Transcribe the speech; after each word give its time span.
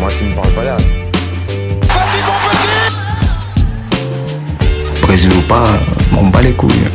Moi, 0.00 0.10
tu 0.16 0.24
me 0.24 0.34
parles 0.34 0.52
pas 0.54 0.64
là. 0.64 0.76
Vas-y, 1.82 2.22
mon 2.24 2.38
petit 2.48 2.68
Brésil 5.02 5.32
ou 5.36 5.42
pas, 5.42 5.68
m'en 6.10 6.22
bats 6.30 6.40
les 6.40 6.54
couilles. 6.54 6.88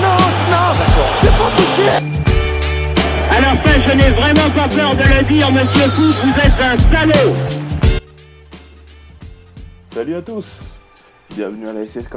Non, 0.00 0.18
non, 0.50 0.74
c'est 1.20 1.30
pas 1.30 1.50
touché 1.56 1.88
À 3.30 3.40
la 3.40 3.56
fin, 3.58 3.80
je 3.86 3.92
n'ai 3.96 4.10
vraiment 4.10 4.50
pas 4.50 4.68
peur 4.68 4.96
de 4.96 5.02
le 5.02 5.22
dire, 5.24 5.52
monsieur 5.52 5.88
Fou, 5.90 6.10
vous 6.10 6.34
êtes 6.40 6.60
un 6.60 6.76
salaud 6.90 7.34
Salut 9.94 10.16
à 10.16 10.22
tous, 10.22 10.80
bienvenue 11.30 11.68
à 11.68 11.72
la 11.74 11.86
SSK. 11.86 12.16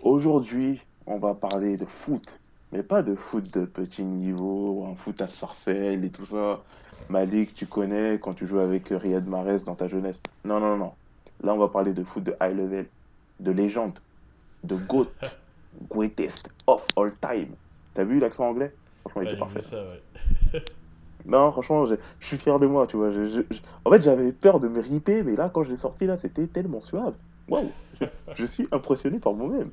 Aujourd'hui, 0.00 0.80
on 1.06 1.18
va 1.18 1.34
parler 1.34 1.76
de 1.76 1.84
foot, 1.84 2.24
mais 2.72 2.82
pas 2.82 3.02
de 3.02 3.14
foot 3.14 3.52
de 3.52 3.66
petit 3.66 4.04
niveau, 4.04 4.86
un 4.90 4.96
foot 4.96 5.20
à 5.20 5.26
sorcelle 5.26 6.02
et 6.02 6.10
tout 6.10 6.24
ça. 6.24 6.62
Malik, 7.08 7.54
tu 7.54 7.66
connais 7.66 8.18
quand 8.20 8.34
tu 8.34 8.46
jouais 8.46 8.62
avec 8.62 8.88
Riyad 8.88 9.26
Mahrez 9.26 9.58
dans 9.64 9.76
ta 9.76 9.88
jeunesse. 9.88 10.20
Non, 10.44 10.60
non, 10.60 10.76
non. 10.76 10.96
Là, 11.42 11.54
on 11.54 11.58
va 11.58 11.68
parler 11.68 11.92
de 11.92 12.02
foot 12.02 12.22
de 12.24 12.34
high 12.40 12.56
level, 12.56 12.90
de 13.40 13.50
légende, 13.52 13.98
de 14.64 14.74
GOAT, 14.76 15.12
greatest 15.90 16.48
of 16.66 16.90
all 16.96 17.16
time. 17.18 17.56
T'as 17.94 18.04
vu 18.04 18.18
l'accent 18.18 18.48
anglais? 18.48 18.76
Franchement, 19.00 19.22
il 19.22 19.26
était 19.26 19.36
parfait. 19.36 19.62
ça, 19.62 19.86
ouais. 19.86 20.02
Non, 21.24 21.50
franchement, 21.50 21.86
je, 21.86 21.96
suis 22.20 22.36
fier 22.36 22.58
de 22.60 22.66
moi, 22.66 22.86
tu 22.86 22.96
vois. 22.96 23.10
Je- 23.10 23.26
je- 23.28 23.40
je- 23.50 23.60
En 23.84 23.90
fait, 23.90 24.00
j'avais 24.02 24.32
peur 24.32 24.60
de 24.60 24.68
me 24.68 24.80
riper, 24.80 25.22
mais 25.24 25.34
là, 25.34 25.50
quand 25.50 25.64
je 25.64 25.70
l'ai 25.70 25.76
sorti, 25.76 26.06
là, 26.06 26.16
c'était 26.16 26.46
tellement 26.46 26.80
suave. 26.80 27.16
Waouh 27.48 27.72
je, 28.00 28.06
je 28.34 28.46
suis 28.46 28.68
impressionné 28.70 29.18
par 29.18 29.34
moi-même. 29.34 29.72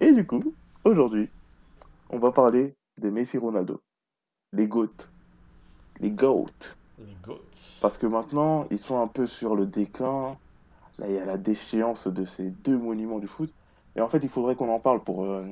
Et 0.00 0.12
du 0.12 0.26
coup, 0.26 0.56
aujourd'hui, 0.84 1.30
on 2.10 2.18
va 2.18 2.32
parler 2.32 2.76
de 3.00 3.10
Messi 3.10 3.38
Ronaldo. 3.38 3.82
Les 4.52 4.66
GOAT. 4.66 4.94
Les 6.00 6.10
GOAT. 6.10 6.76
Les 6.98 7.16
goats. 7.24 7.40
Parce 7.80 7.98
que 7.98 8.06
maintenant, 8.06 8.66
ils 8.70 8.78
sont 8.78 9.00
un 9.00 9.06
peu 9.06 9.26
sur 9.26 9.56
le 9.56 9.66
déclin. 9.66 10.36
Là, 10.98 11.06
il 11.08 11.14
y 11.14 11.18
a 11.18 11.24
la 11.24 11.36
déchéance 11.36 12.06
de 12.06 12.24
ces 12.24 12.50
deux 12.50 12.78
monuments 12.78 13.18
du 13.18 13.26
foot. 13.26 13.52
Et 13.96 14.00
en 14.00 14.08
fait, 14.08 14.18
il 14.22 14.28
faudrait 14.28 14.54
qu'on 14.54 14.72
en 14.72 14.78
parle 14.78 15.02
pour 15.02 15.24
euh, 15.24 15.44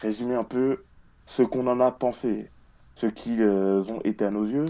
résumer 0.00 0.34
un 0.34 0.44
peu 0.44 0.82
ce 1.26 1.42
qu'on 1.42 1.66
en 1.66 1.80
a 1.80 1.90
pensé, 1.92 2.50
ce 2.94 3.06
qu'ils 3.06 3.42
euh, 3.42 3.82
ont 3.88 4.00
été 4.02 4.24
à 4.24 4.30
nos 4.30 4.44
yeux 4.44 4.66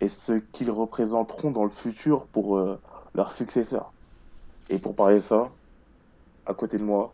et 0.00 0.08
ce 0.08 0.32
qu'ils 0.52 0.70
représenteront 0.70 1.50
dans 1.50 1.64
le 1.64 1.70
futur 1.70 2.26
pour 2.26 2.56
euh, 2.56 2.80
leurs 3.14 3.32
successeurs. 3.32 3.92
Et 4.70 4.78
pour 4.78 4.94
parler 4.94 5.16
de 5.16 5.20
ça, 5.20 5.48
à 6.46 6.54
côté 6.54 6.78
de 6.78 6.84
moi, 6.84 7.12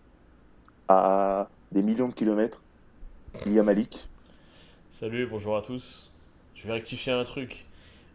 à 0.89 1.49
des 1.73 1.83
millions 1.83 2.09
de 2.09 2.15
kilomètres, 2.15 2.61
il 3.47 3.53
y 3.53 3.59
a 3.59 3.63
Malik. 3.63 4.09
Salut, 4.91 5.27
bonjour 5.27 5.57
à 5.57 5.63
tous. 5.63 6.14
Je 6.65 6.69
vais 6.69 6.75
rectifier 6.77 7.13
un 7.13 7.25
truc. 7.25 7.67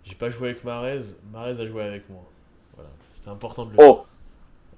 J'ai 0.03 0.15
pas 0.15 0.31
joué 0.31 0.49
avec 0.49 0.63
Marez, 0.63 1.01
Marez 1.31 1.61
a 1.61 1.67
joué 1.67 1.83
avec 1.83 2.09
moi. 2.09 2.23
Voilà, 2.73 2.89
c'était 3.13 3.29
important 3.29 3.65
de 3.65 3.73
le 3.73 3.77
Oh 3.79 4.05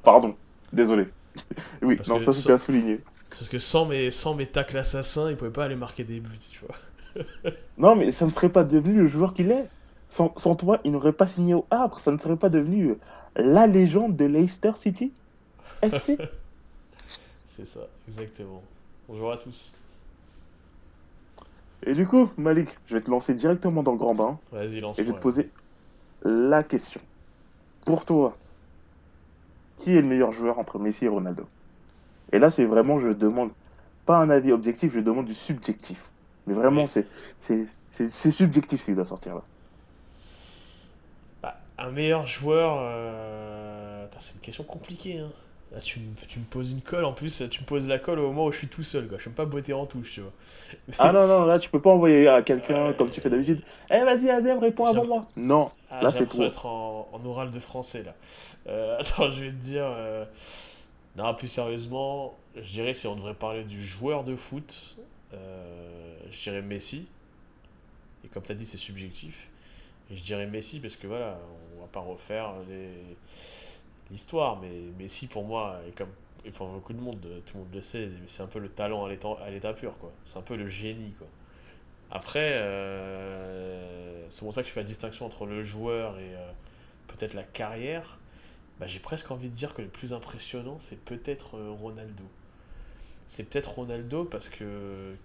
Pardon, 0.03 0.35
désolé. 0.73 1.07
oui, 1.81 1.95
Parce 1.95 2.09
non, 2.09 2.19
ça 2.19 2.33
c'était 2.33 2.51
à 2.51 2.57
souligner. 2.57 2.99
Parce 3.29 3.47
que 3.47 3.59
sans 3.59 3.85
mes, 3.85 4.11
sans 4.11 4.33
mes 4.33 4.45
tacles 4.45 4.77
assassins, 4.77 5.29
il 5.29 5.37
pouvait 5.37 5.51
pas 5.51 5.63
aller 5.63 5.77
marquer 5.77 6.03
des 6.03 6.19
buts, 6.19 6.37
tu 6.51 6.65
vois. 6.65 6.75
Non, 7.77 7.95
mais 7.95 8.11
ça 8.11 8.25
ne 8.25 8.31
serait 8.31 8.49
pas 8.49 8.63
devenu 8.65 8.95
le 8.95 9.07
joueur 9.07 9.33
qu'il 9.33 9.51
est. 9.51 9.67
Sans, 10.09 10.33
sans 10.37 10.55
toi, 10.55 10.79
il 10.83 10.91
n'aurait 10.91 11.13
pas 11.13 11.27
signé 11.27 11.53
au 11.53 11.65
Havre. 11.71 11.97
Ça 11.97 12.11
ne 12.11 12.17
serait 12.17 12.35
pas 12.35 12.49
devenu 12.49 12.95
la 13.35 13.67
légende 13.67 14.17
de 14.17 14.25
Leicester 14.25 14.71
City 14.75 15.13
FC. 15.81 16.17
C'est 17.55 17.65
ça, 17.65 17.87
exactement. 18.07 18.61
Bonjour 19.07 19.31
à 19.31 19.37
tous. 19.37 19.77
Et 21.85 21.93
du 21.93 22.05
coup, 22.05 22.29
Malik, 22.37 22.69
je 22.87 22.95
vais 22.95 23.01
te 23.01 23.09
lancer 23.09 23.33
directement 23.33 23.83
dans 23.83 23.91
le 23.93 23.97
grand 23.97 24.13
bain 24.13 24.37
Vas-y, 24.51 24.79
lance 24.81 24.99
et 24.99 25.03
je 25.03 25.09
vais 25.09 25.15
te 25.15 25.21
poser 25.21 25.49
la 26.23 26.63
question. 26.63 27.01
Pour 27.85 28.05
toi, 28.05 28.37
qui 29.77 29.97
est 29.97 30.01
le 30.01 30.07
meilleur 30.07 30.31
joueur 30.31 30.59
entre 30.59 30.77
Messi 30.77 31.05
et 31.05 31.07
Ronaldo? 31.07 31.45
Et 32.31 32.39
là, 32.39 32.49
c'est 32.51 32.65
vraiment, 32.65 32.99
je 32.99 33.09
demande 33.09 33.51
pas 34.05 34.17
un 34.17 34.29
avis 34.29 34.51
objectif, 34.51 34.93
je 34.93 34.99
demande 34.99 35.25
du 35.25 35.33
subjectif. 35.33 36.11
Mais 36.47 36.53
vraiment, 36.53 36.85
c'est 36.87 38.31
subjectif 38.31 38.83
s'il 38.83 38.95
doit 38.95 39.05
sortir 39.05 39.35
là. 39.35 39.41
Bah, 41.41 41.57
un 41.77 41.91
meilleur 41.91 42.27
joueur. 42.27 42.77
euh, 42.79 44.05
C'est 44.19 44.35
une 44.35 44.41
question 44.41 44.63
compliquée, 44.63 45.19
hein. 45.19 45.31
Là, 45.71 45.79
tu, 45.79 46.01
me- 46.01 46.15
tu 46.27 46.39
me 46.39 46.43
poses 46.45 46.69
une 46.71 46.81
colle, 46.81 47.05
en 47.05 47.13
plus, 47.13 47.43
tu 47.49 47.61
me 47.61 47.65
poses 47.65 47.87
la 47.87 47.97
colle 47.97 48.19
au 48.19 48.27
moment 48.27 48.45
où 48.45 48.51
je 48.51 48.57
suis 48.57 48.67
tout 48.67 48.83
seul, 48.83 49.07
quoi. 49.07 49.17
Je 49.17 49.25
peux 49.25 49.31
pas 49.31 49.45
botter 49.45 49.71
en 49.73 49.85
touche, 49.85 50.11
tu 50.11 50.21
vois. 50.21 50.33
Ah 50.99 51.13
non, 51.13 51.27
non, 51.27 51.45
là, 51.45 51.59
tu 51.59 51.69
peux 51.69 51.81
pas 51.81 51.91
envoyer 51.91 52.27
à 52.27 52.41
quelqu'un 52.41 52.91
comme 52.93 53.09
tu 53.09 53.21
fais 53.21 53.29
d'habitude. 53.29 53.61
Eh, 53.89 53.99
vas-y, 54.03 54.29
Azem, 54.29 54.59
réponds 54.59 54.85
avant 54.85 55.05
moi. 55.05 55.21
Non, 55.37 55.71
Ah, 55.89 56.03
Là, 56.03 56.11
c'est 56.11 56.27
toi. 56.27 56.45
d'être 56.45 56.65
en, 56.65 57.07
en 57.13 57.25
oral 57.25 57.51
de 57.51 57.59
français 57.59 58.03
là. 58.03 58.15
Euh, 58.67 58.97
attends, 58.99 59.31
je 59.31 59.45
vais 59.45 59.51
te 59.51 59.55
dire. 59.63 59.85
euh, 59.85 60.25
Non, 61.15 61.33
plus 61.35 61.47
sérieusement, 61.47 62.37
je 62.55 62.69
dirais 62.69 62.93
si 62.93 63.07
on 63.07 63.15
devrait 63.15 63.33
parler 63.33 63.63
du 63.63 63.81
joueur 63.81 64.23
de 64.25 64.35
foot, 64.35 64.97
euh, 65.33 66.15
je 66.31 66.43
dirais 66.43 66.61
Messi. 66.61 67.07
Et 68.23 68.27
comme 68.27 68.43
tu 68.43 68.51
as 68.51 68.55
dit, 68.55 68.65
c'est 68.65 68.77
subjectif. 68.77 69.47
Et 70.11 70.15
je 70.15 70.23
dirais 70.23 70.45
Messi 70.47 70.79
parce 70.79 70.95
que 70.97 71.07
voilà, 71.07 71.39
on 71.77 71.81
va 71.81 71.87
pas 71.87 72.01
refaire 72.01 72.53
les- 72.69 73.15
l'histoire, 74.11 74.59
mais 74.61 74.69
Messi 74.99 75.27
pour 75.27 75.43
moi, 75.43 75.79
est 75.87 75.91
comme 75.97 76.11
et 76.43 76.51
pour 76.51 76.67
beaucoup 76.67 76.93
de 76.93 76.99
monde, 76.99 77.19
tout 77.45 77.57
le 77.57 77.63
monde 77.63 77.73
le 77.73 77.81
sait, 77.81 78.09
c'est 78.27 78.41
un 78.41 78.47
peu 78.47 78.59
le 78.59 78.69
talent 78.69 79.05
à 79.05 79.49
l'état 79.49 79.73
pur, 79.73 79.95
quoi. 79.99 80.11
C'est 80.25 80.37
un 80.37 80.41
peu 80.41 80.55
le 80.55 80.67
génie, 80.67 81.13
quoi. 81.17 81.27
Après, 82.09 82.53
euh, 82.55 84.27
c'est 84.31 84.39
pour 84.39 84.53
ça 84.53 84.61
que 84.61 84.67
je 84.67 84.73
fais 84.73 84.81
la 84.81 84.87
distinction 84.87 85.25
entre 85.25 85.45
le 85.45 85.63
joueur 85.63 86.17
et 86.19 86.35
euh, 86.35 86.51
peut-être 87.07 87.33
la 87.33 87.43
carrière. 87.43 88.19
Bah, 88.79 88.87
j'ai 88.87 88.99
presque 88.99 89.29
envie 89.31 89.49
de 89.49 89.53
dire 89.53 89.73
que 89.73 89.81
le 89.81 89.87
plus 89.87 90.13
impressionnant, 90.13 90.77
c'est 90.79 90.99
peut-être 91.05 91.57
euh, 91.57 91.71
Ronaldo. 91.71 92.23
C'est 93.29 93.43
peut-être 93.43 93.69
Ronaldo 93.69 94.25
parce 94.25 94.49
que 94.49 95.15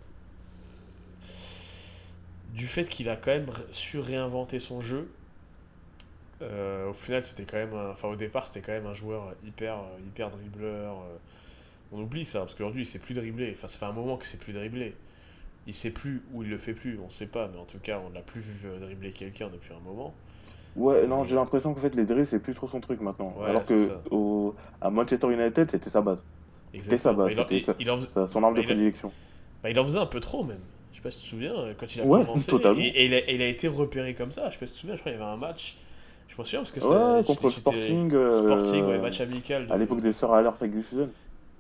du 2.53 2.69
fait 2.69 2.85
qu'il 2.85 3.09
a 3.09 3.17
quand 3.17 3.33
même 3.33 3.51
su 3.73 3.99
réinventer 3.99 4.61
son 4.61 4.81
jeu, 4.81 5.11
euh, 6.43 6.91
au 6.91 6.95
final, 6.95 7.25
c'était 7.25 7.45
quand 7.45 7.57
même, 7.57 7.75
un- 7.75 7.91
enfin 7.91 8.09
au 8.09 8.17
départ, 8.17 8.47
c'était 8.47 8.61
quand 8.61 8.73
même 8.73 8.87
un 8.87 8.95
joueur 8.95 9.35
hyper, 9.45 9.77
euh, 9.79 10.01
hyper 10.07 10.31
dribbleur. 10.31 10.95
euh. 11.03 11.17
On 11.93 12.01
oublie 12.03 12.25
ça 12.25 12.41
parce 12.41 12.55
qu'aujourd'hui, 12.55 12.83
il 12.83 12.87
sait 12.87 12.99
plus 13.01 13.15
dribbler. 13.15 13.55
Enfin, 13.57 13.69
ça 13.69 13.79
fait 13.79 13.87
un 13.87 13.93
moment 13.93 14.17
qu'il 14.19 14.27
sait 14.29 14.39
plus 14.39 14.53
dribbler. 14.55 14.95
Il 15.67 15.75
sait 15.75 15.93
plus 15.93 16.23
ou 16.33 16.43
il 16.45 16.51
le 16.51 16.59
fait 16.59 16.75
plus, 16.75 16.99
on 17.01 17.11
sait 17.11 17.29
pas, 17.29 17.49
mais 17.49 17.59
en 17.59 17.67
tout 17.67 17.79
cas, 17.81 18.01
on 18.07 18.11
l'a 18.13 18.23
plus 18.23 18.41
vu 18.43 18.69
dribbler 18.81 19.13
quelqu'un 19.13 19.49
depuis 19.51 19.75
un 19.75 19.81
moment. 19.81 20.15
Ouais, 20.77 21.07
non, 21.07 21.25
j'ai 21.25 21.35
l'impression 21.35 21.73
qu'en 21.75 21.81
fait, 21.81 21.95
les 21.95 22.05
dribbles, 22.05 22.27
c'est 22.27 22.39
plus 22.41 22.55
trop 22.55 22.69
son 22.69 22.81
truc 22.81 23.01
maintenant. 23.01 23.37
Ouais, 23.37 23.47
Alors 23.47 23.65
c'est 23.65 23.93
que 23.93 23.99
au, 24.11 24.55
à 24.81 24.91
Manchester 24.91 25.33
United, 25.33 25.71
c'était 25.71 25.91
sa 25.91 26.03
base. 26.03 26.25
C'était 26.77 26.99
sa 26.99 27.13
base, 27.15 27.35
Il 27.35 27.41
en, 27.41 27.47
c'était 27.47 27.61
sa- 28.11 28.27
son 28.27 28.43
arme 28.45 28.55
Bah, 28.55 28.61
de 28.61 28.63
a- 28.63 28.65
prédilection. 28.65 29.15
bah, 29.63 29.71
il 29.71 29.79
en 29.81 29.85
faisait 29.85 29.99
un 29.99 30.07
peu 30.07 30.21
trop 30.21 30.45
même. 30.45 30.61
Je 30.93 30.97
sais 30.99 31.03
pas 31.03 31.11
si 31.11 31.19
tu 31.21 31.25
te 31.27 31.31
souviens, 31.31 31.55
quand 31.79 31.95
il 31.95 32.01
a 32.03 32.07
Ouais, 32.07 32.09
commencé. 32.09 32.53
et 32.97 33.07
il 33.07 33.15
a, 33.15 33.19
et 33.31 33.35
il 33.37 33.43
a 33.43 33.49
été 33.49 33.69
repéré 33.69 34.15
comme 34.15 34.33
ça. 34.33 34.49
Je 34.51 34.55
sais 34.55 34.61
pas 34.61 34.67
si 34.67 34.73
tu 34.75 34.77
te 34.77 34.81
souviens, 34.83 34.97
je 34.97 35.01
crois 35.01 35.13
qu'il 35.13 35.21
y 35.21 35.25
avait 35.25 35.33
un 35.33 35.37
match. 35.37 35.77
Je 36.37 36.41
m'en 36.43 36.45
souviens 36.45 36.61
parce 36.61 36.71
que 36.73 36.81
c'était. 36.81 36.95
Ouais, 36.95 37.25
contre 37.25 37.45
le 37.47 37.51
Sporting. 37.53 38.13
euh, 38.15 38.43
Sporting, 38.63 38.85
ouais, 38.85 38.99
match 38.99 39.21
amical. 39.21 39.67
de- 39.67 39.73
À 39.73 39.77
l'époque 39.79 40.01
des 40.03 40.13
Sœurs 40.13 40.35
à 40.35 40.43
l'heure 40.43 40.57
Ferguson. 40.57 41.09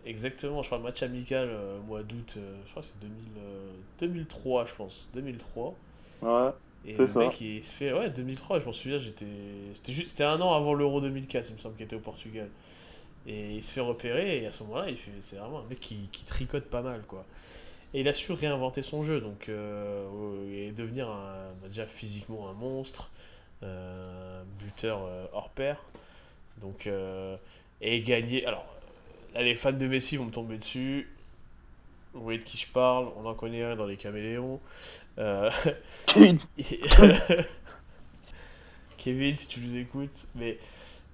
Exactement, 0.04 0.62
je 0.62 0.68
crois 0.68 0.78
match 0.78 1.02
amical 1.02 1.48
euh, 1.50 1.78
mois 1.80 2.02
d'août, 2.04 2.34
euh, 2.36 2.54
je 2.64 2.70
crois 2.70 2.82
que 2.82 2.88
c'est 2.88 3.00
2000, 3.00 3.14
euh, 3.38 3.70
2003, 4.00 4.64
je 4.66 4.74
pense. 4.74 5.08
2003. 5.14 5.74
Ouais. 6.22 6.50
Et 6.86 6.94
C'est 6.94 7.02
le 7.02 7.08
ça. 7.08 7.18
mec, 7.20 7.40
il 7.40 7.64
se 7.64 7.72
fait. 7.72 7.92
Ouais, 7.92 8.10
2003, 8.10 8.60
je 8.60 8.66
m'en 8.66 8.72
souviens, 8.72 8.98
j'étais. 8.98 9.26
C'était 9.74 9.92
juste... 9.92 10.10
c'était 10.10 10.22
un 10.24 10.40
an 10.40 10.54
avant 10.54 10.74
l'Euro 10.74 11.00
2004, 11.00 11.46
il 11.50 11.54
me 11.56 11.58
semble, 11.58 11.74
qu'il 11.74 11.84
était 11.86 11.96
au 11.96 12.00
Portugal. 12.00 12.48
Et 13.26 13.54
il 13.56 13.64
se 13.64 13.72
fait 13.72 13.80
repérer, 13.80 14.42
et 14.42 14.46
à 14.46 14.52
ce 14.52 14.62
moment-là, 14.62 14.88
il 14.90 14.96
fait... 14.96 15.10
c'est 15.22 15.34
vraiment 15.36 15.58
un 15.58 15.64
mec 15.68 15.80
qui, 15.80 16.08
qui 16.12 16.24
tricote 16.24 16.66
pas 16.66 16.82
mal, 16.82 17.02
quoi. 17.08 17.24
Et 17.92 18.00
il 18.02 18.08
a 18.08 18.12
su 18.12 18.30
réinventer 18.32 18.82
son 18.82 19.02
jeu, 19.02 19.20
donc. 19.20 19.48
euh, 19.48 20.06
et 20.52 20.70
devenir 20.70 21.08
un, 21.08 21.50
bah, 21.60 21.66
déjà 21.66 21.86
physiquement 21.86 22.48
un 22.48 22.52
monstre, 22.52 23.10
buteur 23.62 25.04
euh, 25.04 25.26
hors 25.32 25.50
pair. 25.50 25.82
Donc. 26.60 26.86
euh, 26.86 27.36
et 27.80 28.02
gagner. 28.02 28.46
Alors, 28.46 28.66
là, 29.34 29.42
les 29.42 29.54
fans 29.54 29.72
de 29.72 29.86
Messi 29.86 30.16
vont 30.16 30.26
me 30.26 30.30
tomber 30.30 30.58
dessus. 30.58 31.08
Vous 32.14 32.22
voyez 32.22 32.38
de 32.38 32.44
qui 32.44 32.56
je 32.56 32.70
parle, 32.70 33.08
on 33.16 33.26
en 33.26 33.34
connaît 33.34 33.62
un 33.62 33.76
dans 33.76 33.84
les 33.84 33.96
caméléons. 33.96 34.58
Euh, 35.18 35.50
Kevin, 38.96 39.36
si 39.36 39.46
tu 39.46 39.60
nous 39.60 39.76
écoutes, 39.76 40.26
mais 40.34 40.58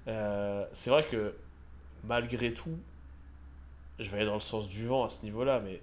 euh, 0.06 0.64
c'est 0.72 0.90
vrai 0.90 1.04
que 1.10 1.34
malgré 2.04 2.52
tout, 2.54 2.78
je 3.98 4.08
vais 4.10 4.18
aller 4.18 4.26
dans 4.26 4.34
le 4.34 4.40
sens 4.40 4.68
du 4.68 4.86
vent 4.86 5.04
à 5.04 5.10
ce 5.10 5.24
niveau-là, 5.24 5.60
mais 5.60 5.80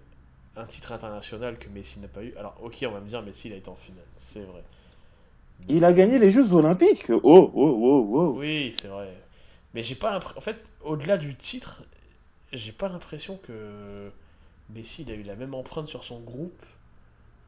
un 0.55 0.65
titre 0.65 0.93
international 0.93 1.57
que 1.57 1.67
Messi 1.67 1.99
n'a 1.99 2.07
pas 2.07 2.23
eu. 2.23 2.33
Alors, 2.37 2.55
ok, 2.61 2.77
on 2.87 2.91
va 2.91 3.01
me 3.01 3.07
dire, 3.07 3.21
Messi, 3.21 3.49
il 3.49 3.53
a 3.53 3.57
été 3.57 3.69
en 3.69 3.75
finale, 3.75 4.05
c'est 4.21 4.41
vrai. 4.43 4.63
Il 5.67 5.85
a 5.85 5.93
gagné 5.93 6.17
les 6.17 6.31
Jeux 6.31 6.53
Olympiques. 6.53 7.09
Oh, 7.11 7.21
oh, 7.23 7.51
oh, 7.53 8.09
oh. 8.13 8.33
Oui, 8.37 8.73
c'est 8.79 8.87
vrai. 8.87 9.13
Mais 9.73 9.83
j'ai 9.83 9.95
pas 9.95 10.11
l'impression. 10.11 10.37
En 10.37 10.41
fait, 10.41 10.57
au-delà 10.81 11.17
du 11.17 11.35
titre, 11.35 11.83
j'ai 12.53 12.71
pas 12.71 12.89
l'impression 12.89 13.37
que 13.43 14.09
Messi 14.69 15.03
il 15.03 15.11
a 15.11 15.15
eu 15.15 15.23
la 15.23 15.35
même 15.35 15.53
empreinte 15.53 15.87
sur 15.87 16.03
son 16.03 16.19
groupe 16.21 16.65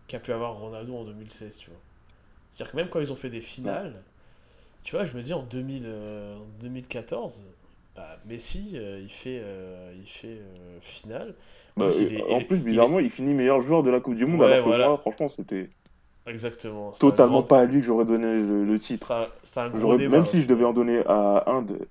qu'a 0.08 0.20
pu 0.20 0.32
avoir 0.34 0.56
Ronaldo 0.60 0.96
en 0.96 1.04
2016, 1.06 1.58
tu 1.58 1.70
vois. 1.70 1.80
C'est-à-dire 2.52 2.72
que 2.72 2.78
même 2.78 2.90
quand 2.90 3.00
ils 3.00 3.12
ont 3.14 3.16
fait 3.18 3.30
des 3.30 3.42
finales, 3.42 4.04
tu 4.84 4.96
vois, 4.96 5.06
je 5.06 5.14
me 5.14 5.22
dis 5.22 5.34
en, 5.34 5.44
2000, 5.44 5.84
euh, 5.86 6.38
en 6.38 6.46
2014, 6.62 7.44
bah, 7.96 8.18
Messi, 8.26 8.72
euh, 8.76 9.00
il 9.02 9.12
fait, 9.12 9.40
euh, 9.44 9.94
il 10.00 10.08
fait 10.10 10.40
finale. 10.82 11.36
Bah, 11.78 11.90
plus, 11.90 12.02
il 12.02 12.14
et- 12.14 12.20
est- 12.20 12.24
en 12.34 12.42
plus, 12.42 12.58
il 12.58 12.62
est- 12.62 12.66
bizarrement, 12.72 13.00
il, 13.00 13.10
finit 13.10 13.34
meilleur 13.34 13.62
joueur 13.62 13.84
de 13.84 13.90
la 13.90 14.00
Coupe 14.00 14.16
du 14.16 14.26
Monde, 14.26 14.42
Ouais, 14.42 14.48
alors 14.54 14.64
que 14.64 14.70
voilà. 14.70 14.88
moi, 14.90 14.98
franchement, 14.98 15.30
c'était 15.30 15.70
Exactement. 16.28 16.92
Totalement 16.92 17.44
pas 17.44 17.62
à 17.62 17.66
lui 17.66 17.80
que 17.82 17.86
j'aurais 17.86 18.06
donné 18.06 18.28
le, 18.28 18.64
le 18.64 18.80
titre. 18.80 19.12
Un, 19.12 19.28
un 19.62 19.70
gros 19.70 19.98
débat. 19.98 20.18
même 20.18 20.26
si 20.26 20.42
je 20.42 20.48
devais 20.48 20.66
en 20.66 20.74
donner 20.74 21.04
à 21.08 21.50
un 21.50 21.62
de. 21.62 21.88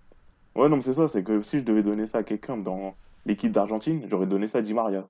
Ouais, 0.55 0.69
non, 0.69 0.77
mais 0.77 0.83
c'est 0.83 0.95
ça, 0.95 1.09
c'est 1.09 1.23
que 1.23 1.43
si 1.43 1.59
je 1.59 1.65
devais 1.65 1.83
donner 1.83 2.07
ça 2.07 2.19
à 2.19 2.23
quelqu'un 2.23 2.57
dans 2.57 2.95
l'équipe 3.27 3.53
d'Argentine, 3.53 4.07
j'aurais 4.09 4.27
donné 4.27 4.49
ça 4.49 4.59
à 4.59 4.63
Di 4.63 4.75
Maria, 4.75 5.07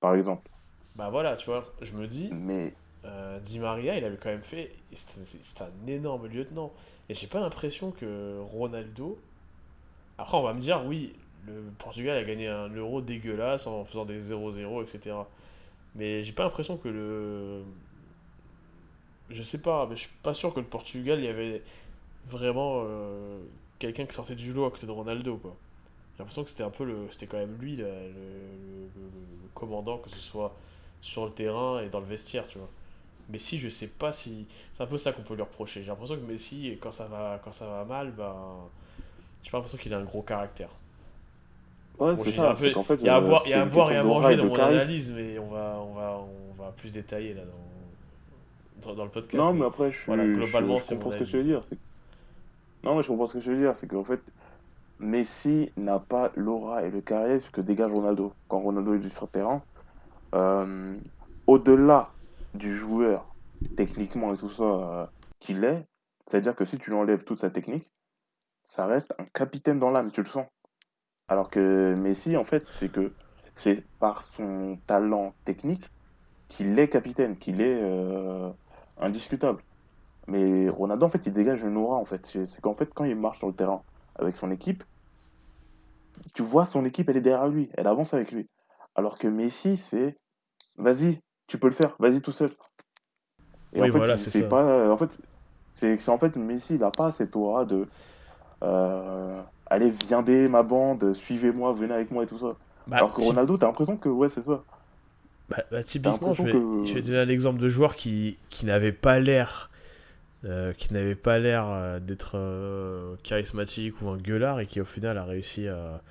par 0.00 0.14
exemple. 0.14 0.48
Bah 0.96 1.08
voilà, 1.10 1.36
tu 1.36 1.46
vois, 1.46 1.64
je 1.82 1.92
me 1.96 2.06
dis, 2.06 2.30
Mais 2.32 2.72
euh, 3.04 3.38
Di 3.40 3.58
Maria, 3.58 3.96
il 3.98 4.04
avait 4.04 4.16
quand 4.16 4.30
même 4.30 4.42
fait. 4.42 4.72
C'était 4.94 5.62
un 5.62 5.86
énorme 5.86 6.26
lieutenant. 6.26 6.72
Et 7.08 7.14
j'ai 7.14 7.26
pas 7.26 7.40
l'impression 7.40 7.90
que 7.92 8.40
Ronaldo. 8.40 9.18
Après, 10.18 10.36
on 10.36 10.42
va 10.42 10.54
me 10.54 10.60
dire, 10.60 10.82
oui, 10.86 11.14
le 11.46 11.62
Portugal 11.78 12.16
a 12.16 12.24
gagné 12.24 12.48
un 12.48 12.68
euro 12.68 13.00
dégueulasse 13.00 13.66
en 13.66 13.84
faisant 13.84 14.04
des 14.04 14.32
0-0, 14.32 14.82
etc. 14.82 15.14
Mais 15.94 16.22
j'ai 16.22 16.32
pas 16.32 16.44
l'impression 16.44 16.76
que 16.76 16.88
le. 16.88 17.62
Je 19.30 19.42
sais 19.42 19.60
pas, 19.60 19.86
mais 19.88 19.96
je 19.96 20.02
suis 20.02 20.10
pas 20.22 20.34
sûr 20.34 20.54
que 20.54 20.60
le 20.60 20.66
Portugal, 20.66 21.18
il 21.18 21.24
y 21.24 21.28
avait 21.28 21.62
vraiment 22.28 22.82
euh, 22.86 23.40
quelqu'un 23.78 24.06
qui 24.06 24.14
sortait 24.14 24.34
du 24.36 24.52
lot 24.52 24.66
à 24.66 24.70
côté 24.70 24.86
de 24.86 24.92
Ronaldo, 24.92 25.36
quoi. 25.38 25.56
J'ai 26.16 26.20
l'impression 26.20 26.44
que 26.44 26.50
c'était 26.50 26.64
un 26.64 26.70
peu 26.70 26.84
le. 26.84 27.08
C'était 27.12 27.26
quand 27.26 27.38
même 27.38 27.56
lui, 27.60 27.76
le, 27.76 27.84
le- 27.84 27.90
le- 27.90 28.10
le- 28.96 29.42
le 29.44 29.48
commandant, 29.54 29.98
que 29.98 30.10
ce 30.10 30.18
soit 30.18 30.54
sur 31.02 31.26
le 31.26 31.32
terrain 31.32 31.80
et 31.82 31.88
dans 31.90 32.00
le 32.00 32.06
vestiaire, 32.06 32.46
tu 32.48 32.58
vois. 32.58 32.70
Messi, 33.30 33.58
je 33.58 33.68
sais 33.70 33.88
pas 33.88 34.12
si. 34.12 34.46
C'est 34.76 34.82
un 34.84 34.86
peu 34.86 34.98
ça 34.98 35.12
qu'on 35.12 35.22
peut 35.22 35.34
lui 35.34 35.42
reprocher. 35.42 35.82
J'ai 35.82 35.88
l'impression 35.88 36.16
que 36.16 36.22
Messi, 36.22 36.78
quand 36.80 36.90
ça 36.92 37.06
va, 37.06 37.40
quand 37.44 37.52
ça 37.52 37.66
va 37.66 37.84
mal, 37.84 38.12
ben. 38.12 38.34
J'ai 39.42 39.50
pas 39.50 39.58
l'impression 39.58 39.78
qu'il 39.78 39.94
a 39.94 39.98
un 39.98 40.04
gros 40.04 40.22
caractère. 40.22 40.70
ouais, 41.98 42.14
Bon, 42.14 42.24
c'est 42.24 42.30
ça. 42.32 42.50
un 42.50 42.54
peu- 42.54 42.70
qu'en 42.72 42.82
fait, 42.82 42.96
Il 42.96 43.06
y 43.06 43.08
a 43.08 43.16
à 43.16 43.18
euh, 43.18 43.20
boire, 43.20 43.46
et 43.46 43.52
à 43.54 43.64
manger 44.04 44.36
dans 44.36 44.44
mon 44.46 44.54
analyse, 44.56 45.10
mais 45.10 45.38
on 45.38 45.48
va, 45.48 45.78
on 45.80 45.94
va, 45.94 46.18
on 46.18 46.62
va 46.62 46.72
plus 46.72 46.92
détailler 46.92 47.34
là 47.34 47.42
dans, 47.42 47.52
dans, 48.82 48.94
dans 48.94 49.04
le 49.04 49.10
podcast. 49.10 49.34
Non, 49.34 49.52
mais- 49.52 49.60
mais 49.60 49.66
après, 49.66 49.92
je, 49.92 50.04
voilà, 50.06 50.26
je- 50.26 50.32
globalement, 50.34 50.78
je 50.78 50.84
c'est 50.84 50.94
comprends 50.94 51.10
ce 51.12 51.18
que 51.18 51.24
tu 51.24 51.36
veux 51.36 51.44
dire. 51.44 51.60
Non, 52.84 52.96
mais 52.96 53.02
je 53.02 53.08
comprends 53.08 53.26
ce 53.26 53.34
que 53.34 53.40
je 53.40 53.50
veux 53.52 53.58
dire. 53.58 53.76
C'est 53.76 53.86
qu'en 53.88 54.04
fait, 54.04 54.20
Messi 54.98 55.72
n'a 55.76 55.98
pas 55.98 56.30
l'aura 56.36 56.84
et 56.84 56.90
le 56.90 57.00
charisme 57.00 57.50
que 57.50 57.60
dégage 57.60 57.90
Ronaldo. 57.92 58.32
Quand 58.48 58.60
Ronaldo 58.60 58.94
est 58.94 59.08
sur 59.08 59.24
le 59.26 59.30
terrain, 59.30 59.62
euh, 60.34 60.96
au-delà 61.46 62.10
du 62.54 62.74
joueur, 62.76 63.36
techniquement 63.76 64.32
et 64.34 64.36
tout 64.38 64.50
ça, 64.50 64.64
euh, 64.64 65.06
qu'il 65.40 65.64
est, 65.64 65.84
c'est-à-dire 66.26 66.54
que 66.54 66.64
si 66.64 66.78
tu 66.78 66.90
lui 66.90 66.96
enlèves 66.96 67.24
toute 67.24 67.38
sa 67.40 67.50
technique, 67.50 67.90
ça 68.62 68.86
reste 68.86 69.14
un 69.18 69.24
capitaine 69.26 69.78
dans 69.78 69.90
l'âme, 69.90 70.10
tu 70.10 70.20
le 70.22 70.26
sens. 70.26 70.46
Alors 71.28 71.50
que 71.50 71.94
Messi, 71.94 72.36
en 72.36 72.44
fait, 72.44 72.66
c'est 72.70 72.90
que 72.90 73.12
c'est 73.54 73.84
par 73.98 74.22
son 74.22 74.78
talent 74.86 75.34
technique 75.44 75.84
qu'il 76.48 76.78
est 76.78 76.88
capitaine, 76.88 77.36
qu'il 77.38 77.60
est 77.60 77.80
euh, 77.82 78.50
indiscutable. 78.98 79.62
Mais 80.28 80.68
Ronaldo, 80.68 81.06
en 81.06 81.08
fait, 81.10 81.26
il 81.26 81.32
dégage 81.32 81.62
une 81.64 81.76
aura, 81.76 81.96
en 81.96 82.04
fait. 82.04 82.26
C'est 82.26 82.60
qu'en 82.62 82.74
fait, 82.74 82.92
quand 82.94 83.04
il 83.04 83.16
marche 83.16 83.38
sur 83.38 83.48
le 83.48 83.54
terrain 83.54 83.82
avec 84.16 84.36
son 84.36 84.50
équipe, 84.50 84.84
tu 86.34 86.42
vois 86.42 86.64
son 86.64 86.84
équipe, 86.84 87.08
elle 87.08 87.16
est 87.16 87.20
derrière 87.20 87.48
lui, 87.48 87.68
elle 87.74 87.86
avance 87.86 88.14
avec 88.14 88.30
lui. 88.32 88.48
Alors 88.94 89.18
que 89.18 89.26
Messi, 89.28 89.76
c'est 89.76 90.16
vas-y, 90.78 91.20
tu 91.48 91.58
peux 91.58 91.68
le 91.68 91.74
faire, 91.74 91.96
vas-y 92.00 92.20
tout 92.22 92.32
seul. 92.32 92.54
Et 93.72 93.80
Oui, 93.80 93.88
en 93.88 93.90
fait, 93.92 93.98
voilà, 93.98 94.14
il- 94.14 94.30
c'est 94.30 94.48
pas. 94.48 94.90
En 94.90 94.96
fait, 94.96 95.20
c'est 95.74 96.08
en 96.08 96.18
fait, 96.18 96.36
Messi, 96.36 96.74
il 96.76 96.84
a 96.84 96.90
pas 96.90 97.10
cette 97.12 97.36
aura 97.36 97.64
de. 97.64 97.86
euh, 98.64 99.42
allez, 99.66 99.90
viendez 99.90 100.48
ma 100.48 100.62
bande, 100.62 101.12
suivez-moi, 101.14 101.72
venez 101.74 101.94
avec 101.94 102.10
moi 102.10 102.24
et 102.24 102.26
tout 102.26 102.38
ça. 102.38 102.50
Bah, 102.86 102.96
Alors 102.98 103.14
que 103.14 103.20
Ronaldo, 103.20 103.58
t'as 103.58 103.66
l'impression 103.66 103.96
que 103.98 104.08
ouais, 104.08 104.28
c'est 104.28 104.42
ça. 104.42 104.64
Bah, 105.48 105.58
bah, 105.70 105.82
typiquement, 105.84 106.32
je 106.32 106.42
vais, 106.42 106.52
que- 106.52 106.84
je 106.84 106.94
vais 106.94 107.02
donner 107.02 107.18
un 107.18 107.28
exemple 107.28 107.60
de 107.60 107.68
joueur 107.68 107.96
qui, 107.96 108.36
qui 108.50 108.66
n'avait 108.66 108.92
pas 108.92 109.20
l'air. 109.20 109.70
euh, 110.44 110.72
qui 110.74 110.92
n'avait 110.92 111.14
pas 111.16 111.38
l'air 111.38 111.66
euh, 111.68 111.98
d'être 111.98 112.32
euh, 112.36 113.16
charismatique 113.24 114.00
ou 114.02 114.08
un 114.10 114.16
gueulard 114.16 114.60
et 114.60 114.66
qui 114.66 114.80
au 114.80 114.84
final 114.84 115.18
a 115.18 115.24
réussi 115.24 115.66
à. 115.66 116.02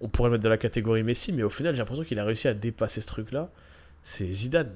On 0.00 0.08
pourrait 0.08 0.28
le 0.28 0.32
mettre 0.32 0.44
dans 0.44 0.50
la 0.50 0.58
catégorie 0.58 1.02
Messi, 1.02 1.32
mais 1.32 1.42
au 1.44 1.48
final 1.50 1.72
j'ai 1.74 1.78
l'impression 1.78 2.04
qu'il 2.04 2.18
a 2.18 2.24
réussi 2.24 2.46
à 2.48 2.52
dépasser 2.54 3.00
ce 3.00 3.06
truc-là. 3.06 3.48
C'est 4.02 4.26
Zidane. 4.30 4.74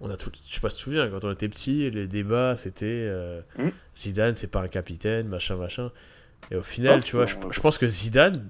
On 0.00 0.10
a 0.10 0.16
tout, 0.16 0.30
je 0.48 0.54
sais 0.54 0.60
pas 0.60 0.68
si 0.68 0.76
tu 0.76 0.80
te 0.80 0.84
souviens, 0.84 1.08
quand 1.08 1.24
on 1.24 1.30
était 1.32 1.48
petit, 1.48 1.88
les 1.90 2.06
débats 2.08 2.56
c'était 2.56 2.86
euh, 2.86 3.40
Mm. 3.56 3.68
Zidane, 3.96 4.34
c'est 4.34 4.48
pas 4.50 4.60
un 4.60 4.68
capitaine, 4.68 5.28
machin, 5.28 5.56
machin. 5.56 5.92
Et 6.50 6.56
au 6.56 6.62
final, 6.62 7.02
tu 7.04 7.14
vois, 7.16 7.26
je 7.26 7.60
pense 7.60 7.78
que 7.78 7.86
Zidane, 7.86 8.48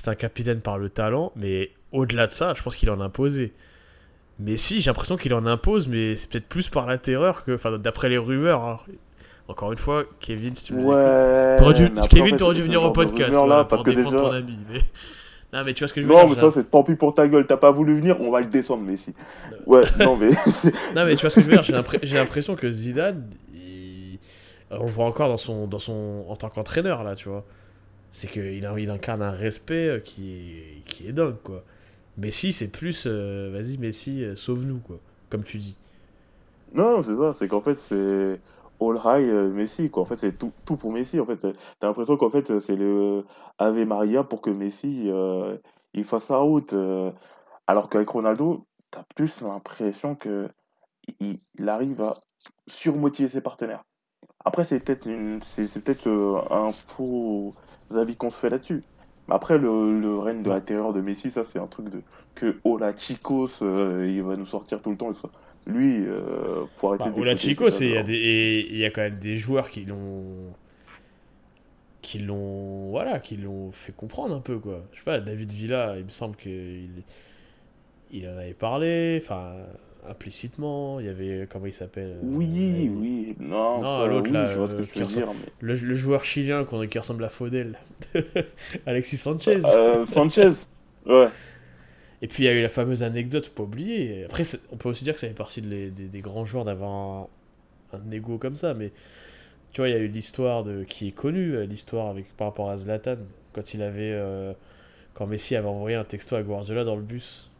c'est 0.00 0.08
un 0.08 0.14
capitaine 0.14 0.60
par 0.60 0.78
le 0.78 0.88
talent, 0.88 1.32
mais 1.36 1.70
au-delà 1.92 2.26
de 2.26 2.32
ça, 2.32 2.54
je 2.54 2.62
pense 2.62 2.76
qu'il 2.76 2.90
en 2.90 3.00
a 3.00 3.04
imposé. 3.04 3.52
Mais 4.40 4.56
si, 4.56 4.80
j'ai 4.80 4.90
l'impression 4.90 5.16
qu'il 5.16 5.34
en 5.34 5.46
impose, 5.46 5.88
mais 5.88 6.14
c'est 6.14 6.30
peut-être 6.30 6.46
plus 6.48 6.68
par 6.68 6.86
la 6.86 6.96
terreur 6.98 7.44
que. 7.44 7.54
Enfin, 7.54 7.76
d'après 7.78 8.08
les 8.08 8.18
rumeurs. 8.18 8.62
hein. 8.64 8.78
Encore 9.48 9.72
une 9.72 9.78
fois, 9.78 10.04
Kevin, 10.20 10.54
si 10.54 10.66
tu 10.66 10.74
me. 10.74 10.84
Ouais. 10.84 11.56
T'aurais 11.56 11.74
dû- 11.74 11.90
mais 11.94 12.06
Kevin, 12.08 12.36
t'aurais 12.36 12.54
dû 12.54 12.62
venir 12.62 12.82
au 12.84 12.90
podcast 12.90 13.32
voilà, 13.32 13.64
parce 13.64 13.82
pour 13.82 13.84
que 13.84 13.90
défendre 13.96 14.10
déjà. 14.16 14.22
ton 14.28 14.32
ami. 14.32 14.58
Mais... 14.70 14.80
Non, 15.50 15.64
mais 15.64 15.72
tu 15.72 15.80
vois 15.80 15.88
ce 15.88 15.94
que 15.94 16.02
je 16.02 16.06
veux 16.06 16.12
Non, 16.12 16.18
dire 16.20 16.28
mais 16.28 16.34
j'ai 16.34 16.40
ça, 16.42 16.50
c'est 16.50 16.70
tant 16.70 16.82
pis 16.82 16.94
pour 16.94 17.14
ta 17.14 17.26
gueule. 17.26 17.46
T'as 17.46 17.56
pas 17.56 17.70
voulu 17.70 17.96
venir, 17.96 18.20
on 18.20 18.30
va 18.30 18.40
le 18.40 18.48
descendre, 18.48 18.82
Messi. 18.84 19.14
Ouais, 19.64 19.84
non, 19.98 20.14
mais. 20.14 20.28
Non, 20.94 21.06
mais 21.06 21.16
tu 21.16 21.22
vois 21.22 21.30
ce 21.30 21.36
que 21.36 21.40
je 21.40 21.46
veux 21.46 21.52
dire 21.52 21.62
J'ai 21.62 21.72
l'impr- 21.72 21.98
j'ai 22.02 22.16
l'impression 22.16 22.54
que 22.54 22.70
Zidane, 22.70 23.24
il- 23.54 24.18
on 24.70 24.84
le 24.84 24.90
voit 24.90 25.06
encore 25.06 25.28
dans 25.28 25.38
son, 25.38 25.66
dans 25.66 25.78
son, 25.78 26.26
en 26.28 26.36
tant 26.36 26.50
qu'entraîneur, 26.50 27.02
là, 27.02 27.14
tu 27.14 27.30
vois. 27.30 27.46
C'est 28.12 28.28
qu'il 28.28 28.64
il 28.78 28.90
incarne 28.90 29.22
un 29.22 29.30
respect 29.30 29.88
euh, 29.88 30.00
qui 30.00 30.32
est, 30.32 30.84
qui 30.86 31.06
est 31.08 31.12
dingue, 31.12 31.36
quoi. 31.42 31.62
Messi, 32.16 32.52
c'est 32.52 32.72
plus, 32.72 33.04
euh, 33.06 33.50
vas-y, 33.52 33.78
Messi, 33.78 34.24
euh, 34.24 34.34
sauve-nous, 34.34 34.80
quoi. 34.80 34.98
Comme 35.30 35.44
tu 35.44 35.58
dis. 35.58 35.76
Non, 36.72 37.02
c'est 37.02 37.16
ça, 37.16 37.32
c'est 37.32 37.48
qu'en 37.48 37.60
fait, 37.60 37.78
c'est 37.78 38.40
all 38.80 39.00
high 39.04 39.52
Messi, 39.52 39.90
quoi. 39.90 40.02
En 40.02 40.06
fait, 40.06 40.16
c'est 40.16 40.36
tout, 40.36 40.52
tout 40.64 40.76
pour 40.76 40.92
Messi. 40.92 41.20
En 41.20 41.26
fait, 41.26 41.36
t'as 41.36 41.86
l'impression 41.86 42.16
qu'en 42.16 42.30
fait, 42.30 42.58
c'est 42.60 42.76
le 42.76 43.24
Ave 43.58 43.84
Maria 43.86 44.24
pour 44.24 44.40
que 44.40 44.50
Messi 44.50 45.10
il 45.94 46.04
fasse 46.04 46.24
sa 46.24 46.38
route. 46.38 46.74
alors 47.66 47.88
qu'avec 47.88 48.08
Ronaldo, 48.08 48.66
t'as 48.90 49.04
plus 49.14 49.40
l'impression 49.40 50.14
que 50.14 50.48
il, 51.20 51.38
il 51.58 51.68
arrive 51.68 52.02
à 52.02 52.14
surmotiver 52.66 53.28
ses 53.28 53.40
partenaires. 53.40 53.84
Après, 54.48 54.64
c'est 54.64 54.80
peut-être 54.80 55.06
une, 55.06 55.40
peut-être 55.40 56.06
euh, 56.08 56.40
un 56.50 56.72
faux 56.72 57.52
avis 57.94 58.16
qu'on 58.16 58.30
se 58.30 58.38
fait 58.38 58.48
là-dessus. 58.48 58.82
Mais 59.28 59.34
après, 59.34 59.58
le, 59.58 60.00
le 60.00 60.18
règne 60.18 60.42
de 60.42 60.48
la 60.48 60.62
terreur 60.62 60.94
de 60.94 61.02
Messi, 61.02 61.30
ça, 61.30 61.44
c'est 61.44 61.58
un 61.58 61.66
truc 61.66 61.90
de 61.90 62.02
que 62.34 62.58
Ola 62.64 62.96
Chicos, 62.96 63.62
euh, 63.62 64.06
il 64.10 64.22
va 64.22 64.36
nous 64.36 64.46
sortir 64.46 64.80
tout 64.80 64.90
le 64.90 64.96
temps. 64.96 65.12
Lui, 65.66 66.06
euh, 66.06 66.64
faut 66.72 66.88
arrêter 66.88 67.10
Bah, 67.10 67.10
de 67.10 67.16
Ola 67.20 67.34
déconner, 67.34 67.36
Chico, 67.36 67.68
c'est 67.68 67.78
c'est 67.78 67.88
il 67.88 67.92
y 67.92 67.96
a 67.98 68.02
pas 68.02 68.04
des 68.04 68.14
et 68.14 68.72
il 68.72 68.78
y 68.78 68.84
a 68.86 68.90
quand 68.90 69.02
même 69.02 69.18
des 69.18 69.36
joueurs 69.36 69.68
qui 69.70 69.84
l'ont 69.84 70.54
qui 72.02 72.18
l'ont 72.20 72.90
voilà, 72.90 73.18
qui 73.20 73.36
l'ont 73.36 73.72
fait 73.72 73.92
comprendre 73.92 74.34
un 74.34 74.40
peu 74.40 74.58
quoi. 74.58 74.82
Je 74.92 74.98
sais 74.98 75.04
pas, 75.04 75.20
David 75.20 75.52
Villa, 75.52 75.94
il 75.98 76.04
me 76.04 76.10
semble 76.10 76.36
qu'il 76.36 77.04
il 78.10 78.28
en 78.28 78.38
avait 78.38 78.54
parlé, 78.54 79.20
enfin 79.22 79.52
implicitement, 80.08 81.00
il 81.00 81.06
y 81.06 81.08
avait 81.08 81.46
comment 81.50 81.66
il 81.66 81.72
s'appelle 81.72 82.16
euh, 82.16 82.20
Oui, 82.22 82.90
oui, 82.94 83.36
non, 83.40 83.80
Non, 83.82 84.06
l'autre, 84.06 84.26
oui, 84.26 84.32
là, 84.32 84.48
je 84.48 84.58
vois 84.58 84.68
ce 84.68 84.74
que 84.74 84.82
tu 84.82 84.98
veux 85.00 85.06
dire, 85.06 85.28
mais... 85.28 85.52
le, 85.60 85.74
le 85.74 85.94
joueur 85.94 86.24
chilien 86.24 86.64
qui 86.90 86.98
ressemble 86.98 87.24
à 87.24 87.28
Faudel, 87.28 87.78
Alexis 88.86 89.16
Sanchez. 89.16 89.60
Euh, 89.64 90.06
Sanchez, 90.06 90.52
ouais. 91.06 91.28
Et 92.20 92.26
puis 92.26 92.42
il 92.44 92.46
y 92.46 92.48
a 92.48 92.52
eu 92.54 92.62
la 92.62 92.68
fameuse 92.68 93.02
anecdote, 93.02 93.46
faut 93.46 93.52
pas 93.52 93.62
oublier. 93.62 94.24
Après, 94.24 94.42
on 94.72 94.76
peut 94.76 94.88
aussi 94.88 95.04
dire 95.04 95.14
que 95.14 95.20
ça 95.20 95.28
fait 95.28 95.34
partie 95.34 95.62
de 95.62 95.68
les- 95.68 95.90
des, 95.90 96.06
des 96.06 96.20
grands 96.20 96.44
joueurs 96.44 96.64
d'avoir 96.64 96.90
un, 96.90 97.28
un 97.92 98.10
ego 98.10 98.38
comme 98.38 98.56
ça, 98.56 98.74
mais 98.74 98.92
tu 99.72 99.80
vois, 99.80 99.88
il 99.88 99.92
y 99.92 99.94
a 99.96 100.00
eu 100.00 100.08
l'histoire 100.08 100.64
de 100.64 100.84
qui 100.84 101.08
est 101.08 101.12
connue, 101.12 101.54
euh, 101.54 101.66
l'histoire 101.66 102.08
avec 102.08 102.34
par 102.36 102.48
rapport 102.48 102.70
à 102.70 102.76
Zlatan 102.78 103.16
quand 103.52 103.74
il 103.74 103.82
avait 103.82 104.12
euh, 104.12 104.52
quand 105.14 105.26
Messi 105.26 105.56
avait 105.56 105.68
envoyé 105.68 105.96
un 105.96 106.04
texto 106.04 106.36
à 106.36 106.42
Guardiola 106.42 106.84
dans 106.84 106.96
le 106.96 107.02
bus. 107.02 107.50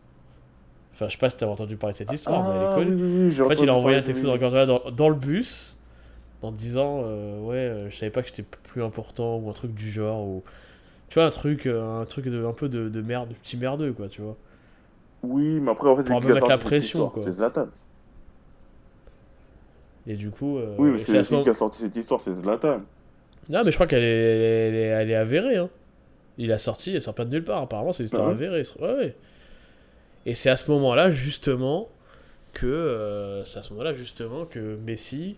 Enfin, 0.99 1.07
je 1.07 1.13
sais 1.13 1.19
pas 1.19 1.31
si 1.31 1.37
t'avais 1.37 1.53
entendu 1.53 1.77
parler 1.77 1.93
de 1.93 1.99
cette 1.99 2.13
histoire, 2.13 2.43
mais 2.43 2.57
elle 2.57 2.63
est 2.63 2.67
Ah, 2.71 2.75
connue. 2.75 2.95
oui, 2.97 3.29
oui, 3.39 3.41
En 3.41 3.49
fait, 3.49 3.63
il 3.63 3.69
a 3.69 3.75
envoyé 3.75 3.99
un 3.99 4.03
texto 4.03 4.37
dans, 4.37 4.91
dans 4.91 5.09
le 5.09 5.15
bus 5.15 5.77
en 6.43 6.51
disant 6.51 7.03
euh, 7.05 7.41
ouais, 7.41 7.55
euh, 7.57 7.89
je 7.89 7.97
savais 7.97 8.11
pas 8.11 8.21
que 8.23 8.29
j'étais 8.29 8.43
plus 8.43 8.83
important 8.83 9.37
ou 9.37 9.49
un 9.49 9.53
truc 9.53 9.75
du 9.75 9.89
genre 9.93 10.21
ou 10.27 10.43
tu 11.09 11.21
vois 11.21 11.27
un 11.27 11.31
truc 11.31 11.67
euh, 11.67 12.01
un 12.01 12.05
truc 12.05 12.27
de 12.27 12.45
un 12.45 12.53
peu 12.53 12.69
de, 12.69 12.89
de 12.89 13.01
merde, 13.01 13.29
de 13.29 13.35
petit 13.35 13.57
merdeux 13.57 13.93
quoi, 13.93 14.09
tu 14.09 14.23
vois. 14.23 14.37
Oui, 15.23 15.61
mais 15.61 15.71
après, 15.71 15.89
en 15.89 15.97
fait, 15.97 16.03
c'est 16.03 16.15
mettre 16.21 16.49
la 16.49 16.59
pression. 16.59 17.13
C'est 17.23 17.31
Zlatan. 17.31 17.69
Et 20.09 20.17
du 20.17 20.31
coup, 20.31 20.59
Oui, 20.79 20.91
mais 20.91 20.99
c'est 20.99 21.23
ce 21.23 21.31
moment- 21.33 21.45
qui 21.45 21.51
a 21.51 21.55
sorti 21.55 21.83
cette 21.83 21.95
histoire, 21.97 22.21
c'est 22.21 22.33
Zlatan. 22.33 22.81
Non, 23.49 23.63
mais 23.65 23.71
je 23.71 23.77
crois 23.77 23.87
qu'elle 23.87 24.03
est, 24.03 24.69
elle 24.69 24.75
est, 24.75 24.81
elle 24.81 25.11
est 25.11 25.15
avérée. 25.15 25.57
Hein. 25.59 25.69
Il 26.39 26.51
a 26.51 26.59
sorti, 26.59 26.95
elle 26.95 27.03
sort 27.03 27.15
pas 27.15 27.25
de 27.25 27.31
nulle 27.31 27.45
part. 27.45 27.63
Apparemment, 27.63 27.93
c'est 27.93 28.03
une 28.03 28.07
histoire 28.07 28.25
Ah 28.27 28.29
ouais 28.31 28.35
avérée. 28.35 28.63
Ouais, 28.81 28.95
ouais. 28.95 29.17
Et 30.27 30.35
c'est 30.35 30.51
à 30.51 30.57
ce 30.57 30.71
moment-là, 30.71 31.11
justement, 31.11 31.89
que 32.53 32.67
euh, 32.67 33.45
c'est 33.45 33.59
à 33.59 33.63
ce 33.63 33.71
moment-là, 33.71 33.93
justement, 33.95 34.45
que 34.45 34.77
Messi 34.85 35.37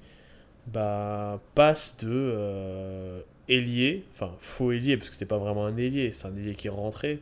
bah, 0.66 1.40
passe 1.54 1.96
de 1.98 2.08
euh, 2.10 3.20
ailier, 3.48 4.04
enfin 4.14 4.32
faux 4.40 4.72
ailier, 4.72 4.96
parce 4.96 5.08
que 5.10 5.14
c'était 5.14 5.26
pas 5.26 5.38
vraiment 5.38 5.66
un 5.66 5.76
ailier, 5.76 6.12
c'est 6.12 6.26
un 6.26 6.36
ailier 6.36 6.54
qui 6.54 6.68
rentrait. 6.68 7.18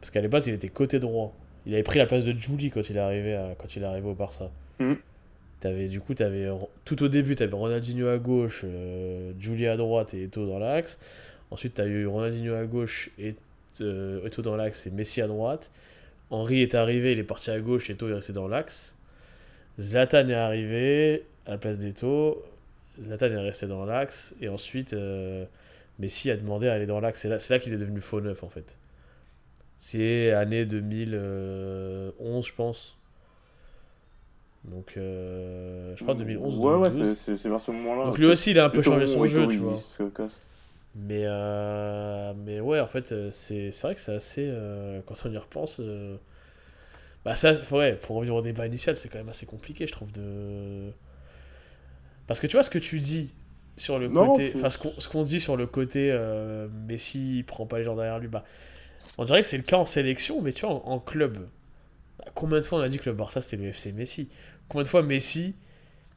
Parce 0.00 0.10
qu'à 0.10 0.20
la 0.20 0.28
base, 0.28 0.46
il 0.46 0.54
était 0.54 0.68
côté 0.68 0.98
droit. 0.98 1.34
Il 1.66 1.74
avait 1.74 1.82
pris 1.82 1.98
la 1.98 2.06
place 2.06 2.24
de 2.24 2.32
Julie 2.38 2.70
quand 2.70 2.88
il 2.88 2.96
est 2.96 3.00
arrivé, 3.00 3.34
à- 3.34 3.54
quand 3.58 3.76
il 3.76 3.82
est 3.82 3.86
arrivé 3.86 4.08
au 4.08 4.14
Barça. 4.14 4.50
T'avais, 5.60 5.88
du 5.88 6.00
coup, 6.00 6.14
avais, 6.20 6.48
tout 6.86 7.02
au 7.02 7.08
début, 7.08 7.36
tu 7.36 7.42
avais 7.42 7.54
Ronaldinho 7.54 8.08
à 8.08 8.16
gauche, 8.16 8.62
euh, 8.64 9.32
Julie 9.38 9.66
à 9.66 9.76
droite 9.76 10.14
et 10.14 10.22
Eto'o 10.22 10.46
dans 10.46 10.58
l'axe. 10.58 10.98
Ensuite, 11.50 11.74
tu 11.74 11.80
as 11.82 11.86
eu 11.86 12.06
Ronaldinho 12.06 12.54
à 12.54 12.64
gauche 12.64 13.10
et 13.18 13.34
Eto'o 13.78 14.40
dans 14.42 14.56
l'axe 14.56 14.86
et 14.86 14.90
Messi 14.90 15.20
à 15.20 15.26
droite. 15.26 15.70
Henri 16.30 16.62
est 16.62 16.74
arrivé, 16.74 17.12
il 17.12 17.18
est 17.18 17.24
parti 17.24 17.50
à 17.50 17.58
gauche, 17.60 17.90
Eto'o 17.90 18.08
est 18.08 18.14
resté 18.14 18.32
dans 18.32 18.48
l'axe. 18.48 18.96
Zlatan 19.80 20.28
est 20.28 20.34
arrivé 20.34 21.24
à 21.46 21.52
la 21.52 21.58
place 21.58 21.78
d'Eto'o. 21.78 22.42
Zlatan 23.02 23.26
est 23.26 23.36
resté 23.38 23.66
dans 23.66 23.84
l'axe. 23.84 24.34
Et 24.40 24.48
ensuite, 24.48 24.92
euh, 24.92 25.44
Messi 25.98 26.30
a 26.30 26.36
demandé 26.36 26.68
à 26.68 26.74
aller 26.74 26.86
dans 26.86 27.00
l'axe. 27.00 27.20
C'est 27.26 27.48
là, 27.50 27.58
qu'il 27.58 27.72
est 27.72 27.78
devenu 27.78 28.00
faux 28.00 28.20
neuf, 28.20 28.42
en 28.44 28.48
fait. 28.48 28.76
C'est 29.78 30.30
année 30.32 30.66
2011, 30.66 32.46
je 32.46 32.52
pense. 32.54 32.96
Donc, 34.64 34.92
euh, 34.98 35.94
je 35.96 36.02
crois 36.02 36.14
2011 36.14 36.58
Ouais, 36.58 36.74
ouais, 36.74 36.90
2012. 36.90 37.16
c'est- 37.16 37.48
vers 37.48 37.60
ce 37.60 37.70
moment-là. 37.70 38.04
Donc 38.06 38.18
lui 38.18 38.26
aussi, 38.26 38.50
il 38.50 38.58
a 38.58 38.66
un 38.66 38.68
peu 38.68 38.82
changé 38.82 39.06
son 39.06 39.24
jeu, 39.24 39.46
tu 39.48 39.56
vois. 39.56 39.78
Mais, 40.94 41.22
euh, 41.24 42.34
mais 42.36 42.60
ouais, 42.60 42.80
en 42.80 42.86
fait, 42.88 43.12
euh, 43.12 43.30
c'est 43.30 43.70
vrai 43.82 43.94
que 43.94 44.00
c'est 44.00 44.14
assez. 44.14 44.46
euh, 44.48 45.00
quand 45.06 45.14
on 45.24 45.30
y 45.32 45.38
repense. 45.38 45.80
euh, 45.80 46.16
bah, 47.24 47.34
ça, 47.34 47.52
ouais, 47.72 47.94
pour 47.96 48.16
revenir 48.16 48.34
au 48.34 48.42
débat 48.42 48.66
initial, 48.66 48.96
c'est 48.96 49.08
quand 49.08 49.18
même 49.18 49.28
assez 49.28 49.46
compliqué, 49.46 49.86
je 49.86 49.92
trouve, 49.92 50.10
de. 50.12 50.90
Parce 52.26 52.40
que 52.40 52.46
tu 52.46 52.56
vois 52.56 52.62
ce 52.62 52.70
que 52.70 52.78
tu 52.78 52.98
dis 53.00 53.34
sur 53.76 53.98
le 53.98 54.08
Non, 54.08 54.26
côté. 54.28 54.52
Enfin, 54.54 54.70
ce 54.70 54.78
qu'on 54.78 54.92
qu'on 55.10 55.22
dit 55.24 55.40
sur 55.40 55.56
le 55.56 55.66
côté 55.66 56.16
Messi, 56.88 57.38
il 57.38 57.44
prend 57.44 57.66
pas 57.66 57.78
les 57.78 57.84
gens 57.84 57.96
derrière 57.96 58.18
lui, 58.18 58.28
bah. 58.28 58.44
On 59.18 59.24
dirait 59.24 59.42
que 59.42 59.48
c'est 59.48 59.58
le 59.58 59.64
cas 59.64 59.78
en 59.78 59.86
sélection, 59.86 60.42
mais 60.42 60.52
tu 60.52 60.66
vois, 60.66 60.74
en, 60.86 60.92
en 60.94 61.00
club. 61.00 61.48
bah, 62.18 62.26
combien 62.34 62.60
de 62.60 62.66
fois 62.66 62.80
on 62.80 62.82
a 62.82 62.88
dit 62.88 62.98
que 62.98 63.10
le 63.10 63.16
Barça 63.16 63.40
c'était 63.42 63.56
le 63.58 63.72
FC 63.72 63.92
Messi? 63.92 64.28
Combien 64.68 64.84
de 64.84 64.88
fois 64.88 65.02
Messi, 65.02 65.56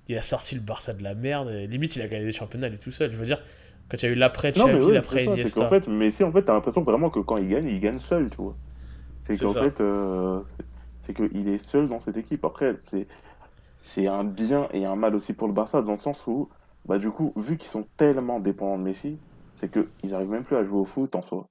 il 0.10 0.18
a 0.18 0.22
sorti 0.24 0.56
le 0.56 0.62
Barça 0.62 0.94
de 0.94 1.03
la 1.03 1.15
merde, 1.15 1.50
et 1.51 1.68
limite 1.68 1.96
il 1.96 2.01
a 2.03 2.08
gagné 2.08 2.25
des 2.25 2.32
championnats 2.34 2.70
lui 2.70 2.80
tout 2.80 2.92
seul. 2.92 3.12
Je 3.12 3.18
veux 3.18 3.25
dire, 3.27 3.42
quand 3.90 3.98
il 3.98 4.04
y 4.04 4.10
a 4.10 4.12
eu 4.12 4.16
l'après 4.16 4.52
Xavi, 4.52 4.80
ouais, 4.82 4.94
l'après 4.94 5.25
Iniesta. 5.25 5.62
qu'en 5.62 5.68
fait, 5.68 5.88
Messi, 5.88 6.24
en 6.24 6.32
fait, 6.32 6.44
t'as 6.44 6.54
l'impression 6.54 6.84
vraiment 6.84 7.10
que 7.10 7.20
quand 7.20 7.38
il 7.38 7.48
gagne, 7.50 7.68
il 7.70 7.80
gagne 7.80 8.00
seul, 8.00 8.30
tu 8.30 8.38
vois. 8.42 8.58
C'est 9.24 9.38
qu'en 9.40 9.56
fait, 9.56 9.82
euh, 9.82 10.44
c'est- 11.02 11.13
qu'il 11.16 11.48
est 11.50 11.60
seul 11.60 11.88
dans 11.90 12.00
cette 12.00 12.18
équipe. 12.18 12.46
Après, 12.46 12.78
c'est 12.84 13.08
c'est 13.75 14.08
un 14.08 14.24
bien 14.24 14.70
et 14.74 14.86
un 14.86 14.96
mal 14.96 15.16
aussi 15.16 15.34
pour 15.34 15.48
le 15.48 15.54
Barça, 15.54 15.82
dans 15.82 15.94
le 15.94 15.98
sens 15.98 16.28
où, 16.28 16.50
bah, 16.86 17.00
du 17.00 17.12
coup, 17.12 17.34
vu 17.38 17.58
qu'ils 17.58 17.70
sont 17.70 17.88
tellement 17.98 18.40
dépendants 18.40 18.78
de 18.80 18.84
Messi, 18.84 19.22
c'est 19.56 19.72
qu'ils 19.72 20.16
arrivent 20.16 20.30
même 20.30 20.46
plus 20.46 20.56
à 20.58 20.63
jouer 20.66 20.80
au 20.80 20.86
foot 20.86 21.16
en 21.16 21.22
soi. 21.24 21.50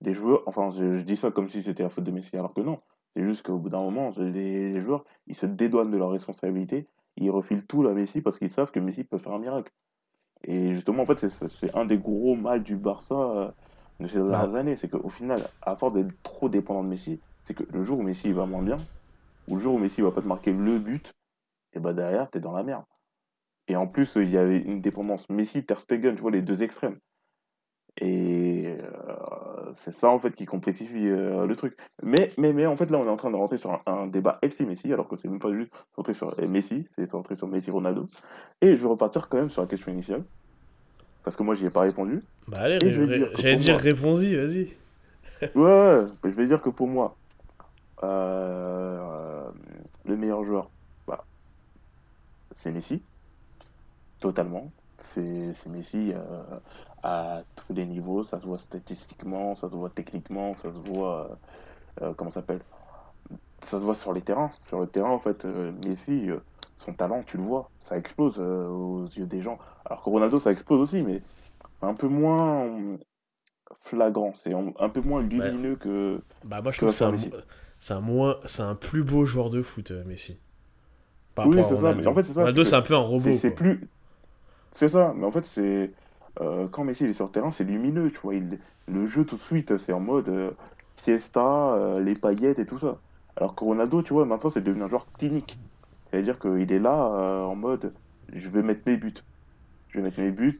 Les 0.00 0.14
joueurs, 0.14 0.42
enfin, 0.46 0.70
je, 0.70 0.98
je 0.98 1.02
dis 1.04 1.16
ça 1.16 1.30
comme 1.30 1.48
si 1.48 1.62
c'était 1.62 1.82
la 1.84 1.88
faute 1.90 2.04
de 2.04 2.10
Messi, 2.10 2.36
alors 2.36 2.54
que 2.54 2.60
non. 2.60 2.80
C'est 3.16 3.24
juste 3.24 3.44
qu'au 3.46 3.58
bout 3.58 3.70
d'un 3.70 3.80
moment, 3.82 4.12
les, 4.18 4.72
les 4.72 4.80
joueurs, 4.80 5.04
ils 5.26 5.36
se 5.36 5.46
dédouanent 5.46 5.90
de 5.90 5.96
leurs 5.96 6.10
responsabilités, 6.10 6.88
ils 7.16 7.30
refilent 7.30 7.66
tout 7.66 7.86
à 7.86 7.94
Messi 7.94 8.20
parce 8.22 8.38
qu'ils 8.38 8.50
savent 8.50 8.70
que 8.72 8.80
Messi 8.80 9.04
peut 9.04 9.18
faire 9.18 9.32
un 9.32 9.40
miracle. 9.40 9.72
Et 10.44 10.74
justement, 10.74 11.02
en 11.02 11.06
fait, 11.06 11.28
c'est- 11.28 11.74
un 11.76 11.84
des 11.84 11.98
gros 11.98 12.36
mal 12.36 12.62
du 12.62 12.76
Barça 12.76 13.14
euh, 13.14 13.50
de 14.00 14.08
ces 14.08 14.18
dernières 14.18 14.54
années. 14.54 14.76
C'est 14.76 14.88
qu'au 14.88 15.08
final, 15.08 15.50
à 15.60 15.76
force 15.76 15.94
d'être 15.94 16.12
trop 16.22 16.48
dépendant 16.48 16.84
de 16.84 16.88
Messi, 16.88 17.22
c'est 17.44 17.54
que 17.54 17.64
le 17.70 17.82
jour 17.82 17.98
où 17.98 18.02
Messi 18.02 18.28
il 18.28 18.34
va 18.34 18.46
moins 18.46 18.62
bien, 18.62 18.88
ou 19.48 19.56
le 19.56 19.62
jour 19.62 19.74
où 19.76 19.78
Messi 19.78 20.02
va 20.02 20.12
pas 20.12 20.22
te 20.22 20.28
marquer 20.28 20.52
le 20.52 20.78
but, 20.80 21.14
et 21.74 21.80
bah 21.80 21.92
derrière, 21.94 22.30
t'es 22.30 22.40
dans 22.40 22.52
la 22.52 22.64
merde. 22.64 22.84
Et 23.68 23.76
en 23.76 23.86
plus, 23.88 24.16
il 24.16 24.30
y 24.30 24.38
avait 24.38 24.58
une 24.60 24.80
dépendance 24.82 25.28
Messi-Ter 25.30 25.80
Stegen, 25.80 26.16
tu 26.16 26.22
vois, 26.22 26.32
les 26.32 26.42
deux 26.42 26.62
extrêmes. 26.62 26.98
Et 28.00 28.76
euh, 28.78 29.72
c'est 29.72 29.92
ça, 29.92 30.10
en 30.10 30.18
fait, 30.20 30.34
qui 30.36 30.46
complexifie 30.46 31.08
euh, 31.08 31.46
le 31.46 31.56
truc. 31.56 31.76
Mais, 32.02 32.28
mais, 32.38 32.52
mais, 32.52 32.66
en 32.66 32.76
fait, 32.76 32.90
là, 32.90 32.98
on 32.98 33.06
est 33.06 33.10
en 33.10 33.16
train 33.16 33.30
de 33.30 33.36
rentrer 33.36 33.58
sur 33.58 33.72
un, 33.72 33.80
un 33.86 34.06
débat 34.06 34.38
FC-Messi, 34.42 34.92
alors 34.92 35.08
que 35.08 35.16
c'est 35.16 35.28
même 35.28 35.40
pas 35.40 35.52
juste 35.52 35.72
centré 35.96 36.14
sur 36.14 36.28
euh, 36.38 36.48
Messi, 36.48 36.86
c'est 36.94 37.06
centré 37.06 37.34
sur 37.34 37.48
Messi-Ronaldo. 37.48 38.06
Et 38.60 38.76
je 38.76 38.82
vais 38.82 38.88
repartir 38.88 39.28
quand 39.28 39.38
même 39.38 39.50
sur 39.50 39.62
la 39.62 39.68
question 39.68 39.90
initiale, 39.92 40.24
parce 41.24 41.36
que 41.36 41.42
moi, 41.42 41.54
j'y 41.54 41.66
ai 41.66 41.70
pas 41.70 41.80
répondu. 41.80 42.22
Bah 42.46 42.60
allez, 42.60 42.78
ré- 42.78 42.94
j'allais 42.94 43.56
dire 43.56 43.72
moi- 43.72 43.78
réponds-y, 43.78 44.36
vas-y. 44.36 44.72
Ouais, 45.56 45.62
ouais, 45.62 46.06
je 46.24 46.28
vais 46.30 46.46
dire 46.46 46.62
que 46.62 46.70
pour 46.70 46.86
moi, 46.86 47.16
euh, 48.04 49.50
le 50.04 50.16
meilleur 50.16 50.44
joueur, 50.44 50.70
bah, 51.06 51.24
c'est 52.54 52.70
Messi. 52.72 53.02
Totalement. 54.20 54.72
C'est 54.96 55.52
c'est 55.52 55.68
Messi 55.68 56.12
à 57.02 57.42
les 57.70 57.86
niveaux. 57.86 58.22
Ça 58.22 58.38
se 58.38 58.46
voit 58.46 58.58
statistiquement, 58.58 59.54
ça 59.54 59.68
se 59.68 59.74
voit 59.76 59.90
techniquement, 59.90 60.54
ça 60.54 60.72
se 60.72 60.78
voit. 60.90 61.30
euh, 61.30 61.34
euh, 62.06 62.14
comment 62.14 62.30
s'appelle 62.30 62.60
Ça 63.62 63.78
se 63.78 63.84
voit 63.84 63.94
sur 63.94 64.12
les 64.12 64.22
terrains. 64.22 64.50
Sur 64.62 64.80
le 64.80 64.86
terrain, 64.86 65.10
en 65.10 65.18
fait, 65.18 65.44
euh, 65.44 65.72
Messi, 65.86 66.30
euh, 66.30 66.38
son 66.78 66.92
talent, 66.92 67.22
tu 67.26 67.36
le 67.38 67.42
vois. 67.42 67.70
Ça 67.80 67.98
explose 67.98 68.38
aux 68.38 69.04
yeux 69.04 69.26
des 69.26 69.40
gens. 69.42 69.58
Alors 69.84 70.02
que 70.02 70.10
Ronaldo, 70.10 70.38
ça 70.38 70.52
explose 70.52 70.80
aussi, 70.80 71.02
mais 71.02 71.22
un 71.82 71.94
peu 71.94 72.06
moins 72.08 72.66
flagrant. 73.82 74.32
C'est 74.42 74.52
un 74.54 74.88
peu 74.88 75.00
moins 75.00 75.22
lumineux 75.22 75.76
que. 75.76 76.20
Bah 76.44 76.60
moi 76.62 76.72
je 76.72 76.78
trouve 76.78 76.90
que 76.90 76.94
c'est 76.94 77.04
un, 77.04 77.16
c'est 77.80 78.00
moins, 78.00 78.36
c'est 78.44 78.62
un 78.62 78.74
plus 78.74 79.02
beau 79.02 79.24
joueur 79.26 79.50
de 79.50 79.62
foot, 79.62 79.90
Messi. 80.06 80.38
Par 81.34 81.46
Oui, 81.46 81.56
c'est 81.64 81.76
ça, 81.76 81.94
mais 81.94 82.06
en 82.06 82.14
fait, 82.14 82.22
c'est 82.22 82.32
ça, 82.32 82.40
Ronaldo 82.40 82.64
c'est 82.64 82.76
un 82.76 82.82
peu 82.82 82.94
un 82.94 82.98
robot. 82.98 83.32
C'est 83.32 83.50
plus. 83.52 83.88
C'est 84.72 84.88
ça, 84.88 85.12
mais 85.16 85.26
en 85.26 85.30
fait, 85.32 85.44
c'est. 85.44 85.92
Euh, 86.40 86.68
quand 86.68 86.84
Messi 86.84 87.04
est 87.04 87.12
sur 87.12 87.26
le 87.26 87.30
terrain, 87.30 87.50
c'est 87.50 87.64
lumineux, 87.64 88.10
tu 88.10 88.20
vois. 88.20 88.34
Le 88.86 89.06
jeu, 89.06 89.24
tout 89.24 89.36
de 89.36 89.42
suite, 89.42 89.76
c'est 89.76 89.92
en 89.92 90.00
mode 90.00 90.28
euh, 90.28 90.50
fiesta, 90.96 91.74
euh, 91.74 92.00
les 92.00 92.14
paillettes 92.14 92.58
et 92.58 92.66
tout 92.66 92.78
ça. 92.78 92.98
Alors 93.36 93.54
que 93.54 93.64
Ronaldo, 93.64 94.02
tu 94.02 94.12
vois, 94.12 94.24
maintenant, 94.24 94.50
c'est 94.50 94.62
devenu 94.62 94.82
un 94.82 94.88
joueur 94.88 95.06
clinique. 95.06 95.58
C'est-à-dire 96.10 96.38
qu'il 96.38 96.72
est 96.72 96.78
là 96.78 96.94
euh, 96.94 97.44
en 97.44 97.54
mode 97.54 97.92
je 98.34 98.48
vais 98.50 98.62
mettre 98.62 98.82
mes 98.86 98.96
buts. 98.96 99.14
Je 99.88 99.98
vais 99.98 100.04
mettre 100.04 100.20
mes 100.20 100.30
buts. 100.30 100.58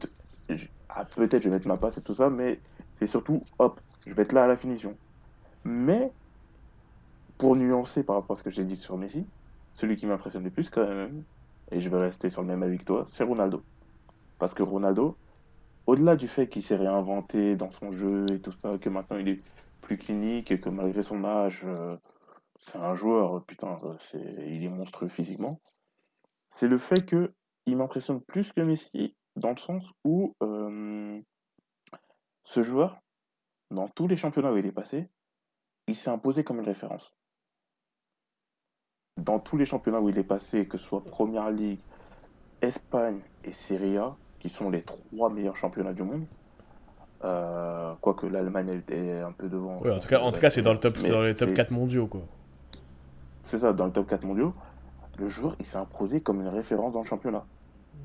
Ah, 0.89 1.05
peut-être 1.05 1.43
je 1.43 1.49
vais 1.49 1.55
mettre 1.55 1.67
ma 1.67 1.77
passe 1.77 1.97
et 1.97 2.01
tout 2.01 2.15
ça, 2.15 2.29
mais 2.29 2.59
c'est 2.93 3.07
surtout, 3.07 3.41
hop, 3.59 3.79
je 4.07 4.13
vais 4.13 4.23
être 4.23 4.33
là 4.33 4.45
à 4.45 4.47
la 4.47 4.57
finition. 4.57 4.95
Mais, 5.63 6.11
pour 7.37 7.55
nuancer 7.55 8.03
par 8.03 8.15
rapport 8.15 8.35
à 8.35 8.39
ce 8.39 8.43
que 8.43 8.49
j'ai 8.49 8.63
dit 8.63 8.75
sur 8.75 8.97
Messi, 8.97 9.25
celui 9.75 9.97
qui 9.97 10.07
m'impressionne 10.07 10.43
le 10.43 10.49
plus, 10.49 10.69
quand 10.69 10.87
même, 10.87 11.23
et 11.71 11.79
je 11.79 11.89
vais 11.89 11.97
rester 11.97 12.29
sur 12.29 12.41
le 12.41 12.47
même 12.47 12.63
avec 12.63 12.85
toi, 12.85 13.05
c'est 13.09 13.23
Ronaldo. 13.23 13.61
Parce 14.39 14.53
que 14.53 14.63
Ronaldo, 14.63 15.15
au-delà 15.89 16.15
du 16.15 16.27
fait 16.27 16.47
qu'il 16.47 16.61
s'est 16.61 16.75
réinventé 16.75 17.55
dans 17.55 17.71
son 17.71 17.91
jeu 17.91 18.27
et 18.31 18.39
tout 18.39 18.51
ça, 18.51 18.77
que 18.77 18.89
maintenant 18.89 19.17
il 19.17 19.27
est 19.27 19.43
plus 19.81 19.97
clinique 19.97 20.51
et 20.51 20.59
que 20.59 20.69
malgré 20.69 21.01
son 21.01 21.23
âge, 21.23 21.61
euh, 21.63 21.97
c'est 22.57 22.77
un 22.77 22.93
joueur, 22.93 23.43
putain, 23.45 23.75
euh, 23.83 23.97
il 24.45 24.63
est 24.63 24.69
monstrueux 24.69 25.07
physiquement, 25.07 25.59
c'est 26.51 26.67
le 26.67 26.77
fait 26.77 27.03
que 27.07 27.33
il 27.65 27.75
m'impressionne 27.75 28.21
plus 28.21 28.53
que 28.53 28.61
Messi 28.61 29.15
dans 29.35 29.49
le 29.49 29.57
sens 29.57 29.91
où 30.03 30.35
euh, 30.43 31.19
ce 32.43 32.61
joueur, 32.61 32.99
dans 33.71 33.87
tous 33.87 34.07
les 34.07 34.15
championnats 34.15 34.53
où 34.53 34.57
il 34.57 34.67
est 34.67 34.71
passé, 34.71 35.09
il 35.87 35.95
s'est 35.95 36.11
imposé 36.11 36.43
comme 36.43 36.59
une 36.59 36.65
référence. 36.65 37.15
Dans 39.17 39.39
tous 39.39 39.57
les 39.57 39.65
championnats 39.65 40.01
où 40.01 40.09
il 40.09 40.19
est 40.19 40.23
passé, 40.23 40.67
que 40.67 40.77
ce 40.77 40.85
soit 40.85 41.03
Première 41.03 41.49
Ligue, 41.49 41.81
Espagne 42.61 43.21
et 43.43 43.51
Serie 43.51 43.97
A, 43.97 44.15
qui 44.39 44.49
sont 44.49 44.69
les 44.69 44.81
trois 44.81 45.29
meilleurs 45.29 45.57
championnats 45.57 45.93
du 45.93 46.03
monde, 46.03 46.23
euh, 47.23 47.93
quoique 48.01 48.25
l'Allemagne 48.25 48.81
est 48.89 49.19
un 49.19 49.31
peu 49.31 49.47
devant. 49.49 49.79
Ouais, 49.81 49.91
en 49.91 49.99
tout 49.99 50.07
cas, 50.07 50.21
en 50.21 50.31
tout 50.31 50.39
cas 50.39 50.49
c'est 50.49 50.61
dans 50.61 50.73
le 50.73 50.79
top, 50.79 50.97
dans 50.99 51.21
les 51.21 51.35
top 51.35 51.49
c'est- 51.49 51.53
4 51.55 51.71
mondiaux 51.71 52.07
quoi. 52.07 52.21
C'est 53.43 53.59
ça, 53.59 53.73
dans 53.73 53.85
le 53.85 53.91
top 53.91 54.07
4 54.07 54.23
mondiaux, 54.25 54.53
le 55.17 55.27
joueur 55.27 55.55
il 55.59 55.65
s'est 55.65 55.77
imposé 55.77 56.21
comme 56.21 56.39
une 56.41 56.47
référence 56.47 56.93
dans 56.93 57.01
le 57.01 57.05
championnat. 57.07 57.45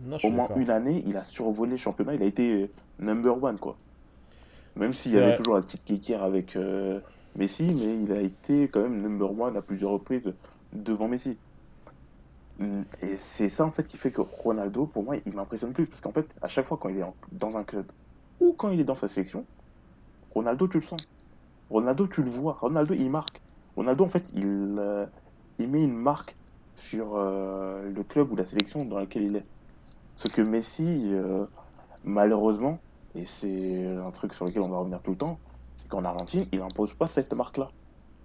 Non, 0.05 0.19
Au 0.25 0.31
moins 0.31 0.49
une 0.57 0.71
année, 0.71 1.05
il 1.07 1.17
a 1.17 1.23
survolé 1.23 1.73
le 1.73 1.77
championnat, 1.79 2.15
il 2.15 2.23
a 2.23 2.27
été 2.27 2.71
number 2.99 3.43
one, 3.43 3.59
quoi. 3.59 3.77
Même 4.77 4.93
s'il 4.93 5.13
y 5.13 5.17
avait 5.19 5.29
vrai. 5.29 5.37
toujours 5.37 5.55
la 5.55 5.63
petite 5.63 5.85
kékère 5.85 6.25
avec 6.25 6.57
euh, 6.57 6.99
Messi, 7.37 7.63
mais 7.65 8.03
il 8.03 8.11
a 8.13 8.21
été 8.21 8.69
quand 8.69 8.81
même 8.81 9.01
number 9.01 9.31
one 9.39 9.57
à 9.57 9.63
plusieurs 9.63 9.93
reprises 9.93 10.33
devant 10.73 11.07
Messi. 11.07 11.37
Et 12.61 13.17
c'est 13.17 13.49
ça, 13.49 13.65
en 13.65 13.73
fait, 13.73 13.87
qui 13.89 13.97
fait 13.97 14.13
que 14.13 14.21
Ronaldo, 14.21 14.87
pour 14.87 15.03
moi, 15.03 15.17
il 15.27 15.35
m'impressionne 15.35 15.73
plus. 15.73 15.87
Parce 15.89 16.01
qu'en 16.01 16.13
fait, 16.13 16.33
à 16.43 16.49
chaque 16.49 16.67
fois 16.67 16.79
quand 16.79 16.89
il 16.89 16.99
est 16.99 17.05
dans 17.33 17.57
un 17.57 17.65
club 17.65 17.91
ou 18.41 18.55
quand 18.55 18.71
il 18.71 18.81
est 18.81 18.85
dans 18.85 18.95
sa 18.95 19.09
sélection, 19.09 19.47
Ronaldo, 20.31 20.69
tu 20.69 20.79
le 20.79 20.83
sens. 20.83 21.01
Ronaldo, 21.71 22.07
tu 22.09 22.23
le 22.23 22.31
vois. 22.31 22.55
Ronaldo, 22.61 22.95
il 22.95 23.11
marque. 23.11 23.43
Ronaldo, 23.77 24.05
en 24.05 24.09
fait, 24.09 24.25
il, 24.33 24.77
euh, 24.79 25.07
met 25.59 25.85
une 25.85 25.95
marque 25.95 26.37
sur 26.77 27.17
euh, 27.17 27.91
le 27.91 28.05
club 28.05 28.33
ou 28.33 28.37
la 28.37 28.45
sélection 28.45 28.85
dans 28.85 28.99
laquelle 28.99 29.23
il 29.25 29.37
est. 29.37 29.49
Ce 30.17 30.29
que 30.29 30.43
Messi, 30.43 31.11
euh, 31.13 31.47
malheureusement, 32.05 32.81
et 33.15 33.27
c'est 33.27 33.87
un 33.87 34.11
truc 34.13 34.35
sur 34.35 34.45
lequel 34.47 34.63
on 34.63 34.69
va 34.71 34.79
revenir 34.79 35.03
tout 35.03 35.13
le 35.13 35.19
temps, 35.19 35.41
c'est 35.77 35.89
qu'en 35.89 36.05
Argentine, 36.05 36.47
il 36.53 36.61
n'impose 36.61 36.95
pas 36.95 37.07
cette 37.07 37.33
marque-là. 37.33 37.73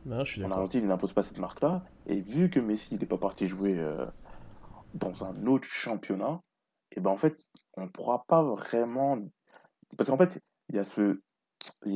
Non, 0.06 0.24
je 0.25 0.32
suis 0.32 0.44
En. 0.44 0.51
Argentine, 0.51 0.82
il 0.84 0.88
n'impose 0.88 1.13
pas 1.13 1.24
cette 1.24 1.39
marque-là. 1.39 1.84
Et 2.06 2.22
vu 2.22 2.50
que 2.50 2.60
Messi 2.60 2.96
n'est 2.96 3.06
pas 3.06 3.18
parti 3.18 3.48
jouer 3.48 3.77
euh, 3.77 4.06
dans 4.94 5.24
un 5.25 5.46
autre 5.48 5.68
championnat, 5.68 6.41
et 6.91 7.00
ben 7.00 7.12
en 7.12 7.18
fait, 7.18 7.46
on 7.77 7.88
pourra 7.89 8.24
pas 8.27 8.44
vraiment. 8.44 9.20
Parce 9.98 10.10
qu'en 10.10 10.18
fait, 10.18 10.41
il 10.70 10.75
y 10.75 10.79
a 10.79 10.84
ce. 10.84 11.22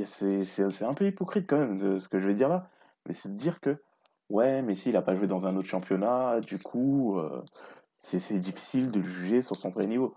ces- 0.06 0.46
C'est 0.46 0.86
un 0.86 0.94
peu 0.94 1.08
hypocrite 1.08 1.48
quand 1.48 1.58
même 1.60 1.80
de 1.80 2.00
ce 2.00 2.10
que 2.10 2.20
je 2.20 2.28
vais 2.28 2.36
dire 2.36 2.50
là, 2.50 2.70
mais 3.08 3.14
c'est 3.14 3.30
de 3.30 3.38
dire 3.38 3.60
que, 3.62 3.82
ouais, 4.30 4.62
Messi, 4.62 4.90
il 4.90 4.98
a 4.98 5.02
pas 5.02 5.16
joué 5.16 5.28
dans 5.28 5.46
un 5.46 5.56
autre 5.58 5.70
championnat, 5.70 6.42
du 6.42 6.60
coup, 6.60 7.18
euh, 7.20 7.44
c'est 7.94 8.20
c'est 8.20 8.40
difficile 8.40 8.92
de 8.92 9.00
le 9.00 9.08
juger 9.08 9.42
sur 9.42 9.56
son 9.56 9.70
vrai 9.72 9.88
niveau. 9.88 10.16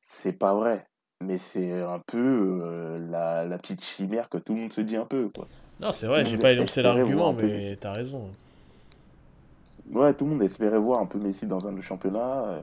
C'est 0.00 0.32
pas 0.34 0.54
vrai, 0.54 0.88
mais 1.20 1.38
c'est 1.38 1.80
un 1.82 2.00
peu 2.00 2.60
euh, 2.64 2.98
la, 2.98 3.44
la 3.44 3.58
petite 3.58 3.82
chimère 3.84 4.28
que 4.30 4.38
tout 4.38 4.54
le 4.54 4.60
monde 4.62 4.72
se 4.72 4.80
dit 4.82 4.96
un 4.96 5.06
peu, 5.06 5.30
quoi. 5.30 5.48
Non, 5.80 5.92
c'est 5.92 6.06
vrai, 6.06 6.22
le 6.22 6.28
j'ai 6.28 6.38
pas 6.38 6.52
énoncé 6.52 6.82
l'argument, 6.82 7.32
mais 7.32 7.76
t'as 7.76 7.92
raison. 7.92 8.30
Ouais, 9.90 10.14
tout 10.14 10.24
le 10.24 10.30
monde 10.32 10.42
espérait 10.42 10.78
voir 10.78 11.00
un 11.00 11.06
peu 11.06 11.18
Messi 11.18 11.46
dans 11.46 11.68
un 11.68 11.80
championnat, 11.82 12.44
euh, 12.44 12.60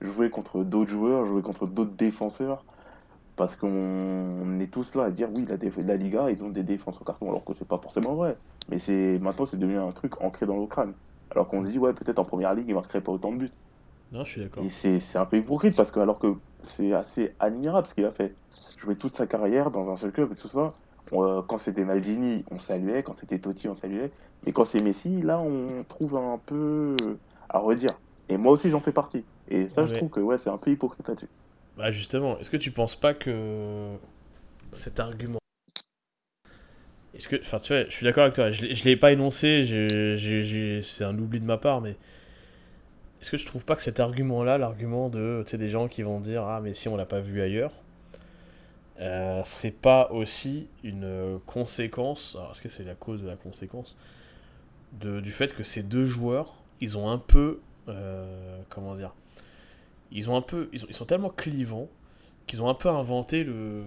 jouer 0.00 0.28
contre 0.28 0.64
d'autres 0.64 0.90
joueurs, 0.90 1.24
jouer 1.24 1.40
contre 1.40 1.66
d'autres 1.66 1.92
défenseurs, 1.92 2.64
parce 3.36 3.54
qu'on 3.54 3.68
on 3.68 4.60
est 4.60 4.72
tous 4.72 4.94
là 4.94 5.04
à 5.04 5.10
dire 5.10 5.28
oui, 5.34 5.46
la, 5.48 5.56
la 5.84 5.96
Liga, 5.96 6.30
ils 6.30 6.42
ont 6.42 6.48
des 6.48 6.62
défenses 6.64 7.00
au 7.00 7.04
carton, 7.04 7.28
alors 7.28 7.44
que 7.44 7.54
c'est 7.54 7.68
pas 7.68 7.78
forcément 7.78 8.14
vrai. 8.14 8.36
Mais 8.70 8.78
c'est 8.78 9.18
maintenant, 9.20 9.46
c'est 9.46 9.56
devenu 9.56 9.78
un 9.78 9.90
truc 9.92 10.20
ancré 10.22 10.46
dans 10.46 10.56
nos 10.56 10.66
crânes. 10.66 10.94
Alors 11.30 11.48
qu'on 11.48 11.64
se 11.64 11.68
dit, 11.68 11.78
ouais, 11.78 11.92
peut-être 11.92 12.18
en 12.18 12.24
première 12.24 12.54
ligue, 12.54 12.66
ils 12.68 12.74
marqueraient 12.74 13.00
pas 13.00 13.12
autant 13.12 13.32
de 13.32 13.38
buts. 13.38 13.52
Non, 14.12 14.24
je 14.24 14.30
suis 14.30 14.40
d'accord. 14.40 14.64
Et 14.64 14.68
c'est 14.68 15.00
c'est 15.00 15.18
un 15.18 15.26
peu 15.26 15.36
hypocrite, 15.38 15.76
parce 15.76 15.90
que 15.90 16.00
alors 16.00 16.18
que 16.18 16.34
c'est 16.62 16.92
assez 16.92 17.34
admirable 17.40 17.86
ce 17.86 17.94
qu'il 17.94 18.04
a 18.04 18.12
fait. 18.12 18.34
Jouer 18.78 18.96
toute 18.96 19.16
sa 19.16 19.26
carrière 19.26 19.70
dans 19.70 19.90
un 19.90 19.96
seul 19.96 20.12
club 20.12 20.32
et 20.32 20.34
tout 20.34 20.48
ça. 20.48 20.72
On, 21.12 21.22
euh, 21.22 21.42
quand 21.42 21.58
c'était 21.58 21.84
Maldini, 21.84 22.44
on 22.50 22.58
saluait, 22.58 23.02
quand 23.02 23.16
c'était 23.16 23.38
Totti, 23.38 23.68
on 23.68 23.74
saluait. 23.74 24.10
Mais 24.46 24.52
quand 24.52 24.64
c'est 24.64 24.82
Messi, 24.82 25.22
là, 25.22 25.38
on 25.38 25.84
trouve 25.88 26.16
un 26.16 26.38
peu 26.44 26.96
à 27.48 27.58
redire. 27.58 27.90
Et 28.28 28.36
moi 28.36 28.52
aussi, 28.52 28.70
j'en 28.70 28.80
fais 28.80 28.92
partie. 28.92 29.24
Et 29.48 29.68
ça, 29.68 29.86
je 29.86 29.94
trouve 29.94 30.08
que 30.08 30.20
ouais, 30.20 30.38
c'est 30.38 30.50
un 30.50 30.58
peu 30.58 30.70
hypocrite 30.70 31.06
là-dessus. 31.06 31.28
Bah 31.76 31.90
justement, 31.90 32.38
est-ce 32.38 32.50
que 32.50 32.56
tu 32.56 32.70
penses 32.70 32.96
pas 32.96 33.14
que 33.14 33.96
cet 34.72 35.00
argument... 35.00 35.38
Est-ce 37.14 37.28
que... 37.28 37.36
Enfin, 37.36 37.58
tu 37.58 37.72
vois, 37.72 37.84
je 37.84 37.90
suis 37.90 38.04
d'accord 38.04 38.22
avec 38.22 38.34
toi, 38.34 38.50
je 38.50 38.62
l'ai- 38.62 38.74
je 38.74 38.84
l'ai 38.84 38.96
pas 38.96 39.12
énoncé, 39.12 39.64
c'est 40.82 41.04
un 41.04 41.18
oubli 41.18 41.40
de 41.40 41.46
ma 41.46 41.58
part, 41.58 41.80
mais... 41.80 41.96
Est-ce 43.20 43.30
que 43.30 43.38
je 43.38 43.46
trouve 43.46 43.64
pas 43.64 43.74
que 43.74 43.82
cet 43.82 44.00
argument-là, 44.00 44.58
l'argument 44.58 45.08
de, 45.08 45.42
tu 45.46 45.52
sais, 45.52 45.58
des 45.58 45.70
gens 45.70 45.88
qui 45.88 46.02
vont 46.02 46.20
dire 46.20 46.42
«Ah, 46.46 46.60
mais 46.62 46.74
si 46.74 46.88
on 46.88 46.96
l'a 46.96 47.06
pas 47.06 47.20
vu 47.20 47.40
ailleurs 47.40 47.72
euh, 49.00 49.42
c'est 49.44 49.70
pas 49.72 50.10
aussi 50.12 50.68
une 50.84 51.40
conséquence, 51.46 52.36
alors 52.38 52.52
est-ce 52.52 52.62
que 52.62 52.68
c'est 52.68 52.84
la 52.84 52.94
cause 52.94 53.22
de 53.22 53.28
la 53.28 53.36
conséquence, 53.36 53.96
de, 55.00 55.20
du 55.20 55.30
fait 55.30 55.54
que 55.54 55.64
ces 55.64 55.82
deux 55.82 56.06
joueurs, 56.06 56.54
ils 56.80 56.98
ont 56.98 57.10
un 57.10 57.18
peu, 57.18 57.60
euh, 57.88 58.58
comment 58.70 58.94
dire, 58.94 59.14
ils 60.12 60.30
ont 60.30 60.36
un 60.36 60.42
peu, 60.42 60.68
ils, 60.72 60.84
ont- 60.84 60.88
ils 60.88 60.94
sont 60.94 61.04
tellement 61.06 61.30
clivants 61.30 61.88
qu'ils 62.46 62.62
ont 62.62 62.68
un 62.68 62.74
peu 62.74 62.88
inventé 62.90 63.44
le, 63.44 63.84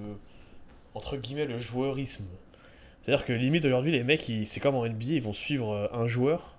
entre 0.95 1.17
guillemets, 1.17 1.45
le 1.45 1.59
joueurisme. 1.59 2.25
C'est-à-dire 3.03 3.25
que 3.25 3.33
limite 3.33 3.65
aujourd'hui 3.65 3.91
les 3.91 4.03
mecs, 4.03 4.27
ils- 4.29 4.47
c'est 4.47 4.59
comme 4.59 4.75
en 4.75 4.85
NBA, 4.85 5.13
ils 5.15 5.21
vont 5.21 5.33
suivre 5.33 5.71
euh, 5.73 5.87
un 5.93 6.07
joueur, 6.07 6.57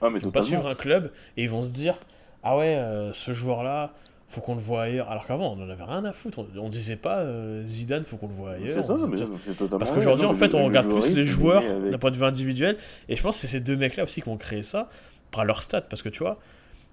Ah, 0.00 0.10
mais 0.10 0.18
ils 0.18 0.22
vont 0.22 0.30
pas 0.30 0.42
suivre 0.42 0.66
un 0.66 0.74
club 0.74 1.12
et 1.36 1.44
ils 1.44 1.50
vont 1.50 1.62
se 1.62 1.70
dire 1.70 1.98
ah 2.42 2.56
ouais, 2.56 2.76
euh, 2.76 3.12
ce 3.14 3.34
joueur-là, 3.34 3.94
faut 4.28 4.40
qu'on 4.42 4.54
le 4.54 4.60
voit 4.60 4.82
ailleurs. 4.82 5.10
Alors 5.10 5.26
qu'avant, 5.26 5.54
on 5.56 5.62
en 5.62 5.70
avait 5.70 5.82
rien 5.84 6.04
à 6.04 6.12
foutre. 6.12 6.40
On, 6.40 6.46
on 6.58 6.68
disait 6.68 6.96
pas 6.96 7.18
euh, 7.20 7.62
Zidane, 7.64 8.04
faut 8.04 8.16
qu'on 8.18 8.28
le 8.28 8.34
voit 8.34 8.52
ailleurs. 8.52 8.84
Ça, 8.84 8.94
mais 9.08 9.18
totalement. 9.54 9.78
parce 9.78 9.90
qu'aujourd'hui, 9.90 10.26
en 10.26 10.34
fait, 10.34 10.54
on 10.54 10.64
regarde 10.66 10.88
plus 10.88 11.14
les 11.14 11.24
joueurs 11.26 11.62
avec- 11.62 11.90
d'un 11.90 11.98
point 11.98 12.10
de 12.10 12.16
vue 12.16 12.24
individuel. 12.24 12.76
Et 13.08 13.16
je 13.16 13.22
pense 13.22 13.36
que 13.36 13.40
c'est 13.42 13.48
ces 13.48 13.60
deux 13.60 13.76
mecs-là 13.76 14.04
aussi 14.04 14.20
qui 14.22 14.28
ont 14.28 14.36
créé 14.36 14.62
ça, 14.62 14.90
par 15.30 15.44
leur 15.44 15.62
stats. 15.62 15.80
Parce 15.80 16.02
que 16.02 16.08
tu 16.10 16.18
vois, 16.18 16.38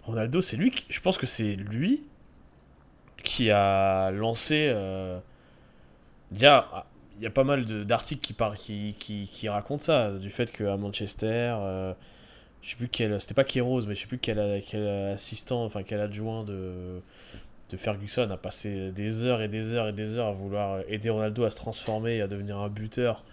Ronaldo, 0.04 0.42
c'est 0.42 0.56
lui, 0.58 0.72
qui- 0.72 0.86
je 0.90 1.00
pense 1.02 1.18
que 1.18 1.26
c'est 1.26 1.56
lui 1.56 2.04
qui 3.24 3.52
a 3.52 4.12
lancé. 4.12 4.68
euh, 4.70 5.18
Il 6.32 6.40
y 6.42 6.46
a, 6.46 6.86
il 7.18 7.24
y 7.24 7.28
a 7.28 7.30
pas 7.30 7.44
mal 7.44 7.66
d'articles 7.86 8.22
qui, 8.22 8.34
par- 8.34 8.56
qui, 8.56 8.96
qui, 9.00 9.28
qui 9.32 9.48
racontent 9.50 9.84
ça, 9.84 10.12
du 10.12 10.30
fait 10.30 10.52
qu'à 10.52 10.76
Manchester, 10.78 11.28
euh, 11.60 11.94
je 12.66 12.72
sais 12.72 12.76
plus. 12.76 12.90
C'était 13.20 13.34
pas 13.34 13.44
Kéros, 13.44 13.86
mais 13.86 13.96
je 13.96 14.02
sais 14.02 14.08
plus 14.08 14.18
quel, 14.18 14.62
quel 14.68 14.88
assistant, 14.88 15.64
enfin 15.64 15.84
quel 15.84 16.00
adjoint 16.00 16.44
de, 16.44 17.00
de 17.70 17.78
Ferguson 17.78 18.30
a 18.32 18.38
passé 18.38 18.92
des 18.92 19.24
heures 19.24 19.42
et 19.42 19.48
des 19.48 19.74
heures 19.74 19.88
et 19.88 19.94
des 19.94 20.18
heures 20.18 20.28
à 20.28 20.32
vouloir 20.32 20.80
aider 20.88 21.12
Ronaldo 21.12 21.44
à 21.44 21.52
se 21.52 21.56
transformer 21.56 22.16
et 22.16 22.22
à 22.22 22.28
devenir 22.28 22.58
un 22.58 22.70
buteur 22.70 23.24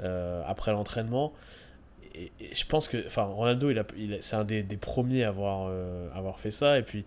euh, 0.00 0.42
après 0.46 0.72
l'entraînement. 0.72 1.32
Et, 2.16 2.32
je 2.52 2.64
pense 2.66 2.88
que, 2.88 3.06
enfin, 3.06 3.22
Ronaldo, 3.22 3.70
il 3.70 3.84
il 3.96 4.18
c'est 4.20 4.36
un 4.36 4.44
des, 4.44 4.62
premiers 4.76 5.22
à 5.22 5.28
avoir, 5.28 5.68
euh, 5.68 6.08
avoir 6.12 6.40
fait 6.40 6.50
ça. 6.50 6.76
Et 6.78 6.82
puis, 6.82 7.04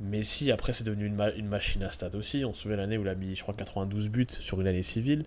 Messi, 0.00 0.50
après, 0.50 0.72
c'est 0.72 0.84
devenu 0.84 1.06
une 1.06 1.48
machine 1.48 1.82
à 1.82 1.90
stats 1.90 2.14
aussi. 2.14 2.44
On 2.46 2.54
se 2.54 2.62
souvient 2.62 2.78
l'année 2.78 2.96
où 2.96 3.02
il 3.02 3.08
a 3.08 3.14
mis, 3.14 3.36
je 3.36 3.42
crois, 3.42 3.54
92 3.54 4.08
buts 4.08 4.26
sur 4.40 4.60
une 4.60 4.66
année 4.66 4.82
civile. 4.82 5.26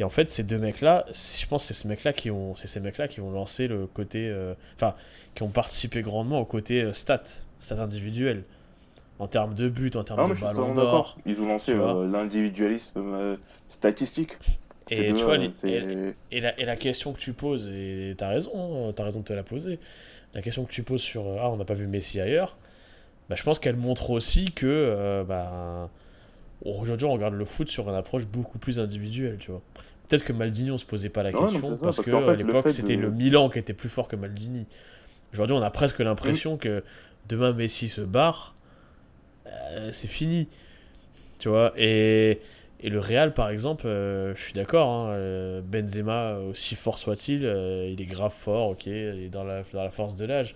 Et 0.00 0.04
en 0.04 0.08
fait, 0.10 0.30
ces 0.30 0.44
deux 0.44 0.58
mecs-là, 0.58 1.04
je 1.12 1.46
pense 1.46 1.68
que 1.68 1.74
c'est 1.74 1.82
ces 1.82 1.86
mecs-là 1.88 2.14
qui 2.14 2.30
ont, 2.30 2.54
c'est 2.56 2.68
ces 2.68 2.80
mecs-là 2.80 3.06
qui 3.06 3.20
ont 3.20 3.30
lancé 3.30 3.68
le 3.68 3.86
côté, 3.86 4.28
euh, 4.30 4.54
enfin, 4.76 4.94
qui 5.34 5.42
ont 5.42 5.50
participé 5.50 6.00
grandement 6.00 6.40
au 6.40 6.46
côté 6.46 6.80
euh, 6.80 6.94
stats, 6.94 7.22
stats 7.60 7.82
individuels, 7.82 8.44
en 9.18 9.28
termes 9.28 9.54
de 9.54 9.68
buts, 9.68 9.90
en 9.94 10.04
termes 10.04 10.20
Ah, 10.20 10.28
de 10.28 10.34
totalement 10.34 10.74
d'or. 10.74 11.18
Ils 11.26 11.38
ont 11.40 11.46
lancé 11.48 11.72
euh, 11.72 12.10
l'individualisme 12.10 13.12
euh, 13.14 13.36
statistique. 13.68 14.38
Et 14.90 15.12
tu 15.14 15.24
vois, 15.24 15.36
les- 15.36 16.14
Et 16.32 16.40
la, 16.40 16.58
et 16.58 16.64
la 16.64 16.76
question 16.76 17.12
que 17.12 17.18
tu 17.18 17.32
poses, 17.34 17.68
et 17.68 18.14
t'as 18.16 18.28
raison, 18.28 18.88
hein, 18.88 18.92
t'as 18.96 19.04
raison 19.04 19.20
de 19.20 19.24
te 19.24 19.32
la 19.34 19.42
poser, 19.42 19.78
la 20.34 20.42
question 20.42 20.64
que 20.64 20.72
tu 20.72 20.82
poses 20.82 21.02
sur 21.02 21.24
Ah, 21.40 21.50
on 21.50 21.56
n'a 21.58 21.64
pas 21.66 21.74
vu 21.74 21.86
Messi 21.86 22.20
ailleurs, 22.20 22.56
bah, 23.28 23.36
je 23.36 23.42
pense 23.42 23.58
qu'elle 23.58 23.76
montre 23.76 24.10
aussi 24.10 24.52
que 24.52 25.24
bah, 25.28 25.90
aujourd'hui 26.64 27.06
on 27.06 27.12
regarde 27.12 27.34
le 27.34 27.44
foot 27.44 27.68
sur 27.70 27.88
une 27.88 27.94
approche 27.94 28.26
beaucoup 28.26 28.58
plus 28.58 28.78
individuelle, 28.78 29.38
tu 29.38 29.50
vois. 29.50 29.62
Peut-être 30.08 30.24
que 30.24 30.32
Maldini 30.32 30.70
on 30.70 30.78
se 30.78 30.84
posait 30.84 31.08
pas 31.08 31.22
la 31.22 31.32
non, 31.32 31.42
question 31.42 31.60
ça, 31.60 31.68
parce, 31.68 31.96
parce 31.96 32.00
que 32.06 32.10
fait, 32.10 32.30
à 32.30 32.34
l'époque 32.34 32.70
c'était 32.70 32.96
de- 32.96 33.02
le 33.02 33.10
Milan 33.10 33.48
qui 33.48 33.58
était 33.58 33.72
plus 33.74 33.88
fort 33.88 34.08
que 34.08 34.16
Maldini. 34.16 34.66
Aujourd'hui 35.32 35.56
on 35.56 35.62
a 35.62 35.70
presque 35.70 36.00
l'impression 36.00 36.56
que 36.56 36.82
demain 37.28 37.52
Messi 37.52 37.88
se 37.88 38.00
barre, 38.00 38.54
euh, 39.46 39.92
c'est 39.92 40.08
fini. 40.08 40.48
Tu 41.38 41.48
vois, 41.48 41.72
et, 41.76 42.40
et 42.80 42.90
le 42.90 42.98
Real, 42.98 43.32
par 43.32 43.48
exemple, 43.48 43.86
euh, 43.86 44.34
je 44.34 44.42
suis 44.42 44.52
d'accord, 44.52 44.88
hein, 44.88 45.10
euh, 45.12 45.62
Benzema, 45.62 46.34
aussi 46.34 46.74
fort 46.74 46.98
soit-il, 46.98 47.46
euh, 47.46 47.88
il 47.90 48.00
est 48.02 48.06
grave 48.06 48.34
fort, 48.36 48.70
ok, 48.70 48.84
il 48.86 48.92
est 49.24 49.28
dans 49.30 49.44
la, 49.44 49.62
dans 49.72 49.82
la 49.82 49.90
force 49.90 50.16
de 50.16 50.26
l'âge. 50.26 50.54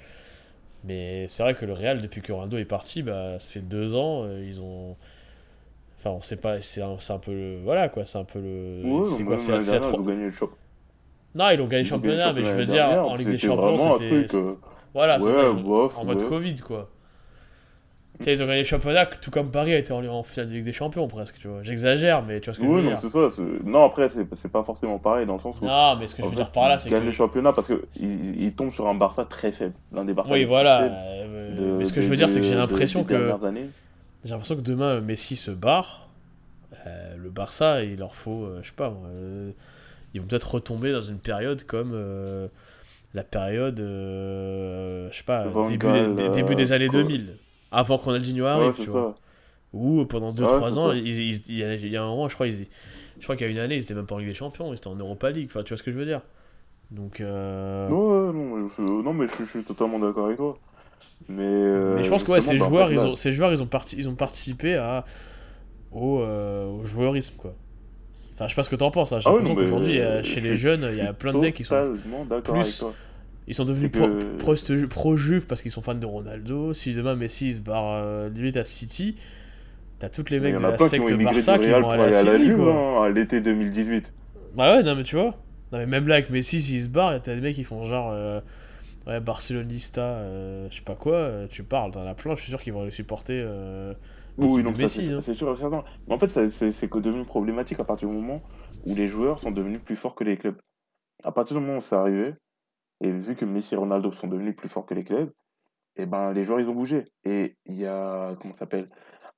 Mais 0.85 1.27
c'est 1.29 1.43
vrai 1.43 1.55
que 1.55 1.65
le 1.65 1.73
Real, 1.73 2.03
depuis 2.03 2.21
que 2.21 2.33
Ronaldo 2.33 2.59
est 2.59 2.67
parti, 2.67 3.03
bah, 3.03 3.39
ça 3.39 3.51
fait 3.53 3.61
deux 3.61 3.95
ans, 3.95 4.27
ils 4.43 4.61
ont. 4.61 4.97
Enfin, 6.05 6.17
on 6.19 6.21
sait 6.21 6.37
pas, 6.37 6.61
c'est 6.61 6.83
un, 6.83 6.97
un 7.09 7.19
peu 7.19 7.33
le. 7.33 7.59
Voilà 7.65 7.89
quoi, 7.89 8.05
c'est 8.05 8.19
un 8.19 8.25
peu 8.25 8.39
le. 8.39 8.81
C'est 8.83 9.23
non, 9.23 9.25
quoi, 9.27 9.39
c'est 9.39 9.53
ils 9.53 10.05
gagné 10.07 10.25
le 10.27 10.33
choc. 10.33 10.51
Non, 11.35 11.49
ils 11.51 11.61
ont 11.61 11.67
gagné 11.67 11.83
le 11.83 11.87
Ils 11.87 11.91
championnat, 11.91 12.33
mais 12.35 12.45
je 12.45 12.53
veux 12.53 12.65
dire, 12.67 12.75
dernière, 12.75 13.07
en 13.09 13.15
Ligue 13.15 13.31
des 13.31 13.39
Champions, 13.39 13.99
c'était. 13.99 14.37
euh, 14.37 14.55
Voilà, 14.93 15.19
c'est 15.19 15.27
ouais, 15.27 15.33
ça, 15.33 15.51
ils 15.57 15.63
bof, 15.63 15.97
en 15.99 16.05
mode 16.05 16.23
ouais. 16.23 16.29
Covid 16.29 16.57
quoi. 16.57 16.91
Tu 18.19 18.25
sais, 18.25 18.33
ils 18.35 18.43
ont 18.43 18.47
gagné 18.47 18.59
le 18.61 18.65
championnat, 18.65 19.07
tout 19.07 19.31
comme 19.33 19.51
Paris 19.51 19.73
a 19.75 19.79
été 19.79 19.93
en, 19.93 20.05
en 20.07 20.23
finale 20.23 20.49
de 20.51 20.55
Ligue 20.55 20.65
des 20.65 20.73
Champions 20.73 21.09
presque, 21.09 21.37
tu 21.41 21.49
vois. 21.49 21.65
J'exagère, 21.65 22.23
mais 22.23 22.39
tu 22.41 22.45
vois 22.51 22.55
ce 22.55 22.61
que 22.61 22.65
je 22.65 22.71
veux 22.71 22.83
non, 22.83 22.89
dire. 22.91 22.99
c'est 23.01 23.09
ça. 23.09 23.29
Non, 23.65 23.85
après, 23.87 24.09
c'est 24.11 24.33
c'est 24.37 24.53
pas 24.53 24.63
forcément 24.63 24.99
pareil 24.99 25.27
dans 25.27 25.33
le 25.33 25.41
sens 25.41 25.59
où. 25.61 25.65
Non, 25.65 25.97
mais 25.97 26.07
ce 26.07 26.15
que 26.15 26.23
je 26.23 26.27
veux 26.27 26.31
fait, 26.31 26.37
dire 26.37 26.53
par 26.53 26.69
là, 26.69 26.77
ils 26.77 26.81
c'est 26.81 26.91
gagnent 26.91 27.01
que. 27.01 27.07
le 27.07 27.13
championnat 27.13 27.53
parce 27.53 27.67
qu'il 27.67 28.41
il 28.41 28.55
tombe 28.55 28.73
sur 28.73 28.87
un 28.87 28.95
Barça 28.95 29.25
très 29.25 29.51
faible. 29.51 29.75
L'un 29.93 30.05
des 30.05 30.13
Barça 30.15 30.33
Oui, 30.33 30.45
voilà. 30.45 30.81
faibles 30.83 30.95
euh, 30.97 31.57
de- 31.57 31.79
mais 31.79 31.85
ce 31.87 31.93
que 31.93 32.01
je 32.03 32.09
veux 32.09 32.17
dire, 32.17 32.29
c'est 32.31 32.41
que 32.41 32.47
j'ai 32.47 32.55
l'impression 32.55 33.03
que. 33.05 33.15
dernières 33.15 33.45
années. 33.45 33.67
J'ai 34.25 34.31
l'impression 34.31 34.57
que 34.57 34.61
demain, 34.63 35.01
Messi 35.01 35.37
se 35.37 35.51
barre. 35.51 36.09
euh, 36.87 37.17
le 37.17 37.31
Barça, 37.31 37.85
il 37.85 37.99
leur 37.99 38.15
faut, 38.17 38.45
euh, 38.47 38.61
je 38.63 38.69
sais 38.69 38.75
pas, 38.77 38.95
euh, 39.07 39.53
ils 40.15 40.21
vont 40.23 40.27
peut-être 40.29 40.55
retomber 40.57 40.93
dans 40.93 41.03
une 41.03 41.19
période 41.21 41.65
comme 41.65 41.93
euh, 41.95 42.49
la 43.15 43.25
période, 43.25 43.81
euh, 43.81 45.11
je 45.13 45.19
sais 45.19 45.25
pas, 45.25 45.55
début, 45.67 45.91
Gaal, 45.91 46.17
des, 46.17 46.29
euh, 46.29 46.31
début 46.31 46.57
des 46.57 46.73
années 46.73 46.89
quoi. 46.89 46.91
2000, 46.91 47.39
avant 47.73 47.99
que 47.99 48.05
Ronaldinho 48.05 48.47
arrive, 48.47 48.75
Ouais, 48.77 48.85
tu 48.85 48.91
vois. 48.91 49.15
Où 49.75 50.05
pendant 50.07 50.33
Ouais, 50.41 50.63
2-3 50.63 50.79
c'est 50.79 50.79
ans, 50.79 50.93
il 50.93 51.09
y, 51.53 51.65
a- 51.65 51.75
il 51.77 51.89
y 51.89 51.97
a 51.97 52.03
un 52.03 52.07
moment, 52.09 52.29
je 52.29 52.35
crois, 52.35 52.49
ils- 52.49 52.69
je 53.21 53.25
crois 53.25 53.37
qu'il 53.37 53.47
y 53.47 53.51
a 53.51 53.53
une 53.53 53.59
année, 53.59 53.77
ils 53.77 53.83
étaient 53.83 53.95
même 53.95 54.07
pas 54.07 54.15
en 54.17 54.19
Ligue 54.19 54.29
des 54.29 54.35
Champions, 54.35 54.73
ils 54.73 54.77
étaient 54.79 54.89
en 54.89 54.97
Europa 54.97 55.31
League, 55.31 55.49
enfin, 55.51 55.63
tu 55.65 55.71
vois 55.71 55.79
ce 55.79 55.83
que 55.85 55.93
je 55.93 55.99
veux 55.99 56.07
dire. 56.07 56.23
Donc, 56.93 57.21
euh, 57.21 57.97
non, 58.33 58.33
mais 58.33 58.69
je, 58.77 58.83
non, 58.83 59.15
mais 59.15 59.27
je, 59.29 59.45
je 59.45 59.45
suis 59.51 59.65
totalement 59.65 59.99
d'accord 59.99 60.27
avec 60.27 60.37
toi. 60.39 60.59
Mais, 61.29 61.43
euh, 61.43 61.97
Mais 61.97 62.05
je 62.05 62.11
pense 62.11 62.23
que 62.23 62.31
ouais, 62.33 62.41
ces 62.41 62.59
bah, 62.59 62.67
joueurs, 62.67 62.85
en 62.87 62.89
fait, 62.89 62.95
ils 62.95 63.01
ont, 63.01 63.15
ces 63.15 63.33
joueurs, 63.33 63.53
ils 63.53 63.63
ont, 63.63 63.67
parti, 63.67 63.97
ils 63.99 64.09
ont 64.09 64.15
participé 64.15 64.75
à, 64.75 65.05
au, 65.93 66.21
euh, 66.21 66.67
au 66.67 66.85
joueurisme, 66.85 67.35
quoi. 67.37 67.55
Enfin, 68.35 68.47
je 68.47 68.51
sais 68.51 68.57
pas 68.57 68.65
ce 68.65 68.71
que 68.71 68.77
t'en 68.77 68.91
penses, 68.91 69.13
hein. 69.13 69.21
j'ai 69.21 69.29
Ah 69.31 69.33
qu'aujourd'hui, 69.55 70.01
euh, 70.01 70.19
euh, 70.19 70.23
chez 70.23 70.41
les 70.41 70.55
jeunes, 70.55 70.89
il 70.91 70.99
y 70.99 71.01
a 71.01 71.13
plein 71.13 71.33
de 71.33 71.39
mecs 71.39 71.55
qui 71.55 71.65
sont, 71.65 71.95
plus- 72.43 72.85
ils 73.47 73.55
sont 73.55 73.65
devenus 73.65 73.93
pro, 73.93 74.07
que- 74.09 74.37
pro, 74.39 74.55
pro-juve 74.91 75.47
parce 75.47 75.63
qu'ils 75.63 75.71
sont 75.71 75.83
fans 75.83 75.95
de 75.95 76.07
Ronaldo. 76.07 76.73
Si 76.73 76.95
demain 76.95 77.15
Messi 77.15 77.55
se 77.55 77.61
barre 77.61 78.03
euh, 78.03 78.29
limite 78.29 78.57
à 78.57 78.65
City, 78.65 79.17
t'as 79.99 80.09
toutes 80.09 80.31
les 80.31 80.41
mecs 80.41 80.57
de 80.57 80.61
la 80.61 80.73
qui 80.77 80.89
secte 80.89 81.11
immigré 81.11 81.25
Barça 81.25 81.59
qui 81.59 81.71
vont 81.71 81.91
aller 81.91 82.15
à 82.15 82.19
à 82.19 82.23
la 82.25 82.37
City, 82.37 82.51
hein, 82.51 83.03
à 83.03 83.09
l'été 83.09 83.41
2018. 83.41 84.13
Bah 84.57 84.77
ouais, 84.77 84.83
non, 84.83 84.97
mais 84.97 85.05
tu 85.05 85.15
vois. 85.17 85.37
Non, 85.73 85.79
mais 85.79 85.87
même 85.87 86.09
là, 86.09 86.17
avec 86.17 86.31
Messi, 86.31 86.61
s'il 86.61 86.83
se 86.83 86.89
barre, 86.89 87.21
t'as 87.23 87.35
des 87.35 87.41
mecs 87.41 87.55
qui 87.55 87.65
font 87.65 87.85
genre. 87.85 88.13
Ouais, 89.07 89.21
Barcelonista, 89.21 90.03
euh, 90.03 90.69
je 90.71 90.77
sais 90.77 90.83
pas 90.85 90.97
quoi, 90.97 91.15
euh, 91.17 91.49
tu 91.49 91.65
parles, 91.65 91.93
t'en 91.93 92.07
as 92.07 92.15
plein, 92.15 92.35
je 92.37 92.43
suis 92.43 92.51
sûr 92.51 92.63
qu'ils 92.63 92.73
vont 92.73 92.83
aller 92.83 92.91
supporter 92.91 93.41
euh, 93.45 93.95
Oui, 94.37 94.63
non, 94.63 94.73
Messi. 94.73 95.07
c'est 95.07 95.13
hein. 95.13 95.21
c'est 95.21 95.35
sûr 95.35 95.53
et 95.53 95.57
certain. 95.57 95.85
Mais 96.07 96.15
en 96.15 96.19
fait, 96.19 96.29
c'est 96.29 96.51
c'est 96.51 96.93
devenu 96.93 97.25
problématique 97.25 97.79
à 97.81 97.85
partir 97.85 98.09
du 98.09 98.15
moment 98.15 98.43
où 98.85 98.95
les 98.95 99.09
joueurs 99.09 99.39
sont 99.39 99.51
devenus 99.53 99.81
plus 99.83 99.97
forts 99.97 100.15
que 100.15 100.25
les 100.25 100.37
clubs. 100.37 100.61
À 101.25 101.33
partir 101.33 101.57
du 101.57 101.63
moment 101.63 101.79
où 101.79 101.81
c'est 101.81 101.95
arrivé, 101.97 102.35
et 103.01 103.13
vu 103.13 103.37
que 103.37 103.45
Messi 103.45 103.75
et 103.75 103.77
Ronaldo 103.79 104.13
sont 104.13 104.29
devenus 104.29 104.57
plus 104.57 104.69
forts 104.69 104.87
que 104.87 104.95
les 104.95 105.05
clubs, 105.05 105.33
et 105.97 106.07
ben 106.07 106.33
les 106.33 106.45
joueurs 106.45 106.61
ils 106.61 106.69
ont 106.71 106.75
bougé. 106.75 107.05
Et 107.25 107.57
il 107.67 107.77
y 107.77 107.87
a, 107.87 108.37
comment 108.41 108.55
ça 108.55 108.61
s'appelle, 108.61 108.91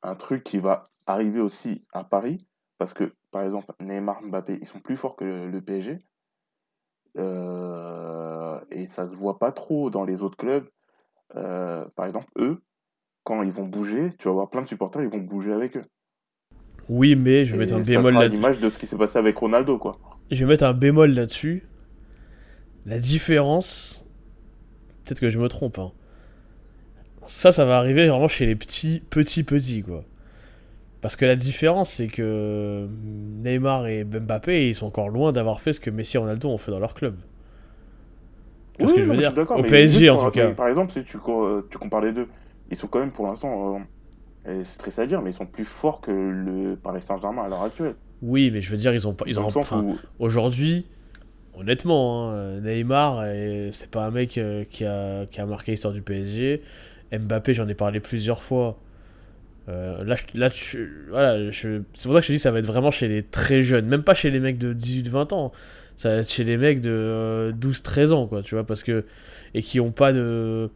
un 0.02 0.14
truc 0.16 0.44
qui 0.44 0.58
va 0.58 0.90
arriver 1.06 1.40
aussi 1.40 1.86
à 1.92 2.04
Paris, 2.04 2.48
parce 2.78 2.94
que 2.94 3.14
par 3.30 3.42
exemple, 3.42 3.72
Neymar, 3.80 4.22
Mbappé, 4.22 4.58
ils 4.60 4.66
sont 4.68 4.80
plus 4.80 4.96
forts 4.96 5.16
que 5.16 5.24
le, 5.24 5.50
le 5.50 5.60
PSG. 5.62 5.98
Euh, 7.18 8.58
et 8.70 8.86
ça 8.86 9.08
se 9.08 9.16
voit 9.16 9.38
pas 9.38 9.52
trop 9.52 9.90
dans 9.90 10.04
les 10.04 10.22
autres 10.22 10.36
clubs. 10.36 10.66
Euh, 11.36 11.84
par 11.96 12.06
exemple, 12.06 12.28
eux, 12.38 12.62
quand 13.24 13.42
ils 13.42 13.52
vont 13.52 13.66
bouger, 13.66 14.10
tu 14.18 14.28
vas 14.28 14.34
voir 14.34 14.50
plein 14.50 14.62
de 14.62 14.68
supporters, 14.68 15.02
ils 15.02 15.08
vont 15.08 15.18
bouger 15.18 15.52
avec 15.52 15.76
eux. 15.76 15.84
Oui, 16.88 17.16
mais 17.16 17.44
je 17.44 17.52
vais 17.52 17.56
Et 17.56 17.60
mettre 17.60 17.74
un 17.74 17.80
bémol 17.80 18.12
sera 18.12 18.22
là. 18.22 18.28
l'image 18.28 18.60
de 18.60 18.68
ce 18.68 18.78
qui 18.78 18.86
s'est 18.86 18.96
passé 18.96 19.18
avec 19.18 19.36
Ronaldo, 19.36 19.78
quoi. 19.78 19.98
Je 20.30 20.44
vais 20.44 20.50
mettre 20.52 20.64
un 20.64 20.72
bémol 20.72 21.10
là-dessus. 21.12 21.66
La 22.84 22.98
différence, 23.00 24.06
peut-être 25.04 25.20
que 25.20 25.30
je 25.30 25.38
me 25.40 25.48
trompe. 25.48 25.78
hein. 25.78 25.92
Ça, 27.26 27.50
ça 27.50 27.64
va 27.64 27.78
arriver 27.78 28.08
vraiment 28.08 28.28
chez 28.28 28.46
les 28.46 28.54
petits, 28.54 29.02
petits, 29.10 29.42
petits, 29.42 29.82
quoi. 29.82 30.04
Parce 31.06 31.14
que 31.14 31.24
la 31.24 31.36
différence, 31.36 31.90
c'est 31.90 32.08
que 32.08 32.88
Neymar 33.44 33.86
et 33.86 34.02
Mbappé, 34.02 34.70
ils 34.70 34.74
sont 34.74 34.86
encore 34.86 35.08
loin 35.08 35.30
d'avoir 35.30 35.60
fait 35.60 35.72
ce 35.72 35.78
que 35.78 35.88
Messi 35.88 36.16
et 36.16 36.18
Ronaldo 36.18 36.48
ont 36.48 36.58
fait 36.58 36.72
dans 36.72 36.80
leur 36.80 36.94
club. 36.94 37.14
Ce 38.80 38.92
que 38.92 39.04
je 39.04 39.10
veux 39.12 39.16
dire 39.18 39.32
Au 39.54 39.62
PSG, 39.62 40.10
en 40.10 40.16
tout 40.24 40.30
cas. 40.32 40.50
Par 40.50 40.66
exemple, 40.66 40.90
si 40.90 41.04
tu, 41.04 41.16
co- 41.18 41.62
tu 41.70 41.78
compares 41.78 42.00
les 42.00 42.12
deux, 42.12 42.26
ils 42.72 42.76
sont 42.76 42.88
quand 42.88 42.98
même 42.98 43.12
pour 43.12 43.28
l'instant, 43.28 43.78
euh, 44.48 44.62
c'est 44.64 44.78
triste 44.78 44.98
à 44.98 45.06
dire, 45.06 45.22
mais 45.22 45.30
ils 45.30 45.32
sont 45.34 45.46
plus 45.46 45.64
forts 45.64 46.00
que 46.00 46.10
le 46.10 46.74
Paris 46.74 47.02
Saint-Germain 47.02 47.44
à 47.44 47.48
l'heure 47.48 47.62
actuelle. 47.62 47.94
Oui, 48.20 48.50
mais 48.52 48.60
je 48.60 48.68
veux 48.72 48.76
dire, 48.76 48.92
ils 48.92 49.06
ont 49.06 49.14
pas. 49.14 49.26
Ils 49.28 49.38
ont 49.38 49.46
enfin, 49.46 49.84
où- 49.86 49.96
Aujourd'hui, 50.18 50.86
honnêtement, 51.56 52.30
hein, 52.32 52.60
Neymar, 52.62 53.20
euh, 53.22 53.68
c'est 53.70 53.92
pas 53.92 54.06
un 54.06 54.10
mec 54.10 54.38
euh, 54.38 54.64
qui, 54.68 54.84
a, 54.84 55.26
qui 55.26 55.40
a 55.40 55.46
marqué 55.46 55.70
l'histoire 55.70 55.94
du 55.94 56.02
PSG. 56.02 56.62
Mbappé, 57.12 57.54
j'en 57.54 57.68
ai 57.68 57.74
parlé 57.74 58.00
plusieurs 58.00 58.42
fois. 58.42 58.76
Euh, 59.68 60.04
là, 60.04 60.14
je- 60.14 60.38
là 60.38 60.48
je- 60.48 60.78
voilà, 61.10 61.50
je- 61.50 61.82
c'est 61.94 62.04
pour 62.08 62.12
ça 62.12 62.20
que 62.20 62.22
je 62.22 62.26
te 62.28 62.32
dis 62.32 62.38
ça 62.38 62.50
va 62.52 62.60
être 62.60 62.66
vraiment 62.66 62.90
chez 62.92 63.08
les 63.08 63.22
très 63.24 63.62
jeunes, 63.62 63.86
même 63.86 64.04
pas 64.04 64.14
chez 64.14 64.30
les 64.30 64.38
mecs 64.40 64.58
de 64.58 64.72
18-20 64.72 65.32
ans. 65.32 65.52
Ça 65.96 66.10
va 66.10 66.16
être 66.16 66.30
chez 66.30 66.44
les 66.44 66.56
mecs 66.56 66.80
de 66.80 66.90
euh, 66.92 67.52
12-13 67.52 68.12
ans, 68.12 68.26
quoi, 68.26 68.42
tu 68.42 68.54
vois, 68.54 68.64
parce 68.64 68.82
que. 68.82 69.04
Et 69.54 69.62
qui 69.62 69.80
ont 69.80 69.92
pas 69.92 70.12
de. 70.12 70.70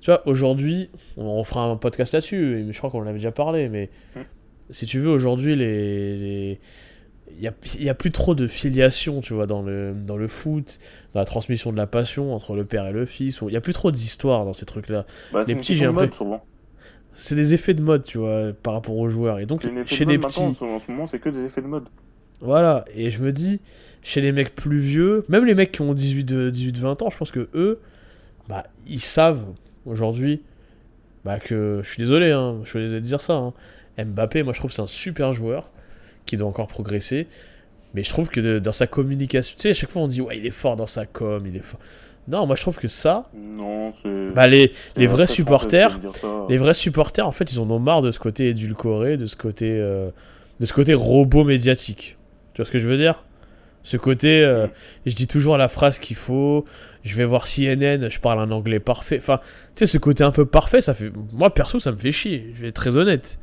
Tu 0.00 0.06
vois, 0.10 0.26
aujourd'hui, 0.26 0.88
on, 1.16 1.24
on 1.24 1.44
fera 1.44 1.64
un 1.64 1.76
podcast 1.76 2.14
là-dessus, 2.14 2.58
et 2.68 2.72
je 2.72 2.78
crois 2.78 2.88
qu'on 2.90 3.00
en 3.02 3.06
avait 3.06 3.14
déjà 3.18 3.32
parlé, 3.32 3.68
mais 3.68 3.90
Mm. 4.16 4.20
si 4.70 4.86
tu 4.86 5.00
veux, 5.00 5.10
aujourd'hui, 5.10 5.56
les. 5.56 6.16
les- 6.18 6.60
il 7.38 7.42
y 7.82 7.88
a, 7.88 7.94
plus 7.94 8.10
trop 8.10 8.34
de 8.34 8.46
filiation, 8.46 9.20
tu 9.20 9.34
vois, 9.34 9.46
dans 9.46 9.62
le, 9.62 9.94
dans 9.94 10.16
le 10.16 10.26
foot, 10.28 10.78
dans 11.14 11.20
la 11.20 11.24
transmission 11.26 11.70
de 11.72 11.76
la 11.76 11.86
passion 11.86 12.34
entre 12.34 12.54
le 12.54 12.64
père 12.64 12.86
et 12.86 12.92
le 12.92 13.06
fils. 13.06 13.40
Il 13.46 13.52
y 13.54 13.56
a 13.56 13.60
plus 13.60 13.72
trop 13.72 13.90
d'histoire 13.92 14.44
dans 14.44 14.52
ces 14.52 14.66
trucs-là. 14.66 15.06
bah, 15.32 15.44
les 15.46 15.54
petits, 15.54 15.74
j'ai 15.76 15.86
l'impression-. 16.02 16.40
C'est 17.14 17.34
des 17.34 17.54
effets 17.54 17.74
de 17.74 17.82
mode, 17.82 18.04
tu 18.04 18.18
vois, 18.18 18.52
par 18.62 18.74
rapport 18.74 18.96
aux 18.96 19.08
joueurs. 19.08 19.38
Et 19.40 19.46
donc, 19.46 19.62
chez 19.86 20.04
les 20.12 20.18
petits, 20.28 20.40
en 20.40 20.54
ce- 20.54 20.64
en 20.64 20.78
ce 20.78 20.90
moment, 20.90 21.06
c'est 21.06 21.18
que 21.18 21.28
des 21.28 21.44
effets 21.44 21.60
de 21.62 21.66
mode. 21.66 21.84
voilà. 22.40 22.84
Et 22.94 23.10
je 23.10 23.20
me 23.20 23.32
dis, 23.32 23.60
chez 24.02 24.20
les 24.20 24.32
mecs 24.32 24.54
plus 24.54 24.78
vieux, 24.78 25.24
même 25.28 25.44
les 25.44 25.54
mecs 25.54 25.72
qui 25.72 25.82
ont 25.82 25.92
18-20 25.94 27.02
ans, 27.02 27.10
je 27.10 27.18
pense 27.18 27.30
que 27.30 27.48
eux, 27.54 27.80
bah, 28.48 28.64
ils 28.86 29.00
savent 29.00 29.44
aujourd'hui, 29.86 30.40
bah, 31.24 31.38
que 31.38 31.80
je 31.84 31.88
suis 31.88 31.98
désolé, 32.00 32.30
hein, 32.30 32.58
je 32.64 32.70
suis 32.70 32.78
désolé 32.78 33.00
de 33.00 33.06
dire 33.06 33.20
ça. 33.20 33.34
hein, 33.34 33.52
Mbappé, 34.02 34.42
moi 34.42 34.54
je 34.54 34.58
trouve 34.60 34.70
que 34.70 34.74
c'est 34.76 34.80
un 34.82 34.86
super 34.86 35.32
joueur 35.34 35.70
qui 36.24 36.36
doit 36.38 36.48
encore 36.48 36.68
progresser. 36.68 37.26
Mais 37.92 38.02
je 38.04 38.08
trouve 38.08 38.30
que 38.30 38.40
de- 38.40 38.58
dans 38.60 38.72
sa 38.72 38.86
communication, 38.86 39.54
tu 39.56 39.62
sais, 39.62 39.70
à 39.70 39.74
chaque 39.74 39.90
fois 39.90 40.00
on 40.02 40.06
dit, 40.06 40.20
ouais, 40.22 40.38
il 40.38 40.46
est 40.46 40.50
fort 40.52 40.76
dans 40.76 40.86
sa 40.86 41.04
com, 41.04 41.44
il 41.46 41.56
est 41.56 41.62
fort. 41.62 41.80
Non, 42.28 42.46
moi 42.46 42.54
je 42.54 42.60
trouve 42.62 42.76
que 42.78 42.86
ça, 42.88 43.28
Non, 43.34 43.92
c'est. 44.02 44.30
bah, 44.34 44.46
les, 44.46 44.72
les 44.96 45.06
vrais 45.06 45.26
supporters, 45.26 45.98
les 46.48 46.58
vrais 46.58 46.74
supporters, 46.74 47.26
en 47.26 47.32
fait, 47.32 47.52
ils 47.52 47.58
en 47.58 47.68
ont 47.70 47.78
marre 47.80 48.02
de 48.02 48.10
ce 48.12 48.20
côté 48.20 48.48
édulcoré, 48.50 49.16
de 49.16 49.26
ce 49.26 49.36
côté, 49.36 49.70
euh, 49.72 50.10
de 50.60 50.66
ce 50.66 50.72
côté 50.72 50.94
robot 50.94 51.44
médiatique. 51.44 52.16
Tu 52.54 52.58
vois 52.58 52.66
ce 52.66 52.70
que 52.70 52.78
je 52.78 52.88
veux 52.88 52.96
dire? 52.96 53.24
Ce 53.82 53.96
côté, 53.96 54.42
euh, 54.42 54.66
je 55.06 55.14
dis 55.14 55.26
toujours 55.26 55.56
la 55.56 55.68
phrase 55.68 55.98
qu'il 55.98 56.16
faut. 56.16 56.66
Je 57.02 57.16
vais 57.16 57.24
voir 57.24 57.46
CNN, 57.46 58.10
je 58.10 58.20
parle 58.20 58.38
un 58.38 58.50
anglais 58.50 58.78
parfait. 58.78 59.16
Enfin, 59.18 59.40
tu 59.74 59.86
sais, 59.86 59.86
ce 59.86 59.96
côté 59.96 60.22
un 60.22 60.32
peu 60.32 60.44
parfait, 60.44 60.82
ça 60.82 60.92
fait. 60.92 61.10
Moi, 61.32 61.48
perso, 61.54 61.80
ça 61.80 61.90
me 61.90 61.96
fait 61.96 62.12
chier. 62.12 62.52
Je 62.54 62.62
vais 62.62 62.68
être 62.68 62.74
très 62.74 62.96
honnête. 62.98 63.38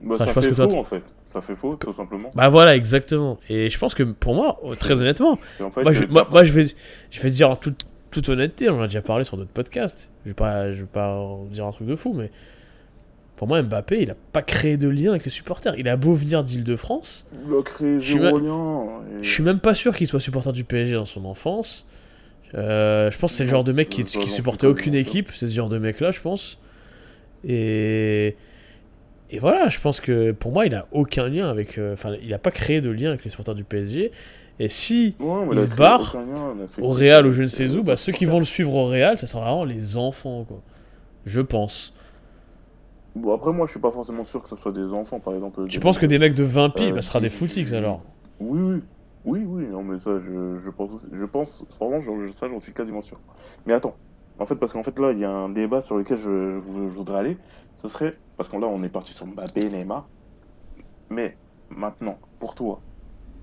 Bah, 0.00 0.16
Enfin, 0.18 0.26
ça 0.26 0.42
fait 0.42 0.52
faux, 0.52 0.74
en 0.76 0.84
fait. 0.84 1.02
Ça 1.28 1.42
fait 1.42 1.54
faux, 1.56 1.76
tout 1.76 1.92
simplement. 1.92 2.30
Bah 2.34 2.48
voilà, 2.48 2.74
exactement. 2.74 3.38
Et 3.50 3.68
je 3.68 3.78
pense 3.78 3.94
que 3.94 4.02
pour 4.04 4.34
moi, 4.34 4.58
oh, 4.62 4.74
très 4.74 4.98
honnêtement, 5.02 5.38
Et 5.60 5.62
en 5.62 5.70
fait, 5.70 5.82
moi, 5.82 5.92
je, 5.92 6.04
moi, 6.06 6.26
moi, 6.30 6.42
je 6.44 6.52
vais, 6.52 6.66
je 7.10 7.20
vais 7.20 7.30
dire 7.30 7.50
en 7.50 7.56
toute, 7.56 7.86
toute 8.16 8.28
honnêteté, 8.30 8.68
on 8.70 8.78
en 8.78 8.82
a 8.82 8.86
déjà 8.86 9.02
parlé 9.02 9.24
sur 9.24 9.36
d'autres 9.36 9.50
podcasts. 9.50 10.10
Je 10.24 10.30
vais 10.30 10.34
pas, 10.34 10.72
je 10.72 10.80
vais 10.80 10.86
pas 10.86 11.22
dire 11.50 11.66
un 11.66 11.70
truc 11.72 11.86
de 11.86 11.94
fou, 11.96 12.12
mais 12.14 12.30
pour 13.36 13.46
moi, 13.48 13.60
Mbappé, 13.62 14.00
il 14.02 14.10
a 14.10 14.16
pas 14.32 14.42
créé 14.42 14.76
de 14.76 14.88
lien 14.88 15.10
avec 15.10 15.24
les 15.24 15.30
supporters. 15.30 15.74
Il 15.78 15.88
a 15.88 15.96
beau 15.96 16.14
venir 16.14 16.42
d'Île-de-France, 16.42 17.26
il 17.46 17.54
a 17.54 17.62
créé 17.62 18.00
je 18.00 18.04
suis 18.12 18.18
zéro 18.20 18.38
ma- 18.40 18.44
lien. 18.46 18.84
et- 19.20 19.22
je 19.24 19.30
suis 19.30 19.42
même 19.42 19.60
pas 19.60 19.74
sûr 19.74 19.94
qu'il 19.96 20.06
soit 20.06 20.20
supporter 20.20 20.52
du 20.52 20.64
PSG 20.64 20.94
dans 20.94 21.04
son 21.04 21.24
enfance. 21.26 21.86
Euh, 22.54 23.10
je 23.10 23.18
pense 23.18 23.32
que 23.32 23.36
c'est 23.38 23.44
le 23.44 23.50
genre 23.50 23.64
de 23.64 23.72
mec 23.72 23.88
qui, 23.88 24.06
supportait 24.06 24.66
aucune 24.66 24.94
équipe. 24.94 25.30
C'est 25.34 25.48
ce 25.48 25.54
genre 25.54 25.68
de 25.68 25.78
mec 25.78 26.00
là, 26.00 26.10
je 26.12 26.20
pense. 26.20 26.58
Et 27.46 28.36
et 29.30 29.40
voilà, 29.40 29.68
je 29.68 29.80
pense 29.80 30.00
que 30.00 30.30
pour 30.30 30.52
moi, 30.52 30.66
il 30.66 30.74
a 30.74 30.86
aucun 30.92 31.28
lien 31.28 31.48
avec. 31.50 31.78
euh, 31.78 31.94
Enfin, 31.94 32.14
il 32.22 32.32
a 32.32 32.38
pas 32.38 32.52
créé 32.52 32.80
de 32.80 32.90
lien 32.90 33.08
avec 33.08 33.24
les 33.24 33.30
supporters 33.30 33.56
du 33.56 33.64
PSG. 33.64 34.12
Et 34.58 34.68
si 34.68 35.14
Ouais, 35.20 35.46
il 35.52 35.58
se 35.58 35.68
barre 35.70 36.16
au 36.80 36.88
Real 36.90 37.26
ou 37.26 37.32
je 37.32 37.42
ne 37.42 37.46
sais 37.46 37.64
Euh, 37.64 37.78
où, 37.78 37.82
bah, 37.82 37.96
ceux 37.96 38.12
qui 38.12 38.24
vont 38.24 38.38
le 38.38 38.44
suivre 38.44 38.74
au 38.74 38.86
Real, 38.86 39.18
ça 39.18 39.26
sera 39.26 39.42
vraiment 39.42 39.64
les 39.64 39.96
enfants, 39.96 40.44
quoi. 40.44 40.60
Je 41.26 41.40
pense. 41.40 41.92
Bon, 43.14 43.34
après, 43.34 43.52
moi, 43.52 43.66
je 43.66 43.72
suis 43.72 43.80
pas 43.80 43.90
forcément 43.90 44.24
sûr 44.24 44.42
que 44.42 44.48
ce 44.48 44.56
soit 44.56 44.72
des 44.72 44.92
enfants, 44.92 45.20
par 45.20 45.34
exemple. 45.34 45.66
Tu 45.68 45.78
des 45.78 45.82
penses 45.82 45.96
que 45.98 46.06
de- 46.06 46.10
des 46.10 46.18
mecs 46.18 46.34
de 46.34 46.44
20 46.44 46.70
piges, 46.70 46.90
euh, 46.90 46.94
bah, 46.94 47.02
ce 47.02 47.08
sera 47.08 47.20
des 47.20 47.28
18, 47.28 47.38
footix 47.48 47.74
alors 47.74 48.02
Oui, 48.40 48.60
oui. 48.60 48.82
Oui, 49.28 49.40
oui, 49.44 49.66
non, 49.66 49.82
mais 49.82 49.98
ça, 49.98 50.20
je, 50.20 50.60
je 50.64 50.70
pense 50.70 50.92
aussi. 50.92 51.06
Je 51.12 51.24
pense, 51.24 51.64
vraiment, 51.80 52.00
je- 52.00 52.32
ça, 52.32 52.48
j'en 52.48 52.60
suis 52.60 52.72
quasiment 52.72 53.02
sûr. 53.02 53.20
Mais 53.66 53.72
attends, 53.72 53.96
en 54.38 54.46
fait, 54.46 54.54
parce 54.54 54.72
qu'en 54.72 54.84
fait, 54.84 54.96
là, 55.00 55.10
il 55.10 55.18
y 55.18 55.24
a 55.24 55.30
un 55.32 55.48
débat 55.48 55.80
sur 55.80 55.96
lequel 55.96 56.16
je, 56.18 56.60
je- 56.60 56.88
je 56.90 56.96
voudrais 56.96 57.18
aller. 57.18 57.38
Ce 57.76 57.88
serait, 57.88 58.14
parce 58.36 58.48
que 58.48 58.56
là, 58.56 58.68
on 58.68 58.82
est 58.84 58.88
parti 58.88 59.12
sur 59.14 59.26
Mbappé, 59.26 59.68
Neymar. 59.70 60.08
Mais 61.10 61.36
maintenant, 61.70 62.18
pour 62.38 62.54
toi, 62.54 62.80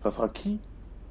ça 0.03 0.11
sera 0.11 0.29
qui 0.29 0.61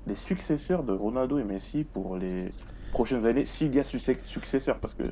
les 0.06 0.14
successeurs 0.14 0.82
de 0.82 0.92
Ronaldo 0.92 1.38
et 1.38 1.44
Messi 1.44 1.84
pour 1.84 2.16
les 2.16 2.48
prochaines 2.92 3.26
années, 3.26 3.44
s'il 3.44 3.74
y 3.74 3.80
a 3.80 3.84
successeurs 3.84 4.78
Parce 4.78 4.94
que 4.94 5.04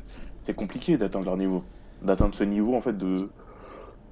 c'est 0.45 0.55
compliqué 0.55 0.97
d'atteindre 0.97 1.27
leur 1.27 1.37
niveau. 1.37 1.65
D'atteindre 2.03 2.35
ce 2.35 2.45
niveau, 2.45 2.75
en 2.75 2.81
fait, 2.81 2.97
de. 2.97 3.31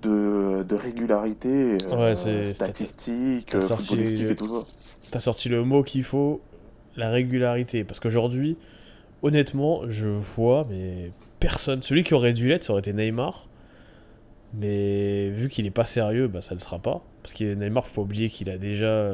De, 0.00 0.62
de 0.62 0.74
régularité 0.76 1.76
euh, 1.90 2.12
Ouais, 2.12 2.14
statistique, 2.54 3.48
t'as 3.50 3.58
euh, 3.58 3.60
sorti 3.60 3.96
footballistique 3.96 4.28
et 4.28 4.36
tout 4.36 4.60
ça. 4.60 4.72
T'as 5.10 5.18
sorti 5.18 5.48
le 5.48 5.64
mot 5.64 5.82
qu'il 5.82 6.04
faut, 6.04 6.40
la 6.96 7.10
régularité. 7.10 7.82
Parce 7.82 7.98
qu'aujourd'hui, 7.98 8.56
honnêtement, 9.22 9.90
je 9.90 10.06
vois, 10.06 10.64
mais 10.70 11.10
personne. 11.40 11.82
Celui 11.82 12.04
qui 12.04 12.14
aurait 12.14 12.32
dû 12.32 12.46
l'être, 12.46 12.62
ça 12.62 12.74
aurait 12.74 12.78
été 12.78 12.92
Neymar. 12.92 13.48
Mais 14.54 15.30
vu 15.30 15.48
qu'il 15.48 15.66
est 15.66 15.72
pas 15.72 15.84
sérieux, 15.84 16.28
bah 16.28 16.42
ça 16.42 16.54
le 16.54 16.60
sera 16.60 16.78
pas. 16.78 17.02
Parce 17.24 17.34
que 17.34 17.52
Neymar, 17.54 17.84
faut 17.84 17.96
pas 17.96 18.02
oublier 18.02 18.28
qu'il 18.28 18.50
a 18.50 18.56
déjà. 18.56 19.10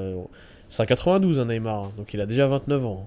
C'est 0.74 0.82
un 0.82 0.86
92, 0.86 1.38
hein, 1.38 1.44
Neymar. 1.44 1.84
hein, 1.84 1.92
donc 1.96 2.12
il 2.14 2.20
a 2.20 2.26
déjà 2.26 2.48
29 2.48 2.84
ans. 2.84 3.06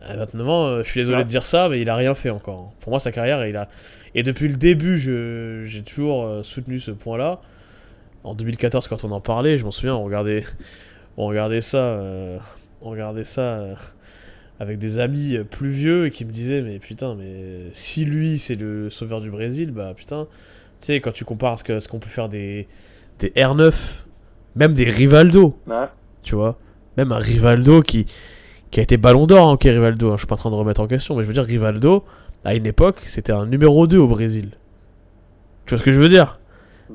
À 0.00 0.14
29 0.16 0.48
ans, 0.48 0.66
euh, 0.66 0.84
je 0.84 0.88
suis 0.90 1.00
désolé 1.00 1.18
Ouais. 1.18 1.24
de 1.24 1.28
dire 1.28 1.44
ça, 1.44 1.68
mais 1.68 1.80
il 1.80 1.90
a 1.90 1.96
rien 1.96 2.14
fait 2.14 2.30
encore. 2.30 2.68
hein. 2.70 2.74
Pour 2.80 2.90
moi, 2.90 3.00
sa 3.00 3.10
carrière, 3.10 3.44
il 3.44 3.56
a. 3.56 3.68
Et 4.14 4.22
depuis 4.22 4.46
le 4.46 4.54
début, 4.56 4.98
je- 5.00 5.64
j'ai 5.66 5.82
toujours 5.82 6.24
euh, 6.24 6.44
soutenu 6.44 6.78
ce 6.78 6.92
point-là. 6.92 7.40
En 8.22 8.34
2014, 8.36 8.86
quand 8.86 9.02
on 9.02 9.10
en 9.10 9.20
parlait, 9.20 9.58
je 9.58 9.64
m'en 9.64 9.72
souviens, 9.72 9.96
on 9.96 10.04
regardait, 10.04 10.44
on 11.16 11.26
regardait 11.26 11.60
ça, 11.60 11.78
euh, 11.78 12.38
on 12.82 12.90
regardait 12.90 13.24
ça 13.24 13.40
euh, 13.42 13.74
avec 14.60 14.78
des 14.78 15.00
amis 15.00 15.36
plus 15.50 15.70
vieux 15.70 16.06
et 16.06 16.10
qui 16.12 16.24
me 16.24 16.30
disaient 16.30 16.62
mais 16.62 16.78
putain 16.78 17.16
mais 17.16 17.70
si 17.72 18.04
lui 18.04 18.38
c'est 18.38 18.54
le 18.54 18.88
sauveur 18.90 19.20
du 19.20 19.28
Brésil 19.28 19.72
bah 19.72 19.94
putain 19.96 20.28
tu 20.80 20.86
sais 20.86 21.00
quand 21.00 21.10
tu 21.10 21.24
compares 21.24 21.54
à 21.54 21.56
ce 21.56 21.64
que 21.64 21.80
ce 21.80 21.88
qu'on 21.88 21.98
peut 21.98 22.08
faire 22.08 22.28
des 22.28 22.68
des 23.18 23.30
R9 23.30 23.72
même 24.54 24.72
des 24.72 24.84
Rivaldo 24.88 25.58
Ouais. 25.66 25.86
Tu 26.24 26.34
vois 26.34 26.58
même 26.96 27.12
un 27.12 27.18
Rivaldo 27.18 27.82
qui 27.82 28.06
qui 28.70 28.80
a 28.80 28.82
été 28.82 28.96
Ballon 28.96 29.26
d'Or 29.26 29.48
hein, 29.48 29.52
ok 29.52 29.62
Rivaldo 29.64 30.08
hein, 30.10 30.14
je 30.16 30.22
suis 30.22 30.26
pas 30.26 30.34
en 30.34 30.38
train 30.38 30.50
de 30.50 30.56
remettre 30.56 30.80
en 30.80 30.86
question 30.88 31.14
mais 31.14 31.22
je 31.22 31.28
veux 31.28 31.34
dire 31.34 31.44
Rivaldo 31.44 32.02
à 32.44 32.54
une 32.56 32.66
époque 32.66 33.00
c'était 33.06 33.32
un 33.32 33.46
numéro 33.46 33.86
2 33.86 33.98
au 33.98 34.08
Brésil 34.08 34.50
tu 35.66 35.70
vois 35.70 35.78
ce 35.78 35.82
que 35.84 35.92
je 35.92 35.98
veux 35.98 36.08
dire? 36.08 36.38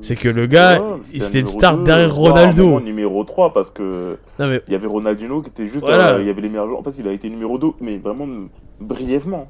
C'est 0.02 0.14
que 0.14 0.28
le 0.28 0.46
gars, 0.46 0.80
Ouais, 0.80 0.98
il- 1.12 1.20
un 1.20 1.24
c'était 1.26 1.40
une 1.40 1.46
star 1.46 1.76
derrière 1.82 2.14
Ronaldo. 2.14 2.64
moment 2.64 2.80
numéro 2.80 3.24
3 3.24 3.52
parce 3.52 3.70
que 3.70 4.16
non 4.38 4.46
mais 4.46 4.62
il 4.68 4.72
y 4.72 4.76
avait 4.76 4.86
Ronaldinho 4.86 5.42
qui 5.42 5.48
était 5.50 5.66
juste 5.66 5.80
Voilà. 5.80 6.14
à- 6.14 6.18
il 6.20 6.26
y 6.26 6.30
avait 6.30 6.40
les 6.40 6.48
meilleurs. 6.48 6.78
En 6.78 6.82
fait, 6.84 6.92
il 6.96 7.08
a 7.08 7.12
été 7.12 7.28
numéro 7.28 7.58
2 7.58 7.72
mais 7.80 7.96
vraiment 7.98 8.28
brièvement. 8.80 9.48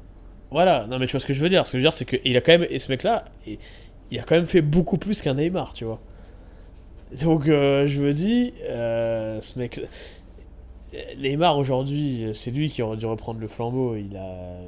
Voilà, 0.49 0.87
non 0.89 0.97
mais 0.99 1.05
tu 1.05 1.11
vois 1.11 1.19
ce 1.19 1.27
que 1.27 1.33
je 1.33 1.41
veux 1.41 1.47
dire. 1.49 1.65
Ce 1.67 1.73
que 1.73 1.77
je 1.77 1.83
veux 1.83 1.85
dire, 1.89 1.93
c'est 1.93 2.05
qu'il 2.05 2.35
a 2.35 2.41
quand 2.41 2.51
même. 2.53 2.65
Et 2.71 2.79
ce 2.79 2.91
mec-là, 2.91 3.25
et- 3.45 3.59
il 4.09 4.19
a 4.19 4.23
quand 4.23 4.33
même 4.35 4.47
fait 4.47 4.61
beaucoup 4.61 4.97
plus 4.97 5.21
qu'un 5.21 5.35
Neymar, 5.35 5.73
tu 5.73 5.85
vois. 5.85 5.99
Donc 7.19 7.47
euh, 7.47 7.87
je 7.87 8.01
me 8.01 8.13
dis, 8.13 8.53
euh, 8.63 9.41
ce 9.41 9.59
mec, 9.59 9.81
Neymar 11.17 11.57
aujourd'hui, 11.57 12.29
c'est 12.33 12.51
lui 12.51 12.69
qui 12.69 12.81
aurait 12.81 12.97
dû 12.97 13.05
reprendre 13.05 13.39
le 13.39 13.47
flambeau. 13.47 13.95
Il 13.95 14.15
a, 14.15 14.59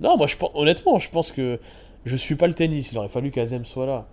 non, 0.00 0.16
moi 0.16 0.26
je 0.26 0.36
pense, 0.36 0.50
honnêtement, 0.54 0.98
je 0.98 1.08
pense 1.08 1.32
que 1.32 1.58
je 2.04 2.16
suis 2.16 2.34
pas 2.34 2.46
le 2.46 2.54
tennis. 2.54 2.92
Il 2.92 2.98
aurait 2.98 3.08
fallu 3.08 3.30
qu'Azem 3.30 3.64
soit 3.64 3.86
là. 3.86 4.06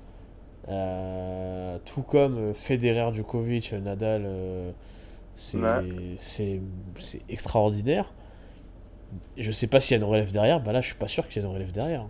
Euh, 0.70 1.78
tout 1.86 2.04
comme 2.04 2.54
Federer, 2.54 3.14
Djokovic, 3.14 3.74
Nadal, 3.74 4.28
c'est 5.36 5.58
Ouais. 5.58 6.62
extraordinaire. 7.28 8.14
Je 9.38 9.52
sais 9.52 9.68
pas 9.68 9.80
s'il 9.80 9.98
y 9.98 10.00
a 10.00 10.04
une 10.04 10.10
relève 10.10 10.32
derrière. 10.32 10.60
Bah 10.62 10.72
là, 10.72 10.82
je 10.82 10.88
suis 10.88 10.96
pas 10.96 11.08
sûr 11.08 11.28
qu'il 11.28 11.42
y 11.42 11.46
ait 11.46 11.48
une 11.48 11.54
relève 11.54 11.72
derrière. 11.72 12.06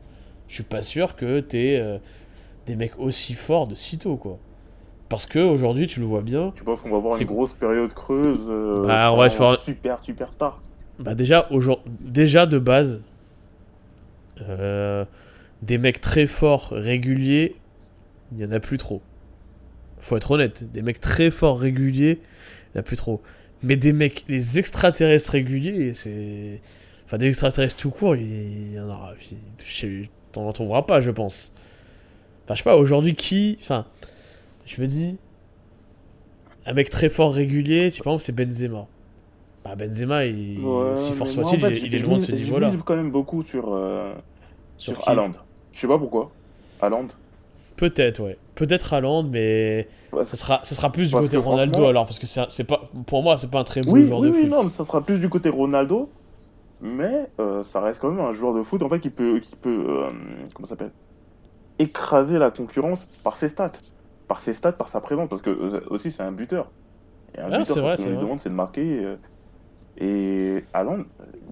Je 0.47 0.55
suis 0.55 0.63
pas 0.63 0.81
sûr 0.81 1.15
que 1.15 1.39
t'aies 1.39 1.81
des 2.67 2.75
mecs 2.75 2.99
aussi 2.99 3.33
forts 3.33 3.67
de 3.67 3.75
sitôt, 3.75 4.17
quoi. 4.17 4.37
Parce 5.09 5.25
que 5.25 5.39
aujourd'hui, 5.39 5.87
tu 5.87 5.99
le 5.99 6.05
vois 6.05 6.21
bien. 6.21 6.53
Tu 6.55 6.63
penses 6.63 6.81
qu'on 6.81 6.91
va 6.91 6.97
avoir 6.97 7.19
une 7.19 7.27
grosse 7.27 7.53
période 7.53 7.93
creuse 7.93 8.45
euh, 8.47 8.85
Bah, 8.85 9.29
faire- 9.29 9.57
super 9.57 9.99
superstar 10.03 10.61
Bah 10.99 11.15
déjà, 11.15 11.49
déjà 11.99 12.45
de 12.45 12.59
base, 12.59 13.01
euh, 14.47 15.05
des 15.63 15.79
mecs 15.79 15.99
très 15.99 16.27
forts, 16.27 16.69
réguliers, 16.71 17.55
il 18.31 18.39
y 18.39 18.45
en 18.45 18.51
a 18.51 18.59
plus 18.59 18.77
trop. 18.77 19.01
Faut 19.99 20.15
être 20.15 20.29
honnête, 20.31 20.71
des 20.71 20.83
mecs 20.83 21.01
très 21.01 21.31
forts, 21.31 21.59
réguliers, 21.59 22.19
il 22.21 22.71
n'y 22.75 22.77
en 22.77 22.81
a 22.81 22.83
plus 22.83 22.95
trop. 22.95 23.21
Mais 23.63 23.75
des 23.75 23.91
mecs, 23.93 24.25
des 24.27 24.59
extraterrestres 24.59 25.31
réguliers, 25.31 25.93
c'est... 25.95 26.61
Enfin, 27.05 27.17
des 27.17 27.27
extraterrestres 27.27 27.77
tout 27.77 27.89
court, 27.89 28.15
il 28.15 28.73
y 28.73 28.79
en 28.79 28.87
aura... 28.87 29.13
T'en 30.31 30.47
en 30.47 30.53
trouveras 30.53 30.83
pas, 30.83 31.01
je 31.01 31.09
pense. 31.09 31.51
Enfin, 32.45 32.53
je 32.53 32.59
sais 32.59 32.63
pas, 32.63 32.77
aujourd'hui, 32.77 33.15
qui... 33.15 33.57
Enfin, 33.61 33.85
je 34.75 34.81
me 34.81 34.87
dis... 34.87 35.17
Un 36.65 36.73
mec 36.73 36.89
très 36.89 37.09
fort, 37.09 37.33
régulier, 37.33 37.89
tu 37.91 38.01
penses, 38.03 38.23
c'est 38.23 38.31
Benzema. 38.35 38.85
Bah, 39.63 39.75
Benzema, 39.75 40.25
il, 40.25 40.59
Ouais, 40.63 40.97
si 40.97 41.13
fort 41.13 41.27
soit-il, 41.27 41.57
en 41.65 41.67
fait, 41.69 41.75
il, 41.77 41.83
est- 41.83 41.87
il 41.87 41.91
je- 41.91 41.95
est 41.95 41.99
je 41.99 42.05
loin 42.05 42.17
de 42.17 42.23
ce 42.23 42.31
je 42.31 42.37
niveau-là. 42.37 42.69
mise 42.69 42.79
quand 42.85 42.95
même 42.95 43.11
beaucoup 43.11 43.41
sur, 43.43 43.73
euh, 43.73 44.13
Sur 44.77 44.93
sur 44.95 45.09
Haaland. 45.09 45.31
Je 45.73 45.79
sais 45.79 45.87
pas 45.87 45.97
pourquoi. 45.97 46.31
Haaland. 46.81 47.07
Peut-être, 47.75 48.19
ouais. 48.21 48.37
Peut-être 48.55 48.93
Haaland, 48.93 49.23
mais 49.23 49.87
Ouais, 50.11 50.25
ça 50.25 50.35
sera, 50.35 50.59
ça 50.63 50.75
sera 50.75 50.91
plus 50.91 51.09
du 51.09 51.15
côté 51.15 51.37
Ronaldo 51.37 51.73
franchement- 51.73 51.89
alors, 51.89 52.05
parce 52.05 52.19
que 52.19 52.27
c'est 52.27 52.63
pas, 52.65 52.81
pour 53.07 53.23
moi, 53.23 53.37
c'est 53.37 53.49
pas 53.49 53.59
un 53.59 53.63
très 53.63 53.81
Oui, 53.87 54.05
joueur 54.05 54.19
oui, 54.19 54.27
de 54.29 54.33
oui, 54.33 54.41
foot. 54.41 54.49
non, 54.51 54.63
mais 54.65 54.69
ça 54.69 54.83
sera 54.85 55.01
plus 55.01 55.19
du 55.19 55.29
côté 55.29 55.49
Ronaldo. 55.49 56.09
Mais 56.81 57.27
euh, 57.39 57.63
ça 57.63 57.81
reste 57.81 57.99
quand 57.99 58.09
même 58.11 58.25
un 58.25 58.33
joueur 58.33 58.53
de 58.53 58.63
foot 58.63 58.81
en 58.83 58.87
fait 58.89 59.01
qui 59.01 59.09
peut, 59.09 59.39
qui 59.39 59.53
peut 59.57 59.83
euh, 59.87 60.09
comment 60.53 60.65
s'appelle? 60.67 60.91
Écraser 61.77 62.37
la 62.39 62.51
concurrence 62.51 63.05
par 63.23 63.35
ses 63.35 63.49
stats, 63.49 63.71
par 64.29 64.39
ses 64.39 64.55
stats, 64.55 64.73
par 64.73 64.89
sa 64.89 65.01
présence, 65.01 65.29
parce 65.29 65.43
que 65.43 65.51
euh, 65.51 65.81
aussi 65.89 66.13
c'est 66.13 66.23
un 66.23 66.33
buteur. 66.33 66.73
Et 67.35 67.41
un 67.41 67.51
Ah, 67.51 67.59
buteur, 67.59 67.75
c'est 67.75 67.81
vrai, 67.81 67.97
ce 67.97 68.03
qu'on 68.03 68.11
lui 68.11 68.17
demande, 68.19 68.41
c'est 68.41 68.49
de 68.49 68.55
marquer. 68.55 69.05
euh, 69.05 69.17
et 69.97 70.65
Haaland, 70.73 71.05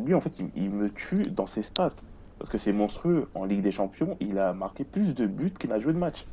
lui 0.05 0.13
en 0.15 0.21
fait, 0.21 0.39
il, 0.39 0.51
il 0.55 0.71
me 0.71 0.89
tue 0.93 1.31
dans 1.31 1.47
ses 1.47 1.63
stats, 1.63 1.95
parce 2.39 2.49
que 2.51 2.57
c'est 2.59 2.73
monstrueux. 2.73 3.29
En 3.35 3.45
Ligue 3.45 3.61
des 3.63 3.71
Champions, 3.73 4.17
il 4.21 4.39
a 4.39 4.53
marqué 4.53 4.85
plus 4.85 5.15
de 5.15 5.27
buts 5.27 5.53
qu'il 5.59 5.69
n'a 5.71 5.79
joué 5.79 5.93
de 5.93 5.99
match. 5.99 6.29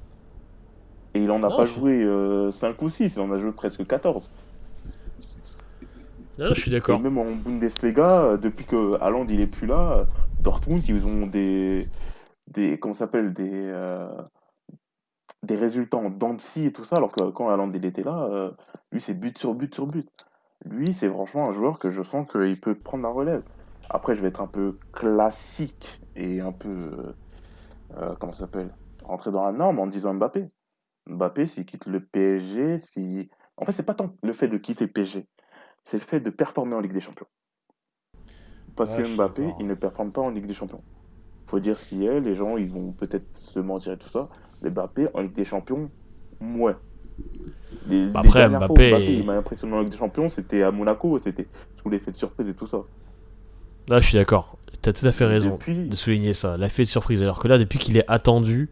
Et 1.15 1.23
il 1.25 1.31
en 1.31 1.43
a 1.43 1.51
Non, 1.51 1.57
pas 1.57 1.65
je- 1.65 1.73
joué 1.75 2.53
5 2.53 2.83
ou 2.83 2.89
6, 2.91 3.15
il 3.17 3.21
en 3.21 3.33
a 3.33 3.39
joué 3.39 3.53
presque 3.53 3.87
14. 3.87 4.33
Non, 6.39 6.49
non, 6.49 6.55
je 6.55 6.61
suis 6.61 6.71
d'accord. 6.71 7.01
même 7.01 7.19
en 7.19 7.33
Bundesliga, 7.37 8.25
euh, 8.25 8.37
depuis 8.39 8.65
que 8.67 8.95
Haaland 9.01 9.27
il 9.29 9.41
est 9.41 9.47
plus 9.47 9.67
là, 9.67 9.99
euh, 10.01 10.05
Dortmund 10.39 10.83
ils 10.89 11.07
ont 11.07 11.27
des 11.27 11.91
des 12.49 12.79
comment 12.79 12.95
ça 12.95 13.01
s'appelle 13.07 13.33
des 13.33 13.51
euh, 13.53 14.09
des 15.45 15.57
résultats 15.57 15.99
en 15.99 16.11
dents 16.11 16.35
de 16.35 16.41
scie 16.41 16.67
et 16.67 16.73
tout 16.73 16.85
ça, 16.85 16.97
alors 16.97 17.13
que 17.13 17.31
quand 17.31 17.49
Haaland 17.51 17.73
il 17.75 17.85
était 17.85 18.03
là, 18.05 18.25
euh, 18.31 18.53
lui 18.93 19.01
c'est 19.01 19.15
but 19.15 19.39
sur 19.39 19.55
but 19.55 19.75
sur 19.75 19.87
but. 19.87 20.11
Lui 20.65 20.95
c'est 20.95 21.09
franchement 21.11 21.49
un 21.49 21.53
joueur 21.53 21.79
que 21.79 21.91
je 21.91 22.03
sens 22.03 22.29
qu'il 22.31 22.61
peut 22.61 22.81
prendre 22.81 23.05
la 23.05 23.11
relève. 23.11 23.45
Après 23.91 24.15
je 24.15 24.23
vais 24.23 24.29
être 24.29 24.41
un 24.43 24.47
peu 24.49 24.79
classique 24.93 26.01
et 26.17 26.41
un 26.41 26.53
peu 26.53 26.69
euh, 26.71 27.19
euh, 27.97 28.17
comment 28.17 28.33
ça 28.33 28.41
s'appelle 28.41 28.77
rentrer 29.03 29.31
dans 29.33 29.45
la 29.45 29.53
norme 29.53 29.79
en 29.81 29.87
disant 29.87 30.15
Mbappé. 30.15 30.51
Mbappé 31.07 31.47
s'il 31.47 31.67
quitte 31.67 31.87
le 31.87 32.05
PSG, 32.05 32.79
si 32.79 33.31
en 33.57 33.65
fait 33.65 33.73
c'est 33.73 33.83
pas 33.85 33.95
tant 33.95 34.17
le 34.23 34.33
fait 34.33 34.49
de 34.49 34.59
quitter 34.59 34.87
le 34.87 34.93
PSG, 34.93 35.29
c'est 35.85 35.99
le 35.99 36.05
fait 36.05 36.21
de 36.21 36.31
performer 36.31 36.75
en 36.77 36.81
Ligue 36.81 36.93
des 36.95 37.01
Champions. 37.01 37.27
Parce 38.77 38.95
Ouais, 38.95 38.97
que 38.97 39.03
Mbappé, 39.07 39.55
il 39.59 39.67
ne 39.67 39.75
performe 39.75 40.13
pas 40.13 40.21
en 40.23 40.31
Ligue 40.31 40.47
des 40.47 40.55
Champions. 40.55 40.85
Faut 41.49 41.61
dire 41.61 41.79
ce 41.79 41.85
qu'il 41.87 42.09
a, 42.09 42.21
les 42.21 42.35
gens, 42.35 42.57
ils 42.57 42.71
vont 42.71 42.93
peut-être 42.93 43.37
se 43.37 43.59
mentir 43.61 43.93
et 43.93 43.99
tout 43.99 44.09
ça. 44.09 44.29
Mbappé, 44.71 45.09
en 45.15 45.21
Ligue 45.21 45.33
des 45.35 45.45
Champions. 45.45 45.91
Les, 47.89 48.09
Bah 48.09 48.23
les 48.23 48.29
après, 48.29 48.49
fois 48.49 48.59
Mbappé- 48.67 49.19
il 49.19 49.25
m'a 49.25 49.35
impressionné 49.35 49.75
en 49.75 49.81
Ligue 49.81 49.91
des 49.91 49.97
Champions, 49.97 50.29
c'était 50.29 50.63
à 50.63 50.71
Monaco, 50.71 51.19
c'était 51.19 51.47
sous 51.81 51.91
l'effet 51.91 52.11
de 52.11 52.17
surprise 52.17 52.49
et 52.49 52.55
tout 52.55 52.67
ça. 52.67 52.79
Là, 53.89 54.01
je 54.01 54.09
suis 54.09 54.17
d'accord. 54.17 54.57
T'as 54.81 54.93
tout 54.93 55.07
à 55.07 55.13
fait 55.13 55.25
raison 55.27 55.51
Depuis, 55.53 55.89
de 55.89 55.97
souligner 55.97 56.35
ça. 56.35 56.57
L'effet 56.57 56.83
de 56.83 56.89
surprise. 56.89 57.23
Alors 57.23 57.39
que 57.39 57.49
là, 57.49 57.59
depuis 57.59 57.79
qu'il 57.79 57.97
est 57.97 58.05
attendu, 58.09 58.71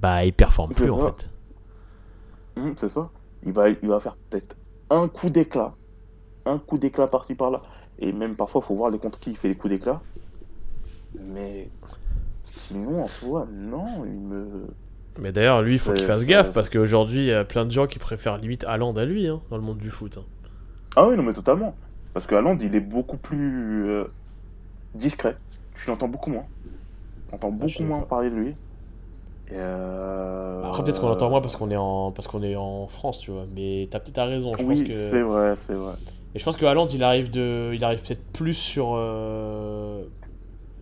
bah, 0.00 0.24
il 0.24 0.32
performe 0.32 0.72
plus 0.72 0.90
en 0.90 0.98
fait. 0.98 1.30
hum, 2.56 2.74
c'est 2.76 2.88
ça, 2.88 3.10
il 3.44 3.52
va, 3.52 3.68
il 3.70 3.88
va 3.88 4.00
faire 4.00 4.16
peut-être 4.30 4.56
un 4.90 5.08
coup 5.08 5.30
d'éclat. 5.30 5.74
Un 6.46 6.58
coup 6.58 6.78
d'éclat 6.78 7.06
par-ci 7.08 7.34
par-là. 7.34 7.62
Et 7.98 8.12
même 8.12 8.36
parfois, 8.36 8.60
il 8.64 8.66
faut 8.68 8.74
voir 8.74 8.90
les 8.90 8.98
contre 8.98 9.18
qui 9.18 9.30
il 9.30 9.36
fait 9.36 9.48
les 9.48 9.56
coups 9.56 9.72
d'éclat. 9.74 10.00
Mais 11.14 11.68
sinon, 12.44 13.04
en 13.04 13.08
soi, 13.08 13.46
non, 13.52 14.04
il 14.04 14.18
me. 14.20 14.66
Mais 15.18 15.32
d'ailleurs, 15.32 15.62
lui, 15.62 15.74
il 15.74 15.78
faut 15.78 15.92
qu'il 15.92 16.04
fasse 16.04 16.24
gaffe 16.24 16.52
parce 16.52 16.68
qu'aujourd'hui, 16.68 17.18
il 17.18 17.24
y 17.26 17.32
a 17.32 17.44
plein 17.44 17.64
de 17.64 17.70
gens 17.70 17.86
qui 17.86 17.98
préfèrent 17.98 18.38
limite 18.38 18.64
Haaland 18.64 18.94
à 18.96 19.04
lui 19.04 19.26
hein, 19.26 19.40
dans 19.50 19.56
le 19.56 19.62
monde 19.62 19.78
du 19.78 19.90
foot. 19.90 20.18
hein. 20.18 20.24
Ah 20.96 21.06
oui, 21.06 21.16
non, 21.16 21.22
mais 21.22 21.32
totalement. 21.32 21.74
Parce 22.14 22.26
que 22.26 22.34
Haaland, 22.34 22.58
il 22.60 22.74
est 22.74 22.80
beaucoup 22.80 23.16
plus 23.18 23.86
euh, 23.88 24.04
discret. 24.94 25.36
Tu 25.74 25.88
l'entends 25.90 26.08
beaucoup 26.08 26.30
moins. 26.30 26.46
On 27.32 27.36
entend 27.36 27.50
suis 27.50 27.58
beaucoup 27.58 27.82
moins 27.84 28.00
parler 28.02 28.30
de 28.30 28.36
lui. 28.36 28.48
Et 29.50 29.54
euh, 29.54 30.64
Après, 30.64 30.82
peut-être 30.84 31.00
qu'on 31.00 31.08
l'entend 31.08 31.30
moins 31.30 31.40
parce 31.40 31.56
qu'on 31.56 31.70
est 31.70 31.76
en 31.76 32.12
parce 32.12 32.26
qu'on 32.28 32.42
est 32.42 32.56
en 32.56 32.86
France, 32.88 33.20
tu 33.20 33.30
vois. 33.30 33.46
Mais 33.54 33.88
t'as 33.90 34.00
peut-être 34.00 34.22
raison. 34.22 34.52
Je 34.58 34.62
Oui, 34.64 34.78
pense 34.78 34.88
que 34.88 34.92
c'est 35.10 35.22
vrai, 35.22 35.54
c'est 35.54 35.74
vrai. 35.74 35.94
Et 36.34 36.38
je 36.38 36.44
pense 36.44 36.56
que 36.56 36.66
Haaland, 36.66 36.86
il 36.86 37.02
arrive 37.02 37.30
de, 37.30 37.72
il 37.74 37.82
arrive 37.84 38.00
peut-être 38.02 38.32
plus 38.32 38.54
sur 38.54 38.92
euh, 38.94 40.02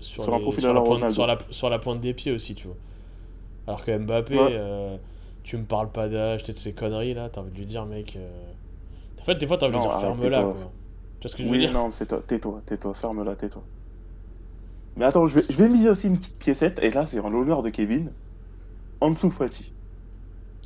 sur, 0.01 0.25
Sur 0.25 0.35
un 0.35 0.39
les- 0.39 0.43
profil 0.43 0.61
sur 0.61 0.71
à 0.71 0.73
la 0.75 0.81
la 0.81 0.85
pointe, 0.85 0.99
Ronaldo. 0.99 1.15
sur 1.15 1.27
la 1.27 1.39
sur 1.51 1.71
la 1.71 1.79
pointe 1.79 2.01
des 2.01 2.15
pieds 2.15 2.33
aussi, 2.33 2.55
tu 2.55 2.67
vois. 2.67 2.77
Alors 3.67 3.85
que 3.85 3.97
Mbappé, 3.97 4.35
Ouais. 4.35 4.53
euh, 4.57 4.97
tu 5.45 5.57
me 5.57 5.65
parles 5.65 5.91
pas 5.93 6.09
d'âge, 6.09 6.45
peut-être 6.45 6.59
ces 6.59 6.75
conneries 6.75 7.15
là, 7.15 7.29
t'as 7.31 7.41
envie 7.41 7.51
de 7.53 7.57
lui 7.57 7.67
dire, 7.67 7.87
mec. 7.87 8.17
euh, 8.17 8.53
En 9.21 9.25
fait, 9.25 9.37
des 9.37 9.47
fois, 9.49 9.59
t'as 9.59 9.67
envie 9.67 9.77
de 9.77 9.81
Non, 9.81 9.83
dire 9.83 9.95
ferme-la, 9.95 10.47
quoi. 10.47 10.73
Tu 11.21 11.29
vois 11.29 11.31
ce 11.33 11.37
que 11.37 11.45
je 11.45 11.49
veux 11.49 11.59
dire? 11.59 11.75
non, 11.75 11.91
c'est 11.91 12.07
toi, 12.07 12.23
tais-toi, 12.23 12.63
tais-toi, 12.67 12.95
ferme-la, 12.95 13.37
tais-toi. 13.37 13.69
Mais 14.97 15.05
attends, 15.05 15.29
je 15.29 15.39
vais, 15.39 15.47
je 15.49 15.57
vais 15.57 15.69
miser 15.69 15.89
aussi 15.89 16.09
une 16.09 16.19
petite 16.19 16.39
piécette, 16.41 16.81
et 16.83 16.91
là, 16.91 17.07
c'est 17.07 17.21
en 17.21 17.31
l'honneur 17.31 17.63
de 17.63 17.71
Kevin. 17.71 18.13
Ansu 19.01 19.31
Fati. 19.31 19.75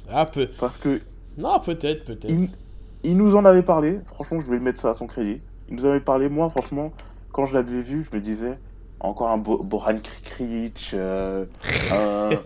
Ah, 0.08 0.26
peu... 0.26 0.50
Parce 0.56 0.78
que 0.78 1.02
Non, 1.36 1.58
peut-être, 1.60 2.04
peut-être. 2.04 2.46
il, 2.46 2.56
il 3.02 3.16
nous 3.16 3.36
en 3.36 3.44
avait 3.44 3.62
parlé, 3.62 4.00
franchement, 4.06 4.40
je 4.40 4.50
vais 4.50 4.58
mettre 4.60 4.80
ça 4.80 4.90
à 4.90 4.94
son 4.94 5.06
crédit. 5.06 5.42
Il 5.68 5.76
nous 5.76 5.84
avait 5.84 6.00
parlé, 6.00 6.28
moi, 6.28 6.48
franchement, 6.50 6.92
quand 7.32 7.46
je 7.46 7.54
l'avais 7.54 7.82
vu, 7.82 8.04
je 8.10 8.16
me 8.16 8.20
disais, 8.22 8.60
encore 9.00 9.28
un 9.30 9.38
Bo- 9.38 9.62
Boran 9.62 9.98
Krikic, 9.98 10.90
euh, 10.94 11.46
un- 11.90 12.44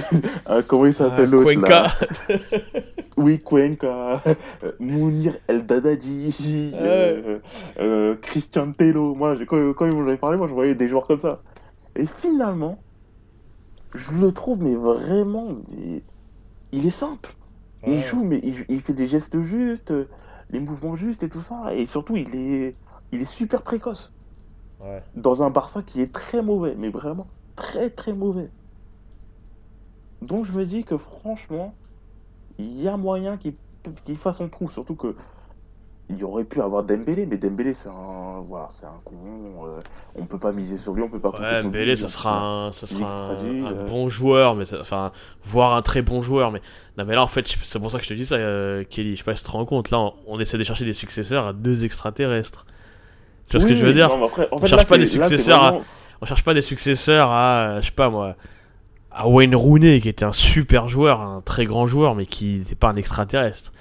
Comment 0.68 0.86
il 0.86 0.94
s'appelle 0.94 1.28
Ah, 1.28 1.30
l'autre 1.30 1.52
Cuenca. 1.52 1.92
Oui, 3.18 3.40
Cuenca, 3.40 4.22
euh, 4.26 4.72
Mounir 4.80 5.36
El 5.46 5.66
Dadadi, 5.66 6.72
euh, 6.74 7.38
euh, 7.78 8.16
Christian 8.16 8.72
Tello. 8.72 9.14
Moi, 9.14 9.36
quand, 9.46 9.72
quand 9.74 9.84
ils 9.86 9.92
m'en 9.92 10.02
avaient 10.02 10.16
parlé, 10.16 10.38
moi, 10.38 10.48
je 10.48 10.54
voyais 10.54 10.74
des 10.74 10.88
joueurs 10.88 11.06
comme 11.06 11.18
ça. 11.18 11.42
Et 11.94 12.06
finalement, 12.06 12.78
je 13.94 14.12
le 14.12 14.32
trouve, 14.32 14.62
mais 14.62 14.74
vraiment, 14.74 15.56
il 16.72 16.86
est 16.86 16.90
simple. 16.90 17.34
Il 17.86 18.00
joue, 18.00 18.24
mais 18.24 18.40
il, 18.42 18.80
fait 18.80 18.94
des 18.94 19.06
gestes 19.06 19.40
justes, 19.42 19.92
les 20.50 20.60
mouvements 20.60 20.94
justes 20.94 21.22
et 21.22 21.28
tout 21.28 21.40
ça. 21.40 21.74
Et 21.74 21.84
surtout, 21.84 22.16
il 22.16 22.34
est, 22.34 22.76
il 23.10 23.20
est 23.20 23.30
super 23.30 23.62
précoce. 23.62 24.14
Ouais. 24.80 25.02
Dans 25.16 25.42
un 25.42 25.50
Barça 25.50 25.82
qui 25.82 26.00
est 26.00 26.12
très 26.12 26.42
mauvais, 26.42 26.74
mais 26.78 26.88
vraiment 26.88 27.26
très 27.56 27.90
très 27.90 28.12
mauvais. 28.12 28.48
Donc 30.22 30.44
je 30.46 30.52
me 30.52 30.64
dis 30.64 30.84
que 30.84 30.96
franchement, 30.96 31.74
il 32.58 32.80
y 32.80 32.88
a 32.88 32.96
moyen 32.96 33.36
qu'il 33.36 34.16
fasse 34.16 34.38
son 34.38 34.48
trou. 34.48 34.68
Surtout 34.70 34.94
que 34.94 35.14
il 36.10 36.22
aurait 36.24 36.44
pu 36.44 36.60
avoir 36.60 36.82
Dembélé, 36.82 37.24
mais 37.24 37.38
Dembélé 37.38 37.72
c'est 37.72 37.88
un, 37.88 38.40
voilà, 38.44 38.68
c'est 38.70 38.84
un 38.84 39.00
con. 39.04 39.14
euh, 39.66 39.80
on 40.14 40.26
peut 40.26 40.38
pas 40.38 40.52
miser 40.52 40.76
sur 40.76 40.92
lui, 40.92 41.02
on 41.02 41.08
peut 41.08 41.18
pas 41.20 41.30
Ouais, 41.30 41.60
sur 41.60 41.68
Mbélé, 41.68 41.92
lui. 41.92 41.96
ça 41.96 42.08
sera 42.08 42.66
un, 42.66 42.72
ça 42.72 42.86
sera 42.86 43.28
un, 43.30 43.64
un 43.64 43.72
euh. 43.72 43.86
bon 43.86 44.10
joueur, 44.10 44.54
mais 44.54 44.66
ça- 44.66 44.80
enfin, 44.80 45.12
voire 45.44 45.74
un 45.74 45.80
très 45.80 46.02
bon 46.02 46.20
joueur. 46.20 46.50
Mais 46.50 46.60
non, 46.98 47.04
mais 47.06 47.14
là, 47.14 47.22
en 47.22 47.26
fait, 47.28 47.46
c'est 47.62 47.78
pour 47.78 47.90
ça 47.90 47.96
que 47.98 48.04
je 48.04 48.10
te 48.10 48.14
dis 48.14 48.26
ça, 48.26 48.34
euh, 48.34 48.84
Kelly. 48.84 49.12
Je 49.12 49.18
sais 49.20 49.24
pas 49.24 49.34
si 49.36 49.42
tu 49.44 49.50
te 49.50 49.56
rends 49.56 49.64
compte. 49.64 49.90
Là, 49.90 50.00
on, 50.00 50.14
on 50.26 50.38
essaie 50.40 50.58
de 50.58 50.64
chercher 50.64 50.84
des 50.84 50.92
successeurs 50.92 51.46
à 51.46 51.52
deux 51.54 51.84
extraterrestres. 51.84 52.66
Tu 53.48 53.56
vois 53.56 53.60
ce 53.62 53.66
que 53.66 53.74
je 53.74 53.86
veux 53.86 53.94
dire 53.94 54.08
non, 54.08 54.26
après, 54.26 54.48
en 54.50 54.56
On 54.60 54.66
cherche 54.66 54.82
là, 54.82 54.84
pas 54.84 54.98
des 54.98 55.06
là, 55.06 55.10
successeurs 55.10 55.64
à- 55.64 55.80
On 56.20 56.26
cherche 56.26 56.44
pas 56.44 56.54
des 56.54 56.62
successeurs 56.62 57.30
à, 57.30 57.80
je 57.80 57.86
sais 57.86 57.92
pas 57.92 58.10
moi, 58.10 58.36
à 59.14 59.28
Wayne 59.28 59.54
Rooney, 59.54 60.00
qui 60.00 60.08
était 60.08 60.24
un 60.24 60.32
super 60.32 60.88
joueur, 60.88 61.20
un 61.20 61.40
très 61.42 61.64
grand 61.66 61.86
joueur, 61.86 62.14
mais 62.14 62.26
qui 62.26 62.58
n'était 62.58 62.74
pas 62.74 62.88
un 62.88 62.96
extraterrestre. 62.96 63.72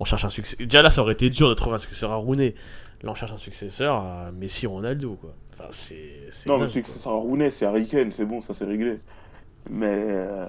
On 0.00 0.04
cherche 0.04 0.24
un 0.24 0.30
succès. 0.30 0.56
Déjà 0.58 0.82
là, 0.82 0.90
ça 0.90 1.02
aurait 1.02 1.12
été 1.14 1.30
dur 1.30 1.48
de 1.48 1.54
trouver 1.54 1.76
un 1.76 1.78
successeur 1.78 2.10
à 2.12 2.16
Rooney. 2.16 2.54
Là, 3.02 3.10
on 3.10 3.14
cherche 3.14 3.32
un 3.32 3.38
successeur 3.38 3.96
à 3.96 4.30
Messi 4.32 4.66
Ronaldo, 4.66 5.16
quoi. 5.20 5.34
Enfin, 5.54 5.68
c'est. 5.72 6.28
c'est 6.32 6.48
Non, 6.48 6.58
mais 6.58 6.66
dingue, 6.66 6.82
quoi. 6.82 6.94
c'est 7.02 7.08
un 7.08 7.12
Rooney, 7.12 7.50
c'est 7.50 7.66
Harry 7.66 7.86
Kane, 7.86 8.12
c'est 8.12 8.24
bon, 8.24 8.40
ça 8.40 8.54
c'est 8.54 8.64
réglé. 8.64 8.98
Mais 9.70 9.86
euh, 10.08 10.46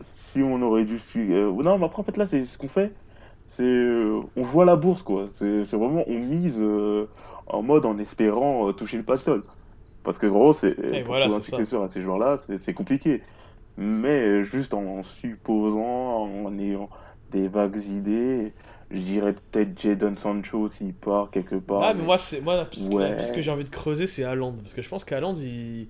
si 0.00 0.42
on 0.42 0.60
aurait 0.62 0.84
dû 0.84 0.98
suivre. 0.98 1.34
euh, 1.34 1.62
non, 1.62 1.78
mais 1.78 1.86
après, 1.86 2.00
en 2.00 2.04
fait, 2.04 2.16
là, 2.16 2.26
c'est 2.26 2.44
ce 2.46 2.58
qu'on 2.58 2.68
fait. 2.68 2.92
C'est. 3.46 3.62
euh, 3.64 4.20
on 4.36 4.60
à 4.60 4.64
la 4.64 4.76
bourse, 4.76 5.02
quoi. 5.02 5.28
C'est 5.36 5.72
vraiment. 5.72 6.04
On 6.08 6.18
mise 6.18 6.54
euh, 6.58 7.06
en 7.46 7.62
mode 7.62 7.84
en 7.86 7.98
espérant 7.98 8.68
euh, 8.68 8.72
toucher 8.72 8.96
le 8.96 9.02
pactole. 9.02 9.42
Parce 10.04 10.18
que, 10.18 10.26
gros, 10.26 10.52
c'est. 10.52 10.74
Pour 11.04 11.14
voilà, 11.14 11.26
trouver 11.26 11.36
un 11.36 11.40
ça. 11.40 11.56
successeur 11.56 11.82
à 11.82 11.88
ces 11.88 12.02
joueurs-là, 12.02 12.38
c'est 12.46 12.58
c'est 12.58 12.74
compliqué. 12.74 13.22
Mais 13.80 14.20
euh, 14.22 14.44
juste 14.44 14.74
en 14.74 15.02
supposant, 15.02 16.24
en 16.44 16.58
ayant 16.58 16.90
des 17.32 17.48
vagues 17.48 17.82
idées, 17.84 18.52
je 18.90 18.98
dirais 18.98 19.32
peut-être 19.34 19.80
Jadon 19.80 20.14
Sancho 20.16 20.68
s'il 20.68 20.92
part 20.94 21.30
quelque 21.30 21.54
part. 21.56 21.82
Ah, 21.82 21.94
mais 21.94 22.02
moi, 22.02 22.18
c'est 22.18 22.40
moi 22.42 22.56
la 22.56 22.66
piste, 22.66 22.92
Ouais. 22.92 23.08
la 23.08 23.16
piste 23.16 23.34
que 23.34 23.40
j'ai 23.42 23.50
envie 23.50 23.64
de 23.64 23.70
creuser, 23.70 24.06
c'est 24.06 24.22
Haaland. 24.24 24.52
Parce 24.62 24.74
que 24.74 24.82
je 24.82 24.88
pense 24.88 25.04
qu'Haaland, 25.04 25.34
il. 25.36 25.88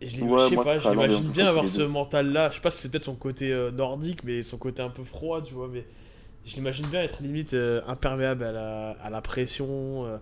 Je 0.00 0.20
Ouais, 0.24 0.38
je 0.44 0.48
sais 0.48 0.54
moi, 0.56 0.64
pas, 0.64 0.78
je 0.80 0.88
l'imagine 0.90 1.28
bien 1.30 1.46
avoir 1.46 1.64
ce 1.64 1.82
mental-là. 1.82 2.50
Je 2.50 2.56
sais 2.56 2.60
pas 2.60 2.70
si 2.72 2.82
c'est 2.82 2.90
peut-être 2.90 3.04
son 3.04 3.14
côté 3.14 3.52
euh, 3.52 3.70
nordique, 3.70 4.24
mais 4.24 4.42
son 4.42 4.58
côté 4.58 4.82
un 4.82 4.88
peu 4.90 5.04
froid, 5.04 5.42
tu 5.42 5.54
vois. 5.54 5.68
Mais 5.72 5.84
je 6.44 6.56
l'imagine 6.56 6.86
bien 6.86 7.02
être 7.04 7.22
limite 7.22 7.54
euh, 7.54 7.82
imperméable 7.86 8.42
à 8.42 8.50
la, 8.50 8.90
à 9.00 9.10
la 9.10 9.20
pression. 9.20 10.04
euh. 10.06 10.18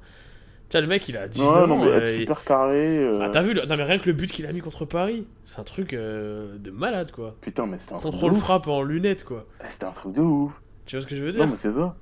Sais, 0.71 0.81
le 0.81 0.87
mec, 0.87 1.09
il 1.09 1.19
a 1.19 1.27
19 1.29 1.49
Ouais, 1.63 1.67
non, 1.67 1.75
ans. 1.75 1.79
mais 1.79 1.87
euh, 1.89 1.99
être 1.99 2.15
il- 2.15 2.21
super 2.21 2.45
carré. 2.45 2.99
euh, 2.99 3.21
Ah, 3.23 3.29
t'as 3.31 3.43
vu, 3.43 3.55
le... 3.55 3.67
non, 3.67 3.77
mais 3.77 3.83
rien 3.83 3.99
que 3.99 4.07
le 4.07 4.13
but 4.13 4.31
qu'il 4.31 4.47
a 4.47 4.53
mis 4.53 4.61
contre 4.61 4.85
Paris, 4.85 5.27
c'est 5.45 5.59
un 5.61 5.65
truc 5.65 5.93
euh, 5.93 6.57
de 6.59 6.71
malade, 6.71 7.11
quoi. 7.11 7.35
Putain, 7.41 7.67
mais 7.67 7.77
c'était 7.77 7.95
un 7.95 7.99
truc 7.99 8.13
de 8.13 8.17
Contrôle 8.17 8.33
ouf. 8.35 8.39
frappe 8.41 8.69
en 8.69 8.83
lunettes, 8.83 9.25
quoi. 9.25 9.47
Eh, 9.61 9.65
C'était 9.69 9.87
un 9.87 9.91
truc 9.91 10.13
de 10.15 10.21
ouf. 10.21 10.61
Tu 10.87 10.95
vois 10.97 11.03
ce 11.03 11.07
que 11.09 11.17
je 11.17 11.23
veux 11.25 11.33
dire? 11.33 11.41
Non, 11.45 11.51
mais 11.51 11.57
c'est 11.57 11.73
ça. 11.73 11.97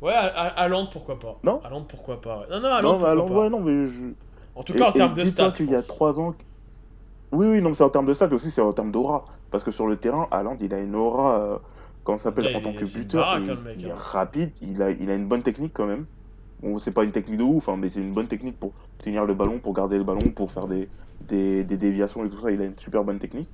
Ouais, 0.00 0.12
à- 0.12 0.26
à- 0.26 0.62
Haaland, 0.62 0.86
pourquoi 0.86 1.18
pas. 1.20 1.38
Non 1.44 1.60
Haaland, 1.64 1.82
pourquoi 1.82 2.20
pas. 2.20 2.40
ouais. 2.40 2.46
Non, 2.50 2.60
non, 2.60 2.68
Haaland, 2.68 2.92
non, 2.98 2.98
mais 2.98 3.28
pas. 3.34 3.38
ouais, 3.40 3.50
non, 3.50 3.60
mais 3.60 3.86
je. 3.88 3.92
En 4.54 4.62
tout 4.64 4.72
Et- 4.74 4.78
cas, 4.78 4.88
en 4.88 4.92
termes 4.92 5.14
de 5.14 5.24
stats. 5.24 5.52
je 5.58 5.64
y 5.64 5.74
a 5.74 5.76
pense. 5.76 5.86
3 5.86 6.18
ans. 6.18 6.34
Oui, 7.30 7.46
oui, 7.46 7.62
non, 7.62 7.68
mais 7.68 7.74
c'est 7.74 7.84
en 7.84 7.88
termes 7.90 8.06
de 8.06 8.14
stats 8.14 8.32
aussi, 8.32 8.50
c'est 8.50 8.60
en 8.60 8.72
termes 8.72 8.90
d'aura. 8.90 9.24
Parce 9.50 9.62
que 9.64 9.70
sur 9.70 9.86
le 9.86 9.96
terrain, 9.96 10.26
Haaland, 10.30 10.56
il 10.60 10.72
a 10.74 10.80
une 10.80 10.94
aura. 10.94 11.38
euh, 11.38 11.58
comment 12.04 12.18
ça 12.18 12.24
s'appelle 12.24 12.56
En 12.56 12.60
tant 12.60 12.70
il 12.72 12.76
que 12.78 12.84
buteur. 12.84 13.38
il, 13.38 13.50
hein, 13.50 13.56
il 13.78 13.86
est 13.86 13.90
hein. 13.90 13.94
rapide, 13.96 14.50
il 14.60 14.82
a, 14.82 14.90
il 14.90 15.08
a 15.10 15.14
une 15.14 15.26
bonne 15.26 15.42
technique 15.42 15.72
quand 15.74 15.86
même. 15.86 16.06
Bon, 16.62 16.78
c'est 16.78 16.92
pas 16.92 17.04
une 17.04 17.10
technique 17.12 17.38
de 17.38 17.42
ouf, 17.44 17.68
hein, 17.68 17.76
mais 17.76 17.88
c'est 17.88 18.00
une 18.00 18.12
bonne 18.12 18.28
technique 18.28 18.58
pour 18.58 18.72
tenir 18.98 19.24
le 19.24 19.34
ballon, 19.34 19.58
pour 19.58 19.72
garder 19.74 19.98
le 19.98 20.04
ballon, 20.04 20.30
pour 20.30 20.50
faire 20.50 20.66
des, 20.68 20.88
des, 21.28 21.64
des 21.64 21.76
déviations 21.76 22.24
et 22.24 22.28
tout 22.28 22.38
ça. 22.40 22.50
Il 22.50 22.60
a 22.60 22.64
une 22.64 22.78
super 22.78 23.02
bonne 23.04 23.18
technique. 23.18 23.48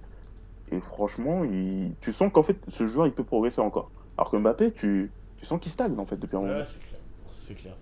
Et 0.71 0.81
franchement, 0.81 1.44
il... 1.44 1.92
tu 2.03 2.12
sens 2.12 2.31
qu'en 2.33 2.42
fait, 2.42 2.59
ce 2.68 2.87
joueur, 2.87 3.07
il 3.07 3.12
peut 3.12 3.25
progresser 3.25 3.61
encore. 3.62 3.90
Alors 4.18 4.31
que 4.31 4.37
Mbappé, 4.37 4.73
tu, 4.73 5.11
tu 5.38 5.47
sens 5.47 5.59
qu'il 5.61 5.73
stagne 5.73 5.99
en 5.99 6.05
fait 6.05 6.16
depuis 6.16 6.37
un 6.37 6.40
moment. 6.40 6.53
Ouais, 6.53 6.64
c'est 6.64 6.81
clair. 6.81 7.01
C'est 7.40 7.55
clair. 7.55 7.75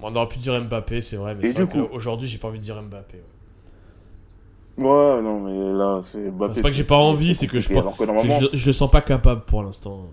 Bon, 0.00 0.12
on 0.12 0.16
aurait 0.16 0.28
pu 0.28 0.38
dire 0.38 0.60
Mbappé, 0.62 1.00
c'est 1.00 1.16
vrai, 1.16 1.34
mais 1.34 1.52
coup- 1.52 1.88
aujourd'hui, 1.92 2.28
j'ai 2.28 2.38
pas 2.38 2.46
envie 2.48 2.60
de 2.60 2.64
dire 2.64 2.80
Mbappé. 2.80 3.18
ouais. 4.76 4.84
Ouais, 4.84 5.22
non, 5.22 5.40
mais 5.40 5.76
là, 5.76 6.00
c'est. 6.02 6.30
C'est 6.54 6.62
pas 6.62 6.70
que 6.70 6.76
j'ai 6.76 6.84
pas 6.84 6.98
envie, 6.98 7.34
c'est 7.34 7.48
que 7.48 7.58
je 7.58 7.68
pense- 7.68 7.96
que 7.96 8.04
je, 8.06 8.56
je 8.56 8.66
le 8.66 8.72
sens 8.72 8.88
pas 8.88 9.00
capable 9.00 9.40
pour 9.42 9.64
l'instant. 9.64 10.06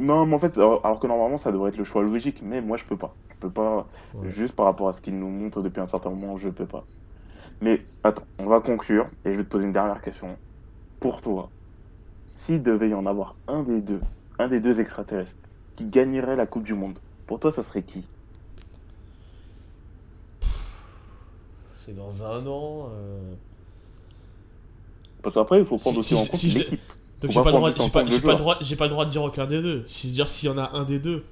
Non, 0.00 0.26
mais 0.26 0.34
en 0.34 0.38
fait, 0.40 0.56
alors 0.56 0.84
alors 0.84 0.98
que 1.00 1.06
normalement, 1.06 1.38
ça 1.38 1.52
devrait 1.52 1.70
être 1.70 1.76
le 1.76 1.84
choix 1.84 2.02
logique, 2.02 2.42
mais 2.42 2.60
moi, 2.62 2.76
je 2.76 2.84
peux 2.84 2.96
pas. 2.98 3.16
Je 3.30 3.34
peux 3.40 3.52
pas, 3.52 3.88
Ouais. 4.14 4.30
juste 4.30 4.54
par 4.56 4.66
rapport 4.66 4.88
à 4.88 4.92
ce 4.92 5.00
qu'il 5.00 5.18
nous 5.18 5.28
montre 5.28 5.62
depuis 5.62 5.80
un 5.80 5.86
certain 5.88 6.10
moment, 6.10 6.38
je 6.38 6.48
peux 6.48 6.66
pas. 6.66 6.86
Mais 7.60 7.80
attends, 8.04 8.26
on 8.38 8.46
va 8.46 8.60
conclure, 8.60 9.10
et 9.24 9.32
je 9.32 9.38
vais 9.38 9.44
te 9.44 9.50
poser 9.50 9.66
une 9.66 9.72
dernière 9.72 10.02
question. 10.02 10.38
Pour 11.00 11.22
toi, 11.22 11.52
s'il 12.30 12.62
devait 12.62 12.90
y 12.90 12.94
en 12.94 13.06
avoir 13.06 13.38
un 13.48 13.62
des 13.64 13.82
deux, 13.82 14.02
un 14.38 14.48
des 14.48 14.60
deux 14.60 14.80
extraterrestres, 14.80 15.48
qui 15.76 15.86
gagnerait 15.86 16.36
la 16.36 16.46
Coupe 16.46 16.64
du 16.64 16.74
Monde, 16.74 17.00
pour 17.26 17.40
toi, 17.40 17.52
ça 17.52 17.62
serait 17.62 17.84
qui? 17.84 18.10
C'est 21.84 21.94
dans 21.94 22.24
un 22.24 22.46
an. 22.46 22.88
euh, 22.92 23.34
Parce 25.22 25.34
qu'après, 25.34 25.60
il 25.60 25.64
faut 25.66 25.78
Si- 25.78 25.78
prendre 25.78 25.98
aussi 26.00 26.14
si 26.14 26.14
en 26.14 26.26
compte 26.26 26.42
si 26.42 26.50
l'équipe. 26.50 26.92
Donc 27.20 27.30
j'ai 27.32 27.42
pas 27.42 27.52
droit, 27.52 27.70
pas, 28.20 28.34
droit, 28.34 28.56
j'ai 28.60 28.76
pas 28.76 28.84
le 28.84 28.90
droit 28.90 29.04
de 29.04 29.10
dire 29.10 29.22
aucun 29.22 29.46
des 29.46 29.60
deux. 29.60 29.84
Si 29.86 30.08
dire 30.10 30.26
s'il 30.28 30.48
y 30.48 30.52
en 30.52 30.58
a 30.58 30.70
un 30.72 30.84
des 30.84 30.98
deux. 30.98 31.24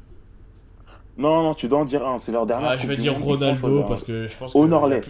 Non, 1.17 1.43
non, 1.43 1.55
tu 1.55 1.67
dois 1.69 1.81
en 1.81 1.85
dire 1.85 2.07
un, 2.07 2.19
c'est 2.19 2.31
leur 2.31 2.47
dernière 2.47 2.71
Ah, 2.71 2.77
je 2.77 2.87
vais 2.87 2.97
dire 2.97 3.19
Ronaldo 3.19 3.83
parce 3.85 4.05
que 4.05 4.29
je 4.29 4.37
pense 4.37 4.53
qu'il 4.53 4.61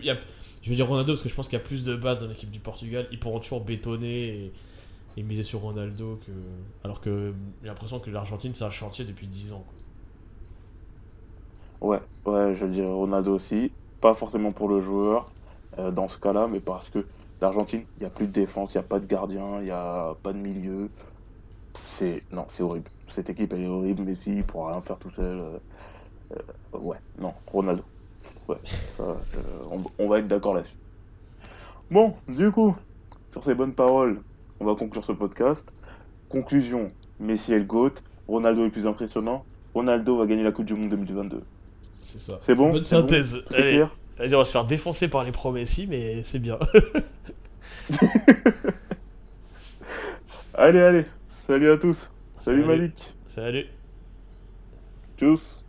y 0.05 0.11
a 0.11 0.15
y 0.15 0.17
a- 0.17 0.21
Je 0.63 0.71
vais 0.71 0.77
dire 0.77 0.87
Ronaldo 0.89 1.13
parce 1.13 1.23
que 1.23 1.29
je 1.29 1.35
pense 1.35 1.49
qu'il 1.49 1.59
y 1.59 1.61
a 1.63 1.65
plus 1.65 1.85
de 1.85 1.97
base 1.97 2.21
dans 2.21 2.27
l'équipe 2.29 2.51
du 2.51 2.61
Portugal. 2.61 3.07
Ils 3.13 3.19
pourront 3.19 3.41
toujours 3.41 3.61
bétonner 3.61 4.29
et, 4.29 4.53
et 5.17 5.23
miser 5.23 5.43
sur 5.43 5.61
Ronaldo 5.61 6.19
que. 6.27 6.33
Alors 6.85 7.01
que 7.01 7.35
j'ai 7.63 7.69
l'impression 7.69 7.99
que 7.99 8.11
l'Argentine 8.11 8.53
c'est 8.55 8.65
un 8.65 8.71
chantier 8.71 9.05
depuis 9.05 9.27
10 9.27 9.53
ans. 9.53 9.65
quoi. 11.81 11.89
Ouais, 11.89 12.01
ouais, 12.27 12.55
je 12.57 12.67
dirais 12.67 12.91
Ronaldo 12.93 13.35
aussi. 13.35 13.71
Pas 14.01 14.15
forcément 14.15 14.53
pour 14.53 14.69
le 14.69 14.81
joueur 14.81 15.27
euh, 15.79 15.91
dans 15.91 16.09
ce 16.09 16.19
cas-là, 16.19 16.47
mais 16.51 16.61
parce 16.61 16.89
que 16.89 17.05
l'Argentine, 17.41 17.85
il 17.97 18.01
n'y 18.01 18.07
a 18.07 18.11
plus 18.11 18.27
de 18.27 18.33
défense, 18.33 18.75
il 18.75 18.79
n'y 18.79 18.85
a 18.85 18.89
pas 18.89 18.99
de 19.01 19.07
gardien, 19.07 19.59
il 19.59 19.65
n'y 19.65 19.71
a 19.71 20.15
pas 20.23 20.33
de 20.33 20.39
milieu. 20.39 20.91
C'est 21.75 22.23
non, 22.33 22.45
c'est 22.49 22.63
horrible. 22.63 22.91
Cette 23.07 23.31
équipe, 23.31 23.53
elle 23.53 23.63
est 23.63 23.67
horrible. 23.69 24.03
Messi, 24.03 24.37
il 24.37 24.45
pourra 24.45 24.73
rien 24.73 24.81
faire 24.83 24.99
tout 24.99 25.11
seul. 25.11 25.39
euh, 25.39 25.59
euh, 26.33 26.79
ouais, 26.79 26.97
non, 27.19 27.33
Ronaldo. 27.47 27.83
Ouais, 28.49 28.57
ça, 28.97 29.03
euh, 29.03 29.17
on, 29.71 29.83
on 29.99 30.09
va 30.09 30.19
être 30.19 30.29
d'accord 30.29 30.55
là-dessus. 30.55 30.77
Bon, 31.91 32.15
du 32.29 32.51
coup, 32.51 32.77
sur 33.29 33.45
ces 33.45 33.55
bonnes 33.55 33.75
paroles, 33.75 34.21
on 34.61 34.65
va 34.67 34.75
conclure 34.75 35.05
ce 35.05 35.13
podcast. 35.13 35.73
Conclusion 36.29 36.89
Messi 37.21 37.53
est 37.53 37.59
le 37.59 37.65
GOAT. 37.65 37.95
Ronaldo 38.27 38.63
est 38.63 38.67
le 38.67 38.71
plus 38.73 38.87
impressionnant. 38.87 39.45
Ronaldo 39.75 40.17
va 40.19 40.27
gagner 40.27 40.43
la 40.43 40.53
Coupe 40.53 40.67
du 40.67 40.75
Monde 40.75 40.91
2022. 40.91 41.43
C'est 42.03 42.21
ça. 42.21 42.39
C'est 42.41 42.55
bon 42.55 42.73
Bonne 42.73 42.85
bon 42.85 42.85
synthèse. 42.85 43.37
Allez. 43.55 43.73
clair 43.73 43.97
Vas-y, 44.19 44.35
on 44.35 44.39
va 44.39 44.45
se 44.45 44.53
faire 44.53 44.65
défoncer 44.65 45.09
par 45.09 45.25
les 45.25 45.33
promessis, 45.33 45.87
mais 45.87 46.23
c'est 46.25 46.39
bien. 46.41 46.59
Allez, 50.55 50.81
allez. 50.81 51.05
Salut 51.29 51.71
à 51.71 51.77
tous. 51.79 52.11
Salut, 52.33 52.63
Salut. 52.63 52.65
Malik. 52.65 53.15
Salut. 53.29 53.67
Tchuss. 55.17 55.68